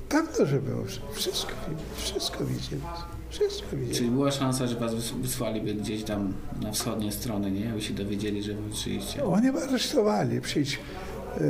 Pewno, 0.09 0.47
że 0.47 0.61
było. 0.61 0.85
Wszystko, 1.12 1.53
wszystko 1.97 2.45
widzieli. 2.45 2.83
Wszystko 3.31 3.76
widzieli. 3.76 3.97
Czyli 3.99 4.11
była 4.11 4.31
szansa, 4.31 4.66
że 4.66 4.76
was 4.76 4.93
wys- 4.93 5.20
wysłaliby 5.22 5.74
gdzieś 5.74 6.05
tam 6.05 6.33
na 6.62 6.72
wschodnie 6.72 7.12
strony, 7.12 7.51
nie? 7.51 7.61
Jakby 7.64 7.81
się 7.83 7.95
dowiedzieli, 7.95 8.43
że 8.43 8.55
wróciliście. 8.55 9.24
Oni 9.24 9.49
aresztowali, 9.49 10.41
przyjść 10.41 10.79
e, 10.79 11.41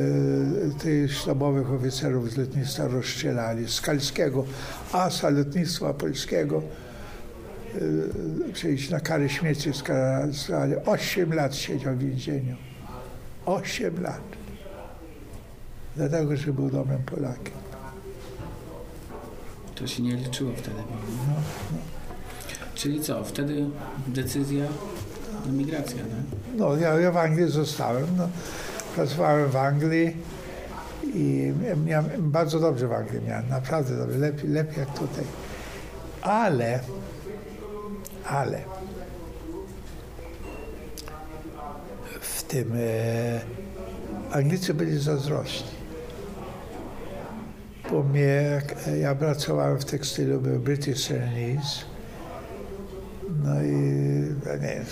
tych 0.79 1.15
sztabowych 1.15 1.73
oficerów 1.73 2.31
z 2.31 2.37
lotnictwa 2.37 2.89
rozstrzelali, 2.89 3.69
Skalskiego, 3.69 4.45
asa 4.93 5.31
lotnictwa 5.31 5.95
polskiego, 5.95 6.63
e, 8.49 8.53
przyjść 8.53 8.91
na 8.91 9.01
karę 9.01 9.29
śmierci 9.29 9.73
skazali. 9.73 10.75
Osiem 10.87 11.35
lat 11.35 11.57
siedział 11.57 11.95
w 11.95 11.99
więzieniu. 11.99 12.57
Osiem 13.47 14.03
lat. 14.03 14.21
Dlatego, 15.97 16.37
że 16.37 16.53
był 16.53 16.71
dobrym 16.71 17.03
Polakiem. 17.03 17.68
To 19.79 19.87
się 19.87 20.03
nie 20.03 20.17
liczyło 20.17 20.53
wtedy. 20.57 20.83
Czyli 22.75 23.01
co, 23.01 23.25
wtedy 23.25 23.67
decyzja 24.07 24.65
na 25.47 25.53
migrację, 25.53 25.97
tak? 25.97 26.39
No, 26.57 26.77
ja, 26.77 26.95
ja 27.01 27.13
w 27.13 27.17
Anglii 27.17 27.51
zostałem. 27.51 28.07
No. 28.17 28.29
Pracowałem 28.95 29.51
w 29.51 29.57
Anglii 29.57 30.17
i 31.15 31.53
miałem, 31.87 32.07
bardzo 32.19 32.61
dobrze 32.61 32.89
w 32.89 32.93
Anglii 32.93 33.21
miałem, 33.27 33.49
naprawdę 33.49 33.97
dobrze, 33.97 34.19
lepiej, 34.19 34.51
lepiej 34.51 34.79
jak 34.79 34.99
tutaj. 34.99 35.25
Ale, 36.23 36.81
ale 38.25 38.61
w 42.21 42.43
tym 42.43 42.73
e, 42.77 43.41
Anglicy 44.33 44.75
byli 44.75 44.99
zazdrośni. 44.99 45.78
Bo 47.91 48.03
mnie, 48.03 48.63
ja 49.01 49.15
pracowałem 49.15 49.79
w 49.79 49.85
tekstylu, 49.85 50.41
był 50.41 50.61
British 50.61 51.05
Serenese. 51.05 51.85
No 53.45 53.63
i 53.63 53.73
nie 54.61 54.85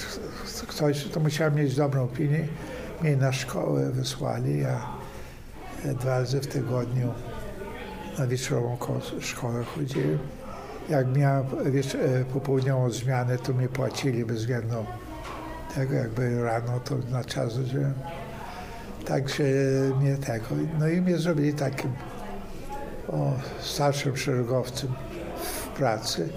ktoś, 0.69 1.05
to 1.05 1.21
musiałem 1.21 1.55
mieć 1.55 1.75
dobrą 1.77 2.05
opinię. 2.05 2.49
Mnie 3.03 3.17
na 3.17 3.33
szkołę 3.33 3.91
wysłali. 3.91 4.61
Ja 4.61 4.87
dwa 6.01 6.19
razy 6.19 6.41
w 6.41 6.47
tygodniu 6.47 7.13
na 8.19 8.27
wieczorową 8.27 8.77
ko- 8.77 9.01
szkołę 9.21 9.65
chodziłem. 9.65 10.19
Jak 10.89 11.17
miałem 11.17 11.47
wiecz- 11.73 11.95
e, 11.95 12.25
popołudniową 12.25 12.91
zmianę, 12.91 13.39
to 13.39 13.53
mi 13.55 13.69
płacili 13.69 14.25
bez 14.25 14.37
względu 14.37 14.75
tego, 15.75 15.95
jak 15.95 16.11
byłem 16.11 16.43
rano, 16.45 16.81
to 16.81 16.95
na 17.11 17.25
czas 17.25 17.55
żyłem. 17.55 17.95
Także 19.07 19.45
mnie 20.01 20.17
tego. 20.17 20.47
No 20.79 20.89
i 20.89 21.01
mnie 21.01 21.19
zrobili 21.19 21.55
takim 21.55 21.91
o, 23.09 23.33
starszym 23.61 24.17
szeregowcem 24.17 24.91
w 25.43 25.69
pracy. 25.69 26.29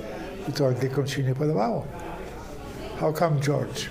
I 0.49 0.53
to 0.53 0.67
Anglikom 0.67 1.07
się 1.07 1.23
nie 1.23 1.35
podobało. 1.35 1.85
How 2.99 3.13
come 3.13 3.39
George? 3.39 3.89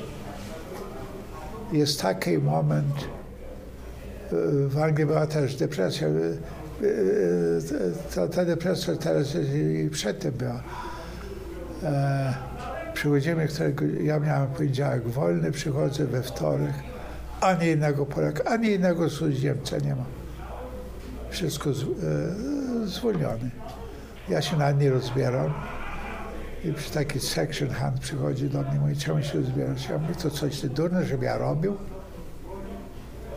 Jest 1.73 2.03
taki 2.03 2.39
moment, 2.39 2.95
w 4.69 4.79
Anglii 4.83 5.07
była 5.07 5.27
też 5.27 5.57
depresja. 5.57 6.09
e, 6.09 6.13
e, 6.13 6.15
Ta, 8.15 8.29
ta 8.29 8.45
depresja 8.45 8.97
teraz 8.97 9.35
i 9.35 9.91
przedtem 9.91 10.33
była. 10.33 10.63
E, 11.83 12.35
Przychodzimy, 12.95 13.49
którego 13.49 13.85
ja 14.03 14.21
miałem 14.21 14.49
poniedziałek 14.49 15.09
wolny, 15.09 15.53
przychodzę 15.53 16.05
we 16.07 16.23
wtorek, 16.23 16.73
ani 17.41 17.67
jednego 17.67 18.07
Polaka, 18.07 18.45
ani 18.45 18.69
jednego 18.71 19.11
cudzoziemca 19.11 19.79
nie 19.79 19.95
ma. 19.95 20.05
Wszystko 21.31 21.73
z, 21.75 21.83
e, 21.83 21.87
zwolnione. 22.89 23.51
Ja 24.29 24.43
się 24.43 24.57
nawet 24.57 24.81
nie 24.81 24.91
rozbieram. 24.91 25.55
I 26.65 26.73
przy 26.73 26.91
taki 26.91 27.21
section 27.21 27.71
hand 27.71 28.01
przychodzi 28.01 28.49
do 28.49 28.63
mnie, 28.63 28.81
mówi, 28.81 28.97
czemu 28.97 29.23
się 29.23 29.43
zbierasz? 29.43 29.89
Ja 29.89 29.99
mówię, 29.99 30.15
to 30.15 30.31
coś 30.31 30.61
ty 30.61 30.69
durny, 30.69 31.07
żeby 31.07 31.25
ja 31.25 31.39
robił? 31.39 31.77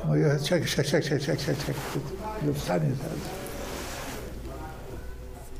Mówi, 0.05 0.21
czek, 0.43 0.65
czek, 0.65 0.85
czek, 0.85 1.03
czek, 1.03 1.21
czek, 1.21 1.39
czek, 1.39 1.57
wstanie 2.55 2.89
zaraz. 2.95 3.19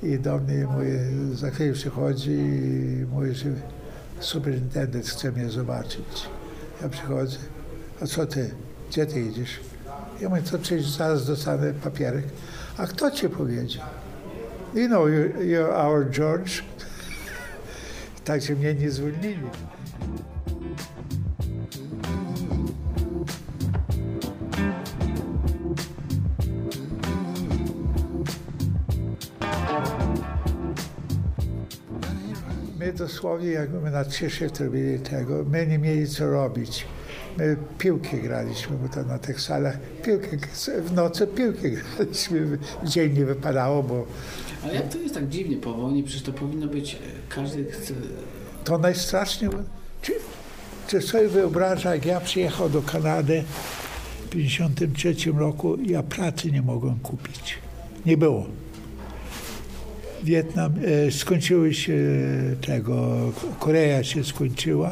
I 0.04 0.20
do 0.20 0.38
mnie 0.38 0.68
mówi, 0.68 0.92
za 1.36 1.50
chwilę 1.50 1.74
przychodzi 1.74 2.32
i 2.32 3.06
mówi, 3.12 3.36
że 3.36 3.50
superintendent 4.20 5.08
chce 5.08 5.32
mnie 5.32 5.50
zobaczyć. 5.50 6.30
Ja 6.82 6.89
przychodzę, 6.89 7.38
a 8.02 8.06
co 8.06 8.26
ty? 8.26 8.52
Gdzie 8.89 9.06
ty 9.06 9.22
idziesz? 9.22 9.60
Ja 10.22 10.30
mówię, 10.30 10.42
to 10.42 10.60
przecież 10.60 10.89
zaraz 10.89 11.28
dostanę 11.28 11.74
papierek. 11.74 12.26
A 12.82 12.88
kto 12.88 13.11
ci 13.11 13.29
powiedział? 13.29 13.84
You 14.73 14.88
know, 14.88 15.07
you're, 15.07 15.73
our 15.75 16.09
George. 16.09 16.63
Także 18.25 18.55
mnie 18.55 18.73
nie 18.73 18.91
zwolnili. 18.91 19.49
My 32.79 32.93
dosłownie, 32.93 33.49
jak 33.49 33.69
my 33.69 33.91
na 33.91 34.05
trzy 34.05 34.29
szyfty 34.29 34.65
robili 34.65 34.99
tego, 34.99 35.43
my 35.43 35.67
nie 35.67 35.79
mieli 35.79 36.07
co 36.07 36.32
robić. 36.32 36.86
My 37.38 37.57
piłki 37.77 38.17
graliśmy, 38.17 38.77
bo 38.77 38.89
to 38.89 39.03
na 39.03 39.19
tych 39.19 39.41
salach 39.41 39.77
piłki, 40.03 40.27
w 40.84 40.93
nocy 40.93 41.27
piłki 41.27 41.71
graliśmy, 41.97 42.57
dzień 42.84 43.13
nie 43.13 43.25
wypadało, 43.25 43.84
bo 43.84 44.05
Ale 44.63 44.73
jak 44.73 44.89
to 44.89 44.97
jest 44.97 45.13
tak 45.13 45.29
dziwnie 45.29 45.57
po 45.57 45.73
wojnie? 45.73 46.03
Przecież 46.03 46.23
to 46.23 46.34
powinno 46.34 46.67
być, 46.67 46.93
e, 46.93 46.97
każdy 47.29 47.65
chce... 47.65 47.93
to 48.63 48.77
najstraszniej. 48.77 49.51
Czy, 50.01 50.13
czy 50.88 51.01
sobie 51.01 51.27
wyobraża, 51.27 51.95
jak 51.95 52.05
ja 52.05 52.19
przyjechał 52.19 52.69
do 52.69 52.82
Kanady 52.82 53.43
w 54.25 54.29
1953 54.29 55.32
roku, 55.32 55.77
ja 55.86 56.03
pracy 56.03 56.51
nie 56.51 56.61
mogłem 56.61 56.99
kupić. 56.99 57.57
Nie 58.05 58.17
było. 58.17 58.45
Wietnam, 60.23 60.73
e, 61.07 61.11
skończyły 61.11 61.73
się 61.73 61.97
tego, 62.61 63.17
Korea 63.59 64.03
się 64.03 64.23
skończyła 64.23 64.91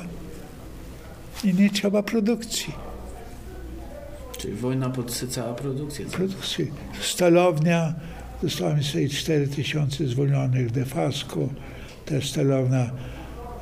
i 1.44 1.54
nie 1.54 1.70
trzeba 1.70 2.04
produkcji. 2.04 2.74
Czyli 4.38 4.54
wojna 4.54 4.90
podsycała 4.90 5.54
produkcję. 5.54 6.06
co? 6.06 6.12
produkcji. 6.12 6.72
Stalownia, 7.02 7.94
dostałem 8.42 8.84
sobie 8.84 9.10
4 9.10 9.48
tysiące 9.48 10.08
zwolnionych, 10.08 10.72
Defasco, 10.72 11.50
też 12.06 12.32
stalownia 12.32 12.92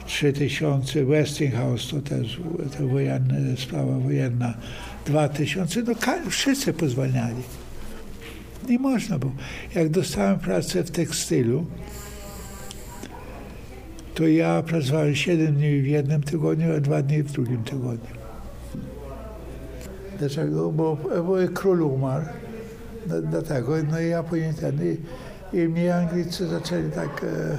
3 0.05 0.34
tysiące, 0.34 1.05
Westinghouse 1.05 1.88
to 1.88 2.01
też 2.01 2.39
to 2.78 2.88
wojenne, 2.88 3.57
sprawa 3.57 3.99
wojenna 3.99 4.53
2 5.05 5.30
tysiące, 5.30 5.84
no 5.84 5.93
wszyscy 6.30 6.73
pozwalniali. 6.73 7.43
Nie 8.69 8.80
można 8.80 9.19
było. 9.19 9.32
Jak 9.75 9.89
dostałem 9.89 10.39
pracę 10.39 10.84
w 10.84 10.91
tekstylu, 10.91 11.65
to 14.18 14.28
ja 14.28 14.63
pracowałem 14.63 15.15
7 15.15 15.55
dni 15.55 15.82
w 15.82 15.88
jednym 15.88 16.24
tygodniu, 16.24 16.76
a 16.76 16.80
2 16.80 17.01
dni 17.01 17.24
w 17.24 17.32
drugim 17.32 17.63
tygodniu. 17.63 18.15
Dlaczego? 20.20 20.72
Bo, 20.72 20.97
bo 21.26 21.36
król 21.53 21.82
umarł. 21.82 22.26
Dlatego, 23.32 23.74
no 23.91 23.99
i 24.01 24.09
ja 24.09 24.24
powinien 24.24 24.53
ten, 24.53 24.80
i, 24.84 24.97
i 25.57 25.68
mnie 25.68 25.95
Anglicy 25.95 26.47
zaczęli 26.47 26.91
tak 26.91 27.24
e, 27.24 27.57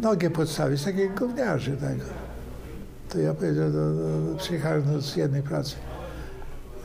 nogę 0.00 0.30
podstawić, 0.30 0.82
takie 0.82 1.08
gówniarze 1.08 1.76
tego. 1.76 2.04
To 3.08 3.18
ja 3.18 3.34
powiedziałem, 3.34 3.72
do, 3.72 3.94
do, 3.94 4.36
przyjechałem 4.36 4.82
do, 4.82 5.02
z 5.02 5.16
jednej 5.16 5.42
pracy, 5.42 5.76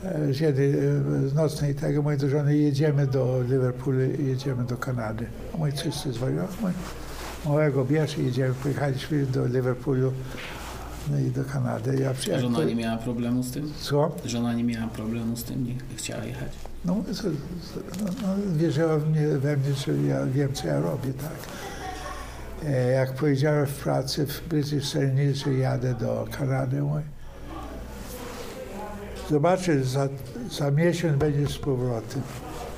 e, 0.04 0.34
z 0.34 0.40
jednej, 0.40 0.70
e, 0.70 1.28
z 1.28 1.34
nocnej 1.34 1.74
tego, 1.74 2.02
mojej 2.02 2.30
żony, 2.30 2.56
jedziemy 2.56 3.06
do 3.06 3.42
Liverpoolu 3.42 4.00
jedziemy 4.00 4.64
do 4.64 4.76
Kanady. 4.76 5.26
A 5.54 5.56
mój 5.56 5.72
czysty 5.72 6.12
mój, 6.12 6.72
małego 7.46 7.84
bierz 7.84 8.18
i 8.18 8.24
jedziemy, 8.24 8.54
pojechaliśmy 8.54 9.26
do 9.26 9.46
Liverpoolu 9.46 10.12
no 11.10 11.18
i 11.18 11.30
do 11.30 11.44
Kanady. 11.44 11.96
Ja 12.02 12.14
przyjechałem, 12.14 12.52
żona 12.52 12.64
nie 12.64 12.74
miała 12.74 12.96
problemu 12.96 13.42
z 13.42 13.50
tym? 13.50 13.72
co? 13.80 14.12
Żona 14.24 14.54
nie 14.54 14.64
miała 14.64 14.88
problemu 14.88 15.36
z 15.36 15.44
tym, 15.44 15.64
nie 15.64 15.74
chciała 15.96 16.24
jechać. 16.24 16.52
No, 16.84 16.96
no, 18.00 18.06
no 18.22 18.56
wierzyła 18.56 18.98
w 18.98 19.10
mnie, 19.10 19.26
we 19.26 19.56
mnie, 19.56 19.74
że 19.74 19.92
ja 19.92 20.26
wiem, 20.26 20.52
co 20.52 20.66
ja 20.66 20.80
robię, 20.80 21.12
tak. 21.12 21.32
E, 22.66 22.90
jak 22.90 23.12
powiedziałem 23.14 23.66
w 23.66 23.74
pracy 23.74 24.26
w 24.26 24.48
British 24.48 24.96
Airways, 24.96 25.36
że 25.36 25.54
jadę 25.54 25.94
do 25.94 26.26
Kanady, 26.38 26.82
mówię, 26.82 27.02
zobaczę, 29.30 29.84
za, 29.84 30.08
za 30.50 30.70
miesiąc 30.70 31.18
będzie 31.18 31.46
z 31.46 31.58
powrotem. 31.58 32.22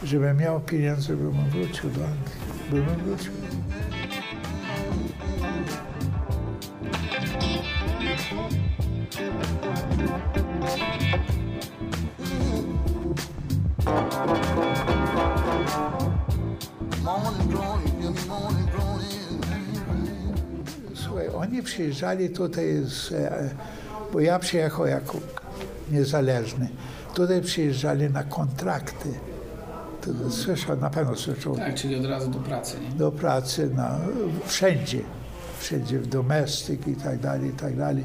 Żebym 0.04 0.36
miał 0.36 0.60
pieniądze, 0.60 1.16
bym 1.16 1.50
wrócił 1.50 1.90
do 1.90 2.04
Anglii. 2.04 2.60
Bym 2.70 2.84
wrócił. 2.84 3.41
Słuchaj, 20.94 21.28
oni 21.28 21.62
przyjeżdżali 21.62 22.30
tutaj, 22.30 22.82
z, 22.84 23.12
e, 23.12 23.50
bo 24.12 24.20
ja 24.20 24.38
przyjechał 24.38 24.86
jako 24.86 25.18
niezależny. 25.90 26.68
Tutaj 27.14 27.40
przyjeżdżali 27.42 28.10
na 28.10 28.24
kontrakty. 28.24 29.08
To, 30.00 30.30
słyszał, 30.30 30.76
na 30.76 30.90
pewno 30.90 31.16
słyszał. 31.16 31.56
Tak, 31.56 31.74
czyli 31.74 31.96
od 31.96 32.06
razu 32.06 32.30
do 32.30 32.38
pracy, 32.38 32.76
nie? 32.80 32.90
do 32.90 33.12
pracy 33.12 33.70
na, 33.74 33.98
wszędzie, 34.46 35.00
wszędzie 35.58 35.98
w 35.98 36.06
domestyk 36.06 36.88
i 36.88 36.94
tak 36.96 37.18
dalej, 37.18 37.50
i 37.50 37.52
tak 37.52 37.76
dalej. 37.76 38.04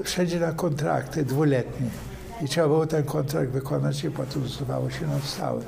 E, 0.00 0.04
Wszędzie 0.04 0.40
na 0.40 0.52
kontrakty 0.52 1.24
dwuletnie. 1.24 1.86
I 2.42 2.48
trzeba 2.48 2.66
było 2.66 2.86
ten 2.86 3.04
kontrakt 3.04 3.50
wykonać 3.50 4.04
i 4.04 4.10
potem 4.10 4.42
zostawało 4.48 4.90
się 4.90 5.06
na 5.06 5.20
stałe. 5.20 5.62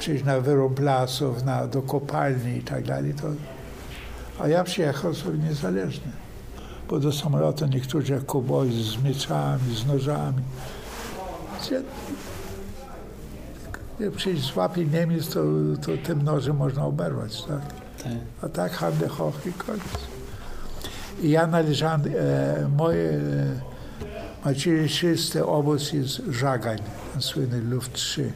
Przyjść 0.00 0.24
na 0.24 0.40
wyrób 0.40 0.80
lasów, 0.80 1.44
na, 1.44 1.66
do 1.66 1.82
kopalni 1.82 2.56
i 2.56 2.62
tak 2.62 2.84
dalej. 2.84 3.14
To, 3.14 3.26
a 4.44 4.48
ja 4.48 4.64
przyjechał 4.64 5.14
sobie 5.14 5.38
niezależny. 5.38 6.12
Bo 6.88 7.00
do 7.00 7.12
samolotu 7.12 7.66
niektórzy 7.66 8.12
jak 8.12 8.26
koboi 8.26 8.82
z 8.82 9.02
mieczami, 9.02 9.74
z 9.76 9.86
nożami. 9.86 10.42
Gdzie- 11.62 11.82
Jak 14.00 14.12
przyjść 14.12 14.42
złapie 14.52 14.84
Niemiec, 14.86 15.28
to, 15.28 15.40
to 15.82 15.92
tym 16.06 16.22
nożem 16.22 16.56
można 16.56 16.84
oberwać, 16.86 17.42
tak? 17.42 17.60
Tak. 18.02 18.12
A 18.42 18.48
tak 18.48 18.72
Hande 18.72 19.08
Hoch 19.08 19.46
i 19.46 19.52
koniec. 19.52 19.82
I 21.22 21.30
ja 21.30 21.46
należałem, 21.46 22.00
e, 22.18 22.68
moje 22.76 23.10
e, 23.10 23.20
macierzysty 24.44 25.46
obóz 25.46 25.92
jest 25.92 26.22
Żagań, 26.30 26.78
ten 27.12 27.22
słynny 27.22 27.60
Luft 27.60 27.92
3. 27.92 28.32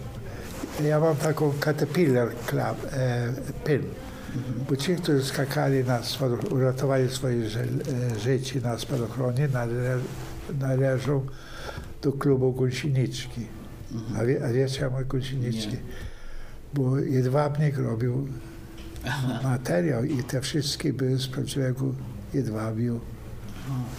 Ja 0.84 1.00
mam 1.00 1.16
taką 1.16 1.52
Caterpillar 1.60 2.28
Club, 2.46 2.92
e, 2.92 3.32
pin. 3.64 3.82
Bo 4.68 4.76
ci, 4.76 4.96
którzy 4.96 5.24
skakali 5.24 5.84
na 5.84 6.00
spadoch- 6.00 6.52
uratowali 6.52 7.10
swoje 7.10 7.50
ży, 7.50 7.68
e, 8.14 8.18
życie 8.18 8.60
na 8.60 8.78
spadochronie, 8.78 9.48
nale, 9.48 9.98
należą 10.60 11.26
do 12.02 12.12
klubu 12.12 12.52
Gąsieniczki. 12.52 13.46
A, 14.18 14.24
wie, 14.24 14.44
a 14.44 14.48
wiecie, 14.52 14.80
ja 14.80 14.90
mój 14.90 15.06
Gąsieniczki? 15.06 15.72
Nie. 15.72 15.78
Bo 16.74 16.98
Jedwabnik 16.98 17.78
robił 17.78 18.28
materiał 19.42 20.04
i 20.04 20.24
te 20.24 20.40
wszystkie 20.40 20.92
były 20.92 21.16
z 21.18 21.28
prawdziwego 21.28 21.84
jedwabiu 22.34 23.00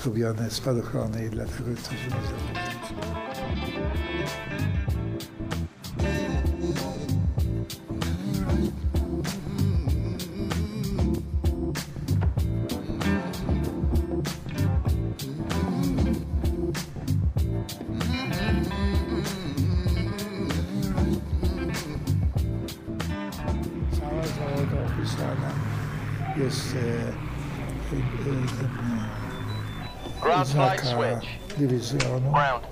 robione 0.06 0.50
spadochrony 0.52 1.26
i 1.26 1.30
dlatego 1.30 1.70
to 1.84 1.90
się 1.90 2.10
nazywa. 2.10 3.36
Jest 26.38 26.76
e, 26.76 26.80
e, 30.28 30.30
e, 30.30 30.36
oznaka 30.36 30.86
switch. 30.86 31.58
dywizjonu 31.58 32.32
Ground. 32.32 32.64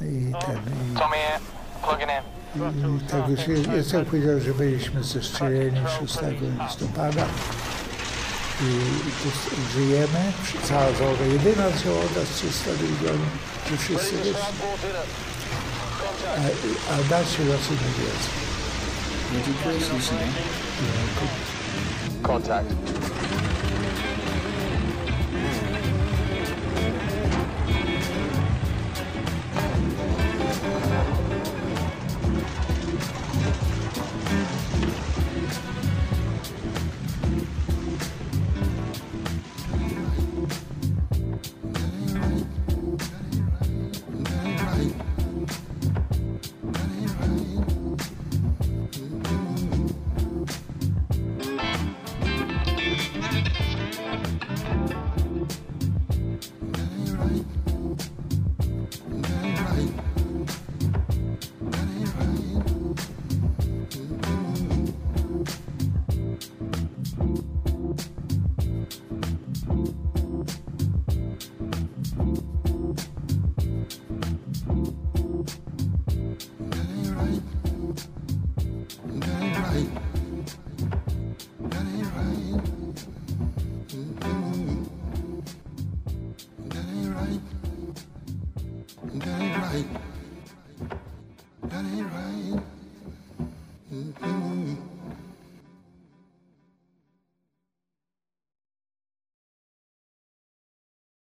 i 0.00 0.32
ten 0.46 0.94
i. 0.94 2.22
I 2.56 3.00
tak 3.10 3.28
już 3.28 3.48
jest, 3.48 3.68
jest 3.68 3.92
tak 3.92 4.04
powiedział, 4.04 4.40
że 4.40 4.54
byliśmy 4.54 5.02
zestrzeleni 5.02 5.80
6 6.00 6.18
listopada 6.62 7.26
i, 8.60 8.64
i 9.08 9.12
tu 9.22 9.28
żyjemy, 9.72 10.32
cała 10.62 10.92
załoga, 10.92 11.24
jedyna 11.24 11.70
załoga 11.70 12.24
z 12.24 12.36
300 12.36 12.70
milionów, 12.70 13.28
że 13.70 13.76
wszyscy 13.76 14.16
wyszli, 14.16 14.32
a, 16.36 16.92
a 16.92 17.08
dalszy 17.10 17.44
losy 17.44 17.70
nie 17.70 18.04
wiedzą. 18.04 18.46
Dziękuję 19.46 19.80
ślicznie. 19.80 20.65
Contact. 22.22 23.25